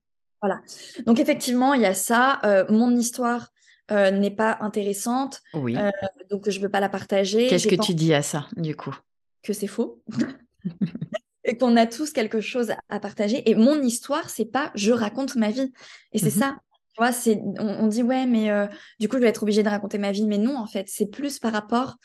Voilà. 0.42 0.60
Donc 1.06 1.20
effectivement, 1.20 1.74
il 1.74 1.82
y 1.82 1.86
a 1.86 1.94
ça. 1.94 2.42
Euh, 2.44 2.66
mon 2.70 2.94
histoire 2.96 3.48
euh, 3.92 4.12
n'est 4.12 4.32
pas 4.32 4.58
intéressante. 4.62 5.42
Oui. 5.54 5.78
Euh, 5.78 5.92
donc 6.30 6.50
je 6.50 6.58
ne 6.58 6.64
veux 6.64 6.70
pas 6.70 6.80
la 6.80 6.90
partager. 6.90 7.48
Qu'est-ce 7.48 7.68
que 7.68 7.76
tu 7.76 7.94
dis 7.94 8.14
à 8.14 8.22
ça, 8.22 8.48
du 8.56 8.76
coup? 8.76 8.96
Que 9.42 9.54
c'est 9.54 9.68
faux. 9.68 10.02
et 11.44 11.58
qu'on 11.58 11.76
a 11.76 11.86
tous 11.86 12.12
quelque 12.12 12.40
chose 12.42 12.74
à 12.90 13.00
partager. 13.00 13.50
Et 13.50 13.56
mon 13.56 13.82
histoire, 13.82 14.30
c'est 14.30 14.46
pas 14.46 14.72
je 14.76 14.92
raconte 14.92 15.36
ma 15.36 15.52
vie. 15.52 15.74
Et 16.14 16.20
c'est 16.20 16.34
mhm. 16.34 16.42
ça. 16.42 16.58
Tu 16.96 17.02
vois, 17.02 17.12
c'est, 17.12 17.42
on, 17.60 17.88
dit 17.88 18.04
ouais, 18.04 18.28
mais 18.28 18.52
du 19.00 19.10
coup, 19.10 19.16
je 19.16 19.22
vais 19.22 19.28
être 19.28 19.42
obligée 19.42 19.64
de 19.64 19.70
raconter 19.70 19.98
ma 19.98 20.12
vie. 20.12 20.28
Mais 20.28 20.38
non, 20.38 20.56
en 20.56 20.68
fait, 20.68 20.88
c'est 20.88 21.08
plus 21.08 21.40
par 21.40 21.52
rapport 21.52 21.96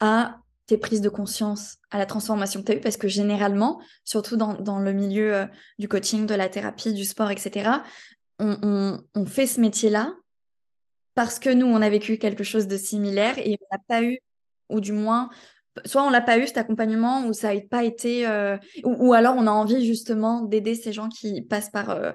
à 0.00 0.40
tes 0.68 0.76
prises 0.76 1.00
de 1.00 1.08
conscience, 1.08 1.78
à 1.90 1.98
la 1.98 2.06
transformation 2.06 2.60
que 2.60 2.66
tu 2.66 2.72
as 2.72 2.74
eue, 2.76 2.80
parce 2.80 2.98
que 2.98 3.08
généralement, 3.08 3.80
surtout 4.04 4.36
dans, 4.36 4.78
le 4.78 4.92
milieu 4.92 5.34
euh, 5.34 5.46
du 5.78 5.88
coaching, 5.88 6.26
de 6.26 6.34
la 6.34 6.48
thérapie, 6.48 6.92
du 6.92 7.04
sport, 7.04 7.30
etc., 7.30 7.70
on, 8.38 9.00
fait 9.26 9.48
ce 9.48 9.60
métier-là 9.60 10.14
parce 11.18 11.40
que 11.40 11.50
nous, 11.50 11.66
on 11.66 11.82
a 11.82 11.90
vécu 11.90 12.16
quelque 12.16 12.44
chose 12.44 12.68
de 12.68 12.76
similaire 12.76 13.36
et 13.40 13.58
on 13.60 13.74
n'a 13.74 13.82
pas 13.88 14.04
eu, 14.04 14.20
ou 14.68 14.80
du 14.80 14.92
moins, 14.92 15.30
soit 15.84 16.04
on 16.04 16.12
n'a 16.12 16.20
pas 16.20 16.38
eu 16.38 16.46
cet 16.46 16.58
accompagnement, 16.58 17.26
ou 17.26 17.32
ça 17.32 17.52
n'a 17.52 17.60
pas 17.60 17.82
été, 17.82 18.24
euh, 18.28 18.56
ou, 18.84 19.12
alors 19.14 19.34
on 19.36 19.48
a 19.48 19.50
envie 19.50 19.84
justement 19.84 20.42
d'aider 20.42 20.76
ces 20.76 20.92
gens 20.92 21.08
qui 21.08 21.42
passent 21.42 21.70
par, 21.70 21.90
euh, 21.90 22.12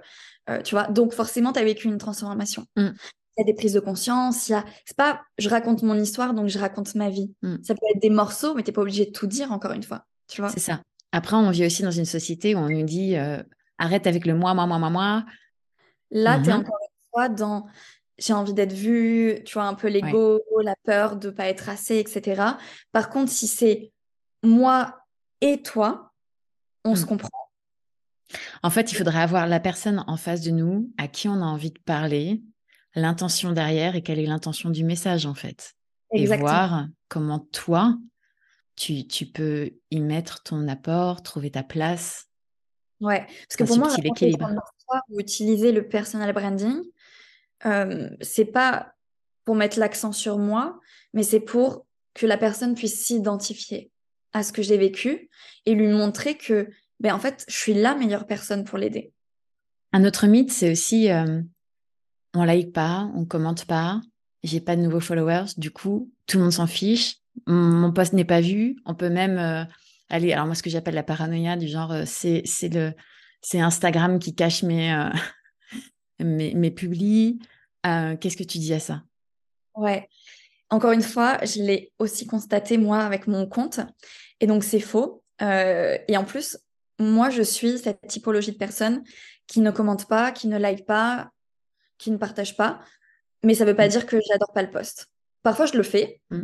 tu 0.63 0.73
vois. 0.73 0.87
Donc 0.87 1.11
forcément, 1.11 1.51
tu 1.51 1.59
as 1.59 1.65
vécu 1.65 1.89
une 1.89 1.97
transformation. 1.97 2.65
Mmh 2.77 2.91
il 3.35 3.41
y 3.41 3.49
a 3.49 3.51
des 3.51 3.55
prises 3.55 3.73
de 3.73 3.79
conscience, 3.79 4.47
il 4.47 4.51
y 4.51 4.55
a... 4.55 4.63
C'est 4.85 4.95
pas 4.95 5.19
je 5.39 5.49
raconte 5.49 5.81
mon 5.81 5.95
histoire, 5.95 6.35
donc 6.35 6.49
je 6.49 6.59
raconte 6.59 6.93
ma 6.93 7.09
vie. 7.09 7.33
Hmm. 7.41 7.55
Ça 7.63 7.73
peut 7.73 7.81
être 7.91 7.99
des 7.99 8.11
morceaux, 8.11 8.53
mais 8.53 8.61
tu 8.61 8.69
n'es 8.69 8.73
pas 8.75 8.83
obligé 8.83 9.07
de 9.07 9.11
tout 9.11 9.25
dire, 9.25 9.51
encore 9.51 9.71
une 9.71 9.81
fois. 9.81 10.05
Tu 10.27 10.39
vois 10.39 10.51
C'est 10.51 10.59
ça. 10.59 10.83
Après, 11.11 11.35
on 11.35 11.49
vit 11.49 11.65
aussi 11.65 11.81
dans 11.81 11.89
une 11.89 12.05
société 12.05 12.53
où 12.53 12.59
on 12.59 12.69
nous 12.69 12.83
dit 12.83 13.17
euh, 13.17 13.41
arrête 13.79 14.05
avec 14.05 14.27
le 14.27 14.35
moi, 14.35 14.53
moi, 14.53 14.67
moi, 14.67 14.77
moi, 14.77 14.91
moi. 14.91 15.25
Là, 16.11 16.39
tu 16.39 16.51
es 16.51 16.53
mhm. 16.53 16.59
encore 16.59 16.77
une 16.79 17.09
fois 17.11 17.27
dans 17.27 17.65
j'ai 18.17 18.34
envie 18.34 18.54
d'être 18.54 18.73
vue, 18.73 19.39
tu 19.45 19.54
vois, 19.54 19.65
un 19.65 19.73
peu 19.73 19.88
l'ego, 19.88 20.41
la 20.63 20.76
peur 20.84 21.15
de 21.15 21.28
ne 21.28 21.34
pas 21.34 21.47
être 21.47 21.69
assez, 21.69 21.97
etc. 21.97 22.41
Par 22.91 23.10
contre, 23.10 23.32
si 23.32 23.47
c'est 23.47 23.91
moi 24.43 24.99
et 25.41 25.62
toi, 25.62 26.13
on 26.84 26.95
se 26.95 27.04
hmm. 27.04 27.08
comprend. 27.08 27.30
En 28.62 28.69
fait, 28.69 28.91
il 28.91 28.95
faudrait 28.95 29.21
avoir 29.21 29.47
la 29.47 29.60
personne 29.60 30.04
en 30.08 30.17
face 30.17 30.41
de 30.41 30.52
nous 30.52 30.91
à 30.97 31.08
qui 31.08 31.28
on 31.28 31.36
a 31.36 31.45
envie 31.45 31.71
de 31.71 31.80
parler, 31.80 32.41
l'intention 32.95 33.52
derrière 33.52 33.95
et 33.95 34.02
quelle 34.02 34.19
est 34.19 34.26
l'intention 34.26 34.69
du 34.69 34.84
message 34.84 35.26
en 35.26 35.34
fait. 35.34 35.73
Et 36.13 36.26
voir 36.26 36.88
comment 37.08 37.39
toi, 37.52 37.97
tu, 38.76 39.08
tu, 39.08 39.26
peux 39.26 39.71
y 39.89 39.99
mettre 39.99 40.43
ton 40.43 40.67
apport, 40.67 41.23
trouver 41.23 41.49
ta 41.49 41.63
place. 41.63 42.28
Ouais, 43.02 43.26
parce 43.49 43.58
que 43.58 43.63
pour 43.63 43.78
moi, 43.78 43.95
l'équilibre. 43.97 44.49
Ou 45.10 45.19
utiliser 45.19 45.71
le 45.71 45.88
personal 45.88 46.32
branding, 46.34 46.80
euh, 47.65 48.10
c'est 48.21 48.45
pas 48.45 48.93
pour 49.45 49.56
mettre 49.56 49.80
l'accent 49.80 50.12
sur 50.12 50.38
moi, 50.38 50.80
mais 51.13 51.23
c'est 51.23 51.39
pour 51.39 51.86
que 52.13 52.26
la 52.26 52.38
personne 52.38 52.76
puisse 52.76 53.04
s'identifier 53.04 53.91
à 54.34 54.43
ce 54.43 54.52
que 54.52 54.62
j'ai 54.62 54.78
vécu 54.78 55.30
et 55.65 55.76
lui 55.76 55.88
montrer 55.88 56.38
que, 56.38 56.69
ben, 56.99 57.13
en 57.13 57.19
fait, 57.19 57.45
je 57.47 57.56
suis 57.56 57.73
la 57.73 57.95
meilleure 57.95 58.26
personne 58.26 58.63
pour 58.63 58.78
l'aider. 58.78 59.12
Un 59.91 60.06
autre 60.06 60.28
mythe, 60.28 60.52
c'est 60.52 60.71
aussi 60.71 61.12
euh, 61.12 61.41
on 62.34 62.43
like 62.43 62.73
pas, 62.73 63.12
on 63.15 63.26
commente 63.26 63.65
pas, 63.65 64.02
j'ai 64.43 64.60
pas 64.60 64.76
de 64.76 64.82
nouveaux 64.82 64.99
followers, 64.99 65.45
du 65.58 65.71
coup, 65.71 66.12
tout 66.28 66.38
le 66.38 66.43
monde 66.43 66.54
s'en 66.54 66.67
fiche, 66.67 67.17
mon 67.47 67.91
post 67.91 68.13
n'est 68.13 68.26
pas 68.26 68.41
vu, 68.41 68.78
on 68.86 68.95
peut 68.95 69.10
même 69.10 69.38
euh, 69.38 69.63
aller, 70.10 70.34
alors 70.34 70.45
moi 70.45 70.56
ce 70.56 70.63
que 70.63 70.69
j'appelle 70.69 70.95
la 70.95 71.04
paranoïa 71.04 71.58
du 71.58 71.67
genre, 71.67 71.91
euh, 71.91 72.04
c'est 72.06 72.43
c'est 72.45 73.60
Instagram 73.60 74.19
qui 74.19 74.36
cache 74.36 74.63
mes, 74.63 74.93
euh, 74.93 75.10
mes, 76.23 76.53
mes, 76.53 76.71
publis. 76.71 77.39
Qu'est-ce 77.83 78.38
que 78.38 78.43
tu 78.43 78.59
dis 78.59 78.73
à 78.73 78.79
ça? 78.79 79.03
Ouais, 79.75 80.07
encore 80.69 80.91
une 80.91 81.01
fois, 81.01 81.39
je 81.43 81.62
l'ai 81.62 81.91
aussi 81.99 82.25
constaté 82.25 82.77
moi 82.77 82.99
avec 82.99 83.27
mon 83.27 83.45
compte, 83.47 83.79
et 84.39 84.47
donc 84.47 84.63
c'est 84.63 84.79
faux. 84.79 85.23
et 85.41 86.17
en 86.17 86.23
plus, 86.23 86.57
moi 86.99 87.29
je 87.29 87.41
suis 87.41 87.79
cette 87.79 88.07
typologie 88.07 88.51
de 88.51 88.57
personne 88.57 89.03
qui 89.47 89.59
ne 89.59 89.71
commente 89.71 90.07
pas, 90.07 90.31
qui 90.31 90.47
ne 90.47 90.57
like 90.57 90.86
pas, 90.86 91.31
qui 91.97 92.12
ne 92.12 92.17
partagent 92.17 92.57
pas, 92.57 92.79
mais 93.43 93.55
ça 93.55 93.63
ne 93.65 93.69
veut 93.69 93.75
pas 93.75 93.88
mm. 93.88 93.91
dire 93.91 94.05
que 94.05 94.17
j'adore 94.27 94.51
pas 94.53 94.62
le 94.62 94.71
poste. 94.71 95.07
Parfois, 95.41 95.65
je 95.65 95.77
le 95.77 95.83
fais, 95.83 96.21
mm. 96.31 96.41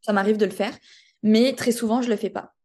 ça 0.00 0.12
m'arrive 0.12 0.36
de 0.36 0.44
le 0.44 0.50
faire, 0.50 0.76
mais 1.22 1.54
très 1.54 1.72
souvent, 1.72 2.02
je 2.02 2.08
le 2.08 2.16
fais 2.16 2.30
pas. 2.30 2.55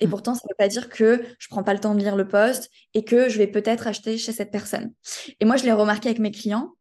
Et 0.00 0.06
mm. 0.06 0.10
pourtant, 0.10 0.34
ça 0.34 0.42
ne 0.44 0.52
veut 0.52 0.56
pas 0.58 0.68
dire 0.68 0.88
que 0.88 1.22
je 1.38 1.48
prends 1.48 1.62
pas 1.62 1.74
le 1.74 1.80
temps 1.80 1.94
de 1.94 2.00
lire 2.00 2.16
le 2.16 2.26
poste 2.26 2.70
et 2.94 3.04
que 3.04 3.28
je 3.28 3.38
vais 3.38 3.46
peut-être 3.46 3.86
acheter 3.86 4.18
chez 4.18 4.32
cette 4.32 4.50
personne. 4.50 4.92
Et 5.40 5.44
moi, 5.44 5.56
je 5.56 5.64
l'ai 5.64 5.72
remarqué 5.72 6.08
avec 6.08 6.18
mes 6.18 6.30
clients. 6.30 6.74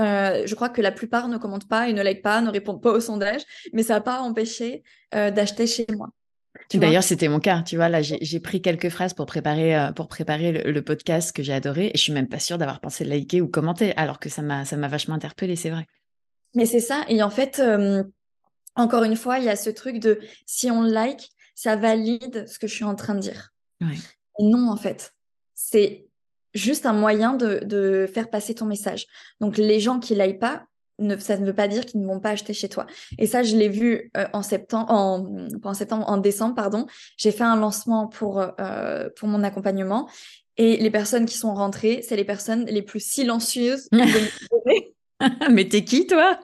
Euh, 0.00 0.42
je 0.44 0.54
crois 0.54 0.68
que 0.68 0.80
la 0.80 0.90
plupart 0.90 1.28
ne 1.28 1.38
commentent 1.38 1.68
pas 1.68 1.88
et 1.88 1.92
ne 1.92 2.02
like 2.02 2.22
pas, 2.22 2.40
ne 2.40 2.50
répondent 2.50 2.82
pas 2.82 2.90
au 2.90 3.00
sondage, 3.00 3.42
mais 3.72 3.84
ça 3.84 3.94
n'a 3.94 4.00
pas 4.00 4.20
empêché 4.20 4.82
euh, 5.14 5.30
d'acheter 5.30 5.66
chez 5.66 5.86
moi. 5.96 6.10
D'ailleurs, 6.72 7.02
c'était 7.02 7.28
mon 7.28 7.40
cas. 7.40 7.62
Tu 7.62 7.76
vois, 7.76 7.88
là, 7.88 8.00
j'ai 8.02 8.40
pris 8.40 8.62
quelques 8.62 8.88
phrases 8.88 9.12
pour 9.12 9.26
préparer, 9.26 9.76
euh, 9.76 9.92
pour 9.92 10.08
préparer 10.08 10.52
le, 10.52 10.82
podcast 10.82 11.34
que 11.34 11.42
j'ai 11.42 11.52
adoré. 11.52 11.86
Et 11.86 11.96
je 11.96 12.02
suis 12.02 12.12
même 12.12 12.28
pas 12.28 12.38
sûre 12.38 12.58
d'avoir 12.58 12.80
pensé 12.80 13.04
liker 13.04 13.40
ou 13.40 13.48
commenter, 13.48 13.94
alors 13.96 14.18
que 14.18 14.28
ça 14.28 14.42
m'a 14.42 14.64
vachement 14.88 15.14
interpellée, 15.14 15.56
c'est 15.56 15.70
vrai. 15.70 15.86
Mais 16.54 16.66
c'est 16.66 16.80
ça. 16.80 17.04
Et 17.08 17.22
en 17.22 17.30
fait, 17.30 17.60
encore 18.76 19.04
une 19.04 19.16
fois, 19.16 19.38
il 19.38 19.44
y 19.44 19.48
a 19.48 19.56
ce 19.56 19.70
truc 19.70 19.98
de 19.98 20.20
si 20.46 20.70
on 20.70 20.82
like, 20.82 21.30
ça 21.54 21.76
valide 21.76 22.46
ce 22.48 22.58
que 22.58 22.66
je 22.66 22.74
suis 22.74 22.84
en 22.84 22.94
train 22.94 23.14
de 23.14 23.20
dire. 23.20 23.52
non, 24.40 24.70
en 24.70 24.76
fait. 24.76 25.14
C'est 25.54 26.06
juste 26.52 26.86
un 26.86 26.92
moyen 26.92 27.34
de, 27.34 28.08
faire 28.12 28.30
passer 28.30 28.54
ton 28.54 28.66
message. 28.66 29.06
Donc, 29.40 29.56
les 29.56 29.80
gens 29.80 30.00
qui 30.00 30.14
like 30.14 30.38
pas, 30.38 30.64
ne, 31.00 31.16
ça 31.16 31.36
ne 31.36 31.44
veut 31.44 31.54
pas 31.54 31.66
dire 31.66 31.84
qu'ils 31.86 32.00
ne 32.00 32.06
vont 32.06 32.20
pas 32.20 32.30
acheter 32.30 32.54
chez 32.54 32.68
toi. 32.68 32.86
Et 33.18 33.26
ça, 33.26 33.42
je 33.42 33.56
l'ai 33.56 33.68
vu 33.68 34.12
euh, 34.16 34.26
en 34.32 34.42
septembre, 34.42 34.92
en, 34.92 35.48
en 35.62 35.74
septembre, 35.74 36.08
en 36.08 36.18
décembre, 36.18 36.54
pardon. 36.54 36.86
J'ai 37.16 37.32
fait 37.32 37.42
un 37.42 37.56
lancement 37.56 38.06
pour, 38.06 38.40
euh, 38.60 39.08
pour 39.16 39.28
mon 39.28 39.42
accompagnement. 39.42 40.08
Et 40.56 40.76
les 40.76 40.90
personnes 40.90 41.26
qui 41.26 41.36
sont 41.36 41.52
rentrées, 41.52 42.00
c'est 42.06 42.14
les 42.14 42.24
personnes 42.24 42.64
les 42.66 42.82
plus 42.82 43.00
silencieuses. 43.00 43.88
Mais 45.50 45.68
t'es 45.68 45.84
qui, 45.84 46.06
toi? 46.06 46.38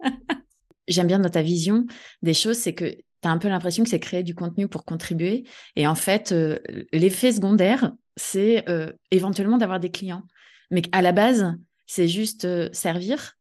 J'aime 0.88 1.08
bien 1.08 1.18
dans 1.18 1.28
ta 1.28 1.42
vision 1.42 1.84
des 2.22 2.34
choses, 2.34 2.56
c'est 2.56 2.74
que 2.74 2.96
tu 3.26 3.30
as 3.30 3.32
un 3.32 3.38
peu 3.38 3.48
l'impression 3.48 3.82
que 3.82 3.90
c'est 3.90 4.00
créer 4.00 4.22
du 4.22 4.34
contenu 4.34 4.68
pour 4.68 4.84
contribuer. 4.84 5.44
Et 5.74 5.86
en 5.86 5.94
fait, 5.94 6.32
euh, 6.32 6.58
l'effet 6.92 7.32
secondaire, 7.32 7.92
c'est 8.16 8.64
éventuellement 9.10 9.58
d'avoir 9.58 9.78
des 9.78 9.90
clients. 9.90 10.22
Mais 10.70 10.82
à 10.92 11.02
la 11.02 11.12
base, 11.12 11.54
c'est 11.86 12.08
juste 12.08 12.72
servir, 12.72 13.36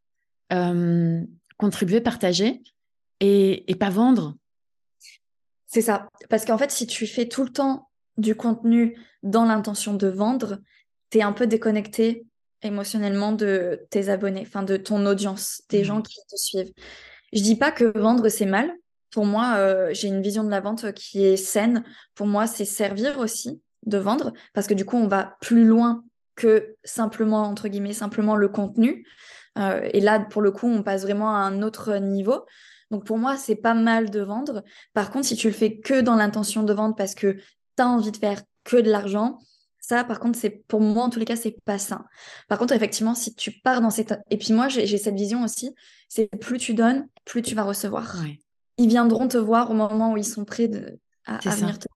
euh, 0.54 1.22
contribuer, 1.58 2.02
partager 2.02 2.62
et, 3.20 3.72
et 3.72 3.76
pas 3.76 3.90
vendre. 3.90 4.36
C'est 5.68 5.82
ça. 5.82 6.10
Parce 6.30 6.46
qu'en 6.46 6.58
fait, 6.58 6.72
si 6.72 6.88
tu 6.88 7.08
fais 7.08 7.28
tout 7.28 7.44
le 7.44 7.52
temps 7.52 7.90
du 8.18 8.36
contenu 8.36 8.98
dans 9.24 9.46
l'intention 9.46 9.94
de 9.94 10.08
vendre, 10.08 10.60
tu 11.10 11.18
es 11.20 11.22
un 11.22 11.34
peu 11.34 11.48
déconnecté 11.48 12.26
émotionnellement 12.62 13.32
de 13.32 13.86
tes 13.90 14.10
abonnés, 14.10 14.44
enfin 14.46 14.64
de 14.64 14.78
ton 14.78 15.06
audience, 15.06 15.64
des 15.70 15.84
gens 15.84 16.02
qui 16.02 16.20
te 16.30 16.36
suivent. 16.36 16.72
Je 17.34 17.42
dis 17.42 17.56
pas 17.56 17.72
que 17.72 17.98
vendre 17.98 18.30
c'est 18.30 18.46
mal. 18.46 18.74
Pour 19.16 19.26
moi, 19.26 19.54
euh, 19.60 19.92
j'ai 19.94 20.10
une 20.10 20.22
vision 20.22 20.44
de 20.44 20.50
la 20.50 20.60
vente 20.60 20.92
qui 20.92 21.24
est 21.24 21.38
saine. 21.38 21.86
Pour 22.16 22.28
moi, 22.28 22.48
c'est 22.48 22.66
servir 22.66 23.18
aussi 23.18 23.62
de 23.86 23.98
vendre 23.98 24.34
parce 24.54 24.68
que 24.68 24.74
du 24.74 24.84
coup, 24.84 24.98
on 24.98 25.08
va 25.08 25.38
plus 25.40 25.64
loin 25.64 26.04
que 26.36 26.76
simplement, 26.84 27.44
entre 27.44 27.70
guillemets, 27.70 27.94
simplement 27.94 28.36
le 28.36 28.50
contenu. 28.50 29.08
Euh, 29.58 29.88
et 29.94 30.02
là, 30.02 30.20
pour 30.20 30.42
le 30.42 30.52
coup, 30.52 30.68
on 30.68 30.84
passe 30.84 31.04
vraiment 31.04 31.30
à 31.30 31.40
un 31.40 31.62
autre 31.62 31.96
niveau. 31.96 32.46
Donc 32.92 33.06
pour 33.06 33.18
moi, 33.18 33.38
c'est 33.38 33.56
pas 33.56 33.74
mal 33.74 34.10
de 34.10 34.20
vendre. 34.20 34.66
Par 34.94 35.12
contre, 35.12 35.28
si 35.28 35.38
tu 35.38 35.48
le 35.48 35.54
fais 35.54 35.80
que 35.80 36.02
dans 36.02 36.16
l'intention 36.16 36.64
de 36.64 36.74
vendre 36.74 36.96
parce 36.98 37.16
que 37.16 37.38
tu 37.78 37.84
as 37.84 37.88
envie 37.88 38.12
de 38.12 38.18
faire 38.18 38.42
que 38.66 38.76
de 38.76 38.92
l'argent, 38.92 39.40
ça, 39.80 40.04
par 40.04 40.20
contre, 40.20 40.38
c'est 40.38 40.66
pour 40.68 40.82
moi, 40.82 41.06
en 41.06 41.10
tous 41.10 41.20
les 41.20 41.26
cas, 41.26 41.38
c'est 41.38 41.56
pas 41.64 41.80
sain. 41.80 42.04
Par 42.50 42.58
contre, 42.58 42.74
effectivement, 42.74 43.16
si 43.16 43.34
tu 43.34 43.52
pars 43.62 43.80
dans 43.80 43.92
cette... 43.92 44.14
Et 44.30 44.38
puis 44.38 44.52
moi, 44.52 44.68
j'ai 44.68 44.98
cette 44.98 45.16
vision 45.16 45.42
aussi, 45.42 45.74
c'est 46.10 46.28
plus 46.38 46.58
tu 46.58 46.74
donnes, 46.74 47.08
plus 47.24 47.42
tu 47.42 47.56
vas 47.56 47.64
recevoir. 47.64 48.18
Ils 48.78 48.90
viendront 48.90 49.28
te 49.28 49.38
voir 49.38 49.72
au 49.72 49.74
moment 49.74 50.14
où 50.14 50.18
ils 50.18 50.26
sont 50.26 50.46
prêts 50.46 50.68
de... 50.68 51.00
à, 51.26 51.38
venir 51.38 51.80
te... 51.80 51.88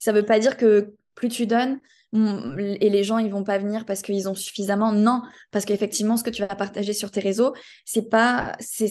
Ça 0.00 0.12
veut 0.12 0.24
pas 0.24 0.38
dire 0.38 0.56
que 0.56 0.94
plus 1.14 1.28
tu 1.28 1.46
donnes, 1.46 1.80
et 2.12 2.88
les 2.88 3.04
gens 3.04 3.18
ils 3.18 3.30
vont 3.30 3.44
pas 3.44 3.58
venir 3.58 3.84
parce 3.84 4.02
qu'ils 4.02 4.28
ont 4.28 4.34
suffisamment. 4.34 4.92
Non 4.92 5.22
parce 5.50 5.64
qu'effectivement 5.64 6.16
ce 6.16 6.24
que 6.24 6.30
tu 6.30 6.40
vas 6.40 6.54
partager 6.54 6.94
sur 6.94 7.10
tes 7.10 7.20
réseaux 7.20 7.54
c'est 7.84 8.08
pas 8.08 8.56
c'est 8.60 8.88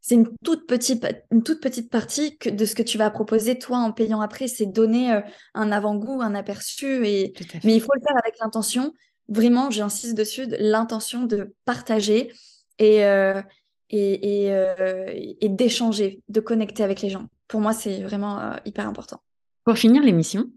c'est 0.00 0.14
une 0.14 0.30
toute 0.42 0.66
petite 0.66 1.06
une 1.30 1.42
toute 1.42 1.60
petite 1.60 1.90
partie 1.90 2.38
que 2.38 2.48
de 2.48 2.64
ce 2.64 2.74
que 2.74 2.82
tu 2.82 2.96
vas 2.96 3.10
proposer 3.10 3.58
toi 3.58 3.78
en 3.78 3.92
payant 3.92 4.22
après. 4.22 4.48
C'est 4.48 4.64
donner 4.64 5.12
euh, 5.12 5.20
un 5.54 5.70
avant-goût 5.70 6.22
un 6.22 6.34
aperçu 6.34 7.06
et 7.06 7.34
mais 7.62 7.74
il 7.74 7.80
faut 7.82 7.92
le 7.94 8.00
faire 8.00 8.16
avec 8.16 8.38
l'intention. 8.40 8.94
Vraiment 9.28 9.70
j'insiste 9.70 10.16
dessus 10.16 10.46
l'intention 10.58 11.24
de 11.24 11.54
partager 11.66 12.32
et 12.78 13.04
euh, 13.04 13.42
et, 13.90 14.44
et, 14.44 14.52
euh, 14.52 15.06
et 15.12 15.48
d'échanger 15.48 16.22
de 16.28 16.40
connecter 16.40 16.82
avec 16.82 17.02
les 17.02 17.10
gens 17.10 17.26
pour 17.48 17.60
moi 17.60 17.72
c'est 17.72 18.02
vraiment 18.02 18.56
hyper 18.64 18.88
important 18.88 19.20
pour 19.64 19.76
finir 19.76 20.02
l'émission 20.02 20.50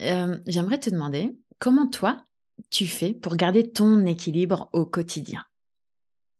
euh, 0.00 0.38
j'aimerais 0.46 0.78
te 0.78 0.90
demander 0.90 1.34
comment 1.58 1.86
toi, 1.86 2.24
tu 2.70 2.86
fais 2.86 3.12
pour 3.12 3.36
garder 3.36 3.70
ton 3.70 4.06
équilibre 4.06 4.68
au 4.72 4.86
quotidien? 4.86 5.44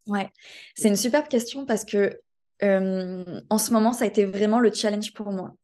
Ouais, 0.07 0.31
c'est 0.75 0.89
une 0.89 0.97
superbe 0.97 1.29
question 1.29 1.65
parce 1.65 1.85
que 1.85 2.21
euh, 2.63 3.41
en 3.51 3.59
ce 3.59 3.73
moment, 3.73 3.93
ça 3.93 4.05
a 4.05 4.09
été 4.09 4.25
vraiment 4.25 4.61
le 4.61 4.73
challenge 4.73 5.13
pour 5.13 5.31
moi. 5.31 5.55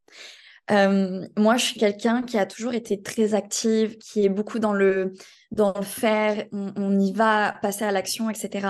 Euh, 0.70 1.26
moi, 1.36 1.56
je 1.56 1.64
suis 1.64 1.80
quelqu'un 1.80 2.22
qui 2.22 2.38
a 2.38 2.44
toujours 2.44 2.74
été 2.74 3.00
très 3.00 3.34
active, 3.34 3.96
qui 3.98 4.24
est 4.24 4.28
beaucoup 4.28 4.58
dans 4.58 4.74
le, 4.74 5.14
dans 5.50 5.72
le 5.74 5.84
faire, 5.84 6.46
on, 6.52 6.98
y 6.98 7.12
va, 7.12 7.56
passer 7.62 7.84
à 7.84 7.90
l'action, 7.90 8.28
etc. 8.28 8.68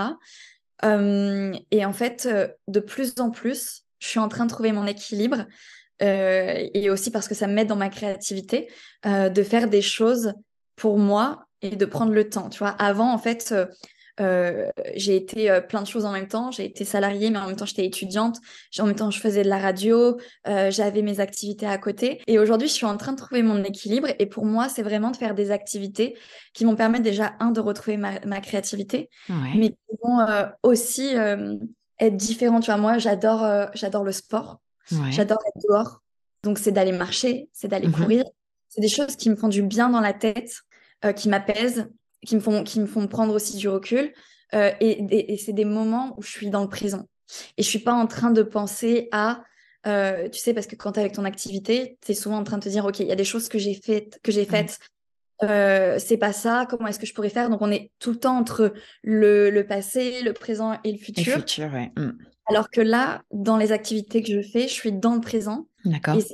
et 0.83 1.85
en 1.85 1.93
fait, 1.93 2.29
de 2.67 2.79
plus 2.79 3.13
en 3.19 3.31
plus, 3.31 3.83
je 3.99 4.07
suis 4.07 4.19
en 4.19 4.29
train 4.29 4.45
de 4.45 4.49
trouver 4.49 4.71
mon 4.71 4.85
équilibre 4.85 5.45
et 5.99 6.89
aussi 6.89 7.11
parce 7.11 7.27
que 7.27 7.35
ça 7.35 7.47
m'aide 7.47 7.67
dans 7.67 7.75
ma 7.75 7.89
créativité 7.89 8.69
de 9.05 9.43
faire 9.43 9.67
des 9.67 9.81
choses 9.81 10.33
pour 10.75 10.97
moi 10.97 11.45
et 11.61 11.75
de 11.75 11.85
prendre 11.85 12.13
le 12.13 12.29
temps. 12.29 12.49
Tu 12.49 12.59
vois, 12.59 12.69
avant, 12.69 13.11
en 13.11 13.17
fait, 13.17 13.53
euh, 14.19 14.69
j'ai 14.95 15.15
été 15.15 15.59
plein 15.67 15.81
de 15.81 15.87
choses 15.87 16.05
en 16.05 16.11
même 16.11 16.27
temps. 16.27 16.51
J'ai 16.51 16.65
été 16.65 16.85
salariée, 16.85 17.29
mais 17.29 17.39
en 17.39 17.47
même 17.47 17.55
temps, 17.55 17.65
j'étais 17.65 17.85
étudiante. 17.85 18.37
En 18.79 18.85
même 18.85 18.95
temps, 18.95 19.11
je 19.11 19.19
faisais 19.19 19.43
de 19.43 19.49
la 19.49 19.59
radio. 19.59 20.17
j'avais 20.45 21.01
mes 21.01 21.19
activités 21.19 21.65
à 21.65 21.77
côté. 21.77 22.21
Et 22.27 22.39
aujourd'hui, 22.39 22.67
je 22.67 22.73
suis 22.73 22.85
en 22.85 22.97
train 22.97 23.13
de 23.13 23.17
trouver 23.17 23.43
mon 23.43 23.63
équilibre. 23.63 24.07
Et 24.19 24.25
pour 24.25 24.45
moi, 24.45 24.69
c'est 24.69 24.83
vraiment 24.83 25.11
de 25.11 25.17
faire 25.17 25.35
des 25.35 25.51
activités 25.51 26.17
qui 26.53 26.65
vont 26.65 26.75
permettre 26.75 27.03
déjà, 27.03 27.33
un, 27.39 27.51
de 27.51 27.59
retrouver 27.59 27.97
ma, 27.97 28.19
ma 28.25 28.41
créativité, 28.41 29.09
mais 29.29 29.69
qui 29.69 29.97
vont 30.03 30.25
aussi 30.63 31.13
être 31.99 32.17
différentes. 32.17 32.63
Tu 32.63 32.71
vois, 32.71 32.79
moi, 32.79 32.97
j'adore 32.97 33.69
j'adore 33.73 34.03
le 34.03 34.11
sport. 34.11 34.59
J'adore 35.11 35.39
être 35.47 35.63
dehors. 35.67 36.01
Donc, 36.43 36.57
c'est 36.57 36.71
d'aller 36.71 36.91
marcher, 36.91 37.49
c'est 37.53 37.67
d'aller 37.67 37.87
mhm. 37.87 37.93
courir. 37.93 38.23
C'est 38.69 38.81
des 38.81 38.89
choses 38.89 39.15
qui 39.15 39.29
me 39.29 39.35
font 39.35 39.47
du 39.47 39.61
bien 39.61 39.89
dans 39.89 39.99
la 39.99 40.13
tête, 40.13 40.61
euh, 41.03 41.11
qui 41.11 41.29
m'apaisent, 41.29 41.89
qui 42.25 42.35
me, 42.35 42.41
font, 42.41 42.63
qui 42.63 42.79
me 42.79 42.85
font 42.85 43.07
prendre 43.07 43.33
aussi 43.33 43.57
du 43.57 43.67
recul. 43.67 44.13
Euh, 44.53 44.71
et, 44.79 45.37
c'est 45.37 45.53
des 45.53 45.65
moments 45.65 46.15
où 46.17 46.21
je 46.21 46.29
suis 46.29 46.49
dans 46.49 46.61
le 46.61 46.69
présent. 46.69 47.07
Et 47.57 47.63
je 47.63 47.67
suis 47.67 47.79
pas 47.79 47.93
en 47.93 48.07
train 48.07 48.31
de 48.31 48.41
penser 48.41 49.07
à, 49.11 49.43
euh, 49.85 50.27
tu 50.29 50.39
sais, 50.39 50.53
parce 50.53 50.67
que 50.67 50.75
quand 50.75 50.93
tu 50.93 50.99
es 50.99 51.01
avec 51.01 51.13
ton 51.13 51.25
activité, 51.25 51.97
tu 52.03 52.11
es 52.11 52.15
souvent 52.15 52.37
en 52.37 52.43
train 52.43 52.57
de 52.57 52.63
te 52.63 52.69
dire, 52.69 52.85
OK, 52.85 52.99
il 52.99 53.07
y 53.07 53.11
a 53.11 53.15
des 53.15 53.23
choses 53.23 53.47
que 53.47 53.59
j'ai 53.59 53.75
faites, 53.75 54.19
que 54.23 54.31
j'ai 54.31 54.45
faites. 54.45 54.79
c'est 55.41 56.17
pas 56.17 56.33
ça, 56.33 56.65
comment 56.69 56.87
est-ce 56.87 56.99
que 56.99 57.05
je 57.05 57.13
pourrais 57.13 57.29
faire? 57.29 57.49
Donc 57.49 57.61
on 57.61 57.71
est 57.71 57.91
tout 57.99 58.11
le 58.11 58.17
temps 58.19 58.37
entre 58.37 58.73
le, 59.03 59.49
le 59.51 59.67
passé, 59.67 60.21
le 60.23 60.33
présent 60.33 60.79
et 60.83 60.91
le 60.91 60.97
futur. 60.97 61.35
Le 61.35 61.41
futur, 61.41 61.71
ouais. 61.71 61.91
Mm. 61.95 62.17
Alors 62.49 62.69
que 62.71 62.81
là, 62.81 63.21
dans 63.31 63.57
les 63.57 63.71
activités 63.71 64.23
que 64.23 64.33
je 64.33 64.41
fais, 64.41 64.63
je 64.63 64.73
suis 64.73 64.91
dans 64.91 65.13
le 65.13 65.21
présent. 65.21 65.67
D'accord. 65.85 66.15
Et 66.15 66.21
ça, 66.21 66.33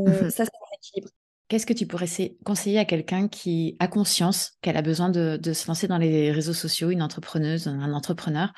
euh, 0.00 0.30
ça 0.30 0.44
c'est 0.44 0.50
un 0.50 0.76
équilibre. 0.78 1.10
Qu'est-ce 1.50 1.66
que 1.66 1.72
tu 1.72 1.84
pourrais 1.84 2.06
conseiller 2.44 2.78
à 2.78 2.84
quelqu'un 2.84 3.26
qui 3.26 3.74
a 3.80 3.88
conscience 3.88 4.52
qu'elle 4.62 4.76
a 4.76 4.82
besoin 4.82 5.08
de, 5.08 5.52
se 5.52 5.66
lancer 5.66 5.88
dans 5.88 5.98
les 5.98 6.30
réseaux 6.30 6.52
sociaux, 6.52 6.90
une 6.90 7.02
entrepreneuse, 7.02 7.66
un 7.66 7.92
entrepreneur? 7.92 8.52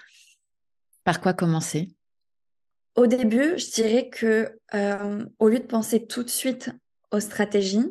Par 1.02 1.22
quoi 1.22 1.32
commencer? 1.32 1.88
Au 2.94 3.06
début, 3.06 3.56
je 3.56 3.70
dirais 3.70 4.10
que 4.10 4.58
euh, 4.74 5.24
au 5.38 5.48
lieu 5.48 5.58
de 5.58 5.64
penser 5.64 6.06
tout 6.06 6.22
de 6.22 6.28
suite 6.28 6.70
aux 7.12 7.20
stratégies, 7.20 7.90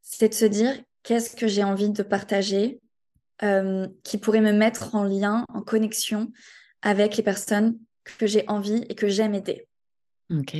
c'est 0.00 0.28
de 0.28 0.34
se 0.34 0.44
dire 0.44 0.80
qu'est-ce 1.02 1.34
que 1.34 1.48
j'ai 1.48 1.64
envie 1.64 1.90
de 1.90 2.04
partager 2.04 2.80
euh, 3.42 3.88
qui 4.04 4.18
pourrait 4.18 4.40
me 4.40 4.52
mettre 4.52 4.94
en 4.94 5.02
lien, 5.02 5.44
en 5.48 5.60
connexion 5.60 6.30
avec 6.82 7.16
les 7.16 7.24
personnes 7.24 7.80
que 8.04 8.28
j'ai 8.28 8.44
envie 8.46 8.84
et 8.88 8.94
que 8.94 9.08
j'aime 9.08 9.34
aider. 9.34 9.66
Ok. 10.30 10.54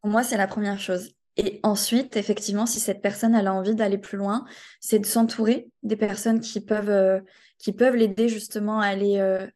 Pour 0.00 0.10
moi, 0.10 0.24
c'est 0.24 0.36
la 0.36 0.48
première 0.48 0.80
chose. 0.80 1.14
Et 1.36 1.60
ensuite, 1.62 2.16
effectivement, 2.16 2.66
si 2.66 2.78
cette 2.78 3.00
personne 3.00 3.34
elle 3.34 3.46
a 3.46 3.54
envie 3.54 3.74
d'aller 3.74 3.98
plus 3.98 4.18
loin, 4.18 4.44
c'est 4.80 4.98
de 4.98 5.06
s'entourer 5.06 5.70
des 5.82 5.96
personnes 5.96 6.40
qui 6.40 6.60
peuvent, 6.60 6.90
euh, 6.90 7.20
qui 7.58 7.72
peuvent 7.72 7.96
l'aider 7.96 8.28
justement 8.28 8.80
à 8.80 8.86
aller, 8.86 9.18
euh, 9.18 9.46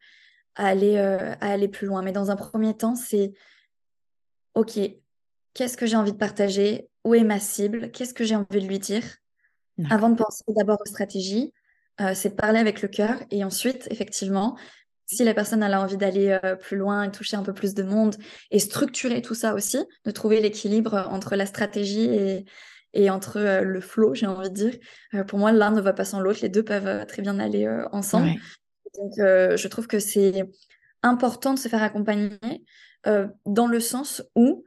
à, 0.55 0.67
aller, 0.67 0.97
euh, 0.97 1.35
à 1.39 1.51
aller 1.51 1.67
plus 1.67 1.85
loin. 1.85 2.01
Mais 2.01 2.11
dans 2.11 2.31
un 2.31 2.35
premier 2.35 2.75
temps, 2.75 2.95
c'est 2.95 3.33
OK, 4.55 4.79
qu'est-ce 5.53 5.77
que 5.77 5.85
j'ai 5.85 5.97
envie 5.97 6.13
de 6.13 6.17
partager? 6.17 6.89
Où 7.03 7.13
est 7.13 7.23
ma 7.23 7.39
cible? 7.39 7.91
Qu'est-ce 7.91 8.13
que 8.13 8.23
j'ai 8.23 8.35
envie 8.35 8.61
de 8.61 8.67
lui 8.67 8.79
dire? 8.79 9.03
Avant 9.91 10.09
de 10.09 10.15
penser 10.15 10.43
d'abord 10.47 10.79
aux 10.81 10.89
stratégies, 10.89 11.53
c'est 12.15 12.29
de 12.29 12.33
parler 12.35 12.57
avec 12.57 12.81
le 12.81 12.87
cœur. 12.87 13.21
Et 13.29 13.43
ensuite, 13.43 13.87
effectivement, 13.91 14.57
si 15.07 15.23
la 15.23 15.33
personne 15.33 15.63
a 15.63 15.81
envie 15.81 15.97
d'aller 15.97 16.37
euh, 16.43 16.55
plus 16.55 16.77
loin 16.77 17.03
et 17.03 17.11
toucher 17.11 17.37
un 17.37 17.43
peu 17.43 17.53
plus 17.53 17.73
de 17.73 17.81
monde 17.81 18.15
et 18.51 18.59
structurer 18.59 19.21
tout 19.21 19.33
ça 19.33 19.55
aussi, 19.55 19.79
de 20.05 20.11
trouver 20.11 20.41
l'équilibre 20.41 20.93
euh, 20.93 21.03
entre 21.05 21.35
la 21.35 21.45
stratégie 21.45 22.05
et, 22.05 22.45
et 22.93 23.09
entre 23.09 23.37
euh, 23.37 23.61
le 23.61 23.79
flow, 23.79 24.13
j'ai 24.13 24.27
envie 24.27 24.49
de 24.49 24.53
dire. 24.53 25.25
pour 25.27 25.39
moi, 25.39 25.53
l'un 25.53 25.71
ne 25.71 25.81
va 25.81 25.93
pas 25.93 26.03
sans 26.03 26.19
l'autre, 26.19 26.39
les 26.41 26.49
deux 26.49 26.63
peuvent 26.63 27.05
très 27.05 27.21
bien 27.21 27.39
aller 27.39 27.67
ensemble. 27.91 28.31
Donc, 28.97 29.13
je 29.17 29.67
trouve 29.67 29.87
que 29.87 29.99
c'est 29.99 30.43
important 31.03 31.53
de 31.53 31.59
se 31.59 31.67
faire 31.67 31.83
accompagner 31.83 32.39
dans 33.45 33.67
le 33.67 33.79
sens 33.79 34.23
où 34.35 34.65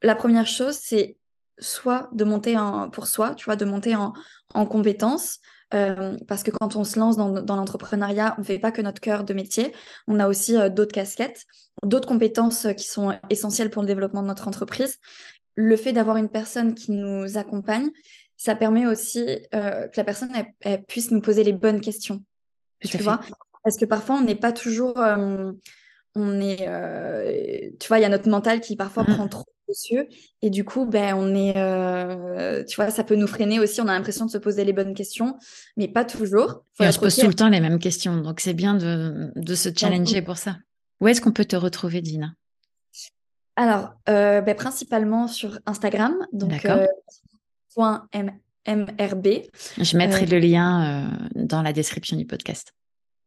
la 0.00 0.14
première 0.14 0.46
chose, 0.46 0.78
c'est 0.80 1.16
soit 1.58 2.08
de 2.12 2.24
monter 2.24 2.56
en, 2.56 2.88
pour 2.88 3.06
soi, 3.06 3.34
tu 3.34 3.44
vois, 3.46 3.56
de 3.56 3.64
monter 3.64 3.96
en, 3.96 4.12
en 4.54 4.64
compétences, 4.64 5.40
euh, 5.74 6.16
parce 6.28 6.42
que 6.42 6.50
quand 6.50 6.76
on 6.76 6.84
se 6.84 6.98
lance 6.98 7.16
dans, 7.16 7.56
l'entrepreneuriat, 7.56 8.34
on 8.38 8.42
ne 8.42 8.46
fait 8.46 8.58
pas 8.58 8.72
que 8.72 8.82
notre 8.82 9.00
cœur 9.00 9.24
de 9.24 9.34
métier, 9.34 9.72
on 10.06 10.20
a 10.20 10.28
aussi 10.28 10.56
euh, 10.56 10.68
d'autres 10.68 10.92
casquettes, 10.92 11.44
d'autres 11.82 12.08
compétences 12.08 12.66
euh, 12.66 12.72
qui 12.72 12.86
sont 12.86 13.18
essentielles 13.30 13.70
pour 13.70 13.82
le 13.82 13.88
développement 13.88 14.22
de 14.22 14.28
notre 14.28 14.48
entreprise. 14.48 14.98
Le 15.54 15.76
fait 15.76 15.92
d'avoir 15.92 16.16
une 16.16 16.28
personne 16.28 16.74
qui 16.74 16.92
nous 16.92 17.36
accompagne, 17.36 17.90
ça 18.36 18.54
permet 18.54 18.86
aussi 18.86 19.24
que 19.52 19.96
la 19.96 20.04
personne 20.04 20.32
puisse 20.88 21.10
nous 21.10 21.20
poser 21.20 21.44
les 21.44 21.52
bonnes 21.52 21.80
questions. 21.80 22.24
tu 22.80 22.96
vois 22.96 23.20
Parce 23.62 23.76
que 23.76 23.84
parfois, 23.84 24.16
on 24.16 24.22
n'est 24.22 24.34
pas 24.34 24.50
toujours. 24.50 24.94
on 24.96 26.40
est. 26.40 27.76
tu 27.78 27.88
vois, 27.88 27.98
il 27.98 28.02
y 28.02 28.06
a 28.06 28.08
notre 28.08 28.30
mental 28.30 28.60
qui 28.60 28.76
parfois 28.76 29.04
Mm. 29.04 29.14
prend 29.14 29.28
trop 29.28 29.44
Et 30.42 30.50
du 30.50 30.64
coup, 30.64 30.86
ben, 30.86 31.14
on 31.14 31.34
est. 31.34 31.56
euh, 31.56 32.64
tu 32.64 32.76
vois, 32.76 32.90
ça 32.90 33.04
peut 33.04 33.16
nous 33.16 33.26
freiner 33.26 33.60
aussi. 33.60 33.80
On 33.80 33.88
a 33.88 33.92
l'impression 33.94 34.26
de 34.26 34.30
se 34.30 34.38
poser 34.38 34.64
les 34.64 34.72
bonnes 34.72 34.94
questions, 34.94 35.36
mais 35.76 35.88
pas 35.88 36.04
toujours. 36.04 36.64
Et 36.80 36.86
on 36.86 36.92
se 36.92 36.98
pose 36.98 37.16
tout 37.16 37.26
le 37.26 37.34
temps 37.34 37.48
les 37.48 37.60
mêmes 37.60 37.78
questions, 37.78 38.16
donc 38.16 38.40
c'est 38.40 38.54
bien 38.54 38.74
de, 38.74 39.30
de 39.36 39.54
se 39.54 39.68
challenger 39.74 40.22
pour 40.22 40.36
ça. 40.36 40.56
Où 41.00 41.08
est-ce 41.08 41.20
qu'on 41.20 41.32
peut 41.32 41.44
te 41.44 41.56
retrouver, 41.56 42.00
Dina? 42.00 42.32
Alors, 43.56 43.94
euh, 44.08 44.40
ben, 44.40 44.54
principalement 44.54 45.28
sur 45.28 45.58
Instagram, 45.66 46.14
donc 46.32 46.50
D'accord. 46.50 46.78
euh, 46.78 46.86
point 47.74 48.06
M- 48.12 48.32
MRB. 48.66 49.26
Je 49.78 49.96
mettrai 49.96 50.26
le 50.26 50.38
lien 50.38 51.10
dans 51.34 51.62
la 51.62 51.72
description 51.72 52.16
du 52.16 52.24
podcast. 52.24 52.72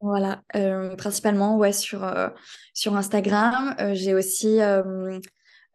Voilà, 0.01 0.41
euh, 0.55 0.95
principalement 0.95 1.57
ouais, 1.57 1.73
sur, 1.73 2.03
euh, 2.03 2.29
sur 2.73 2.95
Instagram. 2.95 3.75
Euh, 3.79 3.93
j'ai 3.93 4.13
aussi 4.13 4.59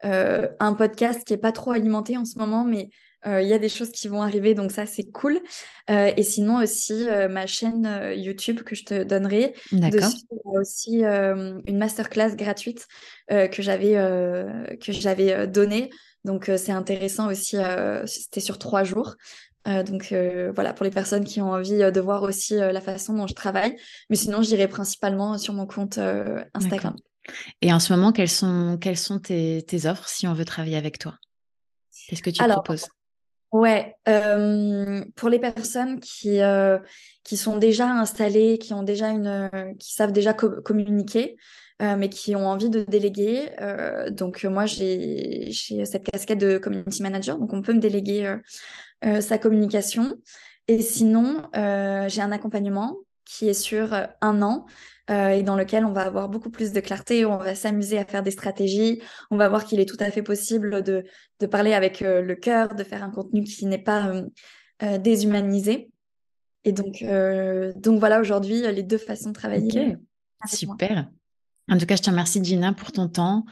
euh, 0.04 0.48
un 0.60 0.74
podcast 0.74 1.24
qui 1.24 1.32
est 1.34 1.36
pas 1.38 1.52
trop 1.52 1.72
alimenté 1.72 2.16
en 2.16 2.24
ce 2.24 2.38
moment, 2.38 2.64
mais 2.64 2.88
euh, 3.26 3.42
il 3.42 3.48
y 3.48 3.52
a 3.52 3.58
des 3.58 3.68
choses 3.68 3.90
qui 3.90 4.08
vont 4.08 4.22
arriver, 4.22 4.54
donc 4.54 4.72
ça 4.72 4.86
c'est 4.86 5.10
cool. 5.10 5.40
Euh, 5.90 6.10
et 6.16 6.22
sinon 6.22 6.56
aussi 6.62 7.06
euh, 7.08 7.28
ma 7.28 7.46
chaîne 7.46 7.84
euh, 7.84 8.14
YouTube 8.14 8.62
que 8.62 8.74
je 8.74 8.84
te 8.84 9.02
donnerai. 9.02 9.54
D'accord. 9.72 10.08
Il 10.30 10.36
y 10.36 10.56
a 10.56 10.60
aussi 10.60 11.04
euh, 11.04 11.60
une 11.66 11.76
masterclass 11.76 12.34
gratuite 12.34 12.86
euh, 13.30 13.46
que 13.46 13.60
j'avais 13.60 13.96
euh, 13.96 14.64
que 14.82 14.92
j'avais 14.92 15.46
donnée. 15.46 15.90
Donc 16.24 16.48
euh, 16.48 16.56
c'est 16.56 16.72
intéressant 16.72 17.30
aussi. 17.30 17.58
euh, 17.58 18.06
c'était 18.06 18.40
sur 18.40 18.58
trois 18.58 18.84
jours. 18.84 19.16
Euh, 19.68 19.82
donc 19.82 20.12
euh, 20.12 20.52
voilà 20.54 20.72
pour 20.72 20.84
les 20.84 20.90
personnes 20.90 21.24
qui 21.24 21.42
ont 21.42 21.50
envie 21.50 21.76
de 21.92 22.00
voir 22.00 22.22
aussi 22.22 22.54
la 22.54 22.80
façon 22.80 23.12
dont 23.12 23.26
je 23.26 23.34
travaille. 23.34 23.76
Mais 24.08 24.16
sinon 24.16 24.40
j'irai 24.40 24.66
principalement 24.66 25.36
sur 25.36 25.52
mon 25.52 25.66
compte 25.66 25.98
Instagram. 26.54 26.96
Et 27.62 27.72
en 27.72 27.80
ce 27.80 27.92
moment, 27.92 28.12
quelles 28.12 28.28
sont, 28.28 28.78
quelles 28.80 28.98
sont 28.98 29.18
tes, 29.18 29.62
tes 29.66 29.86
offres 29.86 30.08
si 30.08 30.26
on 30.26 30.34
veut 30.34 30.44
travailler 30.44 30.76
avec 30.76 30.98
toi? 30.98 31.16
Qu'est-ce 32.06 32.22
que 32.22 32.30
tu 32.30 32.44
Alors, 32.44 32.62
proposes? 32.62 32.88
Ouais, 33.52 33.96
euh, 34.08 35.04
pour 35.16 35.28
les 35.28 35.40
personnes 35.40 36.00
qui, 36.00 36.40
euh, 36.40 36.78
qui 37.24 37.36
sont 37.36 37.56
déjà 37.58 37.88
installées, 37.88 38.58
qui 38.58 38.74
ont 38.74 38.82
déjà 38.84 39.10
une, 39.10 39.74
qui 39.78 39.92
savent 39.94 40.12
déjà 40.12 40.34
co- 40.34 40.62
communiquer, 40.62 41.36
euh, 41.82 41.96
mais 41.96 42.08
qui 42.10 42.36
ont 42.36 42.46
envie 42.46 42.70
de 42.70 42.84
déléguer. 42.84 43.50
donc 44.12 44.44
moi 44.44 44.66
j'ai 44.66 45.50
cette 45.84 46.04
casquette 46.04 46.38
de 46.38 46.58
community 46.58 47.02
manager, 47.02 47.38
donc 47.38 47.52
on 47.52 47.62
peut 47.62 47.72
me 47.72 47.80
déléguer 47.80 48.36
sa 49.20 49.38
communication. 49.38 50.16
Et 50.68 50.82
sinon, 50.82 51.42
j'ai 51.54 52.22
un 52.22 52.32
accompagnement 52.32 52.98
qui 53.30 53.48
est 53.48 53.54
sur 53.54 53.94
euh, 53.94 54.06
un 54.20 54.42
an 54.42 54.66
euh, 55.10 55.28
et 55.28 55.42
dans 55.42 55.56
lequel 55.56 55.84
on 55.84 55.92
va 55.92 56.02
avoir 56.02 56.28
beaucoup 56.28 56.50
plus 56.50 56.72
de 56.72 56.80
clarté, 56.80 57.24
on 57.24 57.38
va 57.38 57.54
s'amuser 57.54 57.98
à 57.98 58.04
faire 58.04 58.22
des 58.22 58.30
stratégies, 58.30 59.00
on 59.30 59.36
va 59.36 59.48
voir 59.48 59.64
qu'il 59.64 59.80
est 59.80 59.88
tout 59.88 59.96
à 60.00 60.10
fait 60.10 60.22
possible 60.22 60.82
de, 60.82 61.04
de 61.40 61.46
parler 61.46 61.72
avec 61.74 62.02
euh, 62.02 62.22
le 62.22 62.34
cœur, 62.34 62.74
de 62.74 62.84
faire 62.84 63.02
un 63.02 63.10
contenu 63.10 63.44
qui 63.44 63.66
n'est 63.66 63.78
pas 63.78 64.12
euh, 64.82 64.98
déshumanisé. 64.98 65.90
Et 66.64 66.72
donc, 66.72 67.02
donc 67.76 67.98
voilà 68.00 68.20
aujourd'hui 68.20 68.60
les 68.70 68.82
deux 68.82 68.98
façons 68.98 69.30
de 69.30 69.34
travailler. 69.34 69.86
Moi. 69.86 69.96
super. 70.46 71.08
En 71.70 71.78
tout 71.78 71.86
cas, 71.86 71.96
je 71.96 72.02
te 72.02 72.10
remercie, 72.10 72.44
Gina, 72.44 72.74
pour 72.74 72.92
ton 72.92 73.08
temps, 73.08 73.46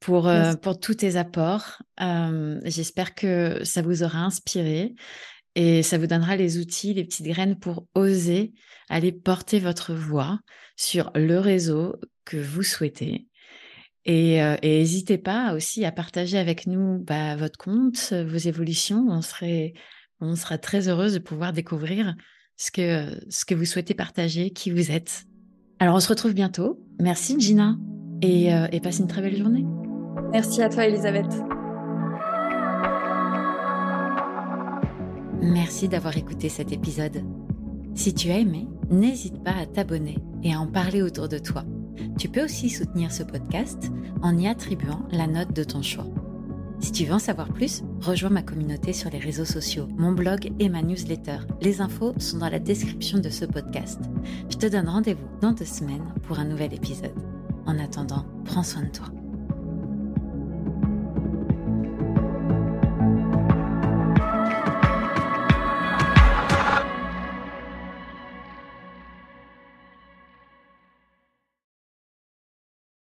pour, 0.00 0.28
euh, 0.28 0.54
pour 0.54 0.80
tous 0.80 0.96
tes 0.96 1.16
apports. 1.16 1.82
Euh, 2.00 2.60
J'espère 2.64 3.14
que 3.14 3.62
ça 3.64 3.82
vous 3.82 4.02
aura 4.02 4.18
inspiré 4.18 4.94
et 5.54 5.82
ça 5.82 5.98
vous 5.98 6.06
donnera 6.06 6.36
les 6.36 6.58
outils, 6.58 6.94
les 6.94 7.04
petites 7.04 7.26
graines 7.26 7.58
pour 7.58 7.86
oser 7.94 8.52
aller 8.90 9.12
porter 9.12 9.58
votre 9.60 9.94
voix 9.94 10.40
sur 10.76 11.10
le 11.14 11.38
réseau 11.38 11.96
que 12.26 12.36
vous 12.36 12.62
souhaitez. 12.62 13.26
Et 14.04 14.42
euh, 14.42 14.56
n'hésitez 14.62 15.16
pas 15.16 15.54
aussi 15.54 15.84
à 15.84 15.92
partager 15.92 16.38
avec 16.38 16.66
nous 16.66 16.98
bah, 16.98 17.36
votre 17.36 17.58
compte, 17.58 18.12
vos 18.12 18.36
évolutions. 18.36 19.06
On 19.08 19.22
serait, 19.22 19.74
on 20.20 20.34
sera 20.36 20.58
très 20.58 20.88
heureuse 20.88 21.14
de 21.14 21.18
pouvoir 21.18 21.52
découvrir 21.52 22.14
ce 22.56 22.70
que, 22.70 23.06
ce 23.30 23.44
que 23.44 23.54
vous 23.54 23.64
souhaitez 23.64 23.94
partager, 23.94 24.50
qui 24.50 24.70
vous 24.70 24.90
êtes. 24.90 25.24
Alors, 25.78 25.94
on 25.94 26.00
se 26.00 26.08
retrouve 26.08 26.34
bientôt. 26.34 26.82
Merci, 26.98 27.38
Gina. 27.40 27.78
Et, 28.22 28.52
euh, 28.52 28.66
et 28.72 28.80
passe 28.80 28.98
une 28.98 29.06
très 29.06 29.22
belle 29.22 29.36
journée. 29.36 29.64
Merci 30.32 30.62
à 30.62 30.68
toi, 30.68 30.86
Elisabeth. 30.86 31.32
Merci 35.42 35.88
d'avoir 35.88 36.16
écouté 36.16 36.48
cet 36.48 36.72
épisode. 36.72 37.22
Si 37.94 38.14
tu 38.14 38.30
as 38.30 38.38
aimé, 38.38 38.68
n'hésite 38.90 39.42
pas 39.42 39.54
à 39.54 39.66
t'abonner 39.66 40.18
et 40.42 40.52
à 40.52 40.60
en 40.60 40.66
parler 40.66 41.02
autour 41.02 41.28
de 41.28 41.38
toi. 41.38 41.64
Tu 42.18 42.28
peux 42.28 42.44
aussi 42.44 42.68
soutenir 42.68 43.12
ce 43.12 43.22
podcast 43.22 43.90
en 44.22 44.36
y 44.36 44.46
attribuant 44.46 45.06
la 45.10 45.26
note 45.26 45.54
de 45.54 45.64
ton 45.64 45.82
choix. 45.82 46.06
Si 46.80 46.92
tu 46.92 47.04
veux 47.04 47.12
en 47.12 47.18
savoir 47.18 47.52
plus, 47.52 47.82
rejoins 48.00 48.30
ma 48.30 48.42
communauté 48.42 48.92
sur 48.92 49.10
les 49.10 49.18
réseaux 49.18 49.44
sociaux, 49.44 49.86
mon 49.98 50.12
blog 50.12 50.50
et 50.58 50.68
ma 50.68 50.82
newsletter. 50.82 51.38
Les 51.60 51.80
infos 51.80 52.14
sont 52.18 52.38
dans 52.38 52.48
la 52.48 52.58
description 52.58 53.18
de 53.18 53.28
ce 53.28 53.44
podcast. 53.44 54.00
Je 54.50 54.56
te 54.56 54.66
donne 54.66 54.88
rendez-vous 54.88 55.28
dans 55.40 55.52
deux 55.52 55.66
semaines 55.66 56.14
pour 56.22 56.38
un 56.38 56.46
nouvel 56.46 56.72
épisode. 56.72 57.14
En 57.66 57.78
attendant, 57.78 58.24
prends 58.44 58.62
soin 58.62 58.82
de 58.82 58.90
toi. 58.90 59.19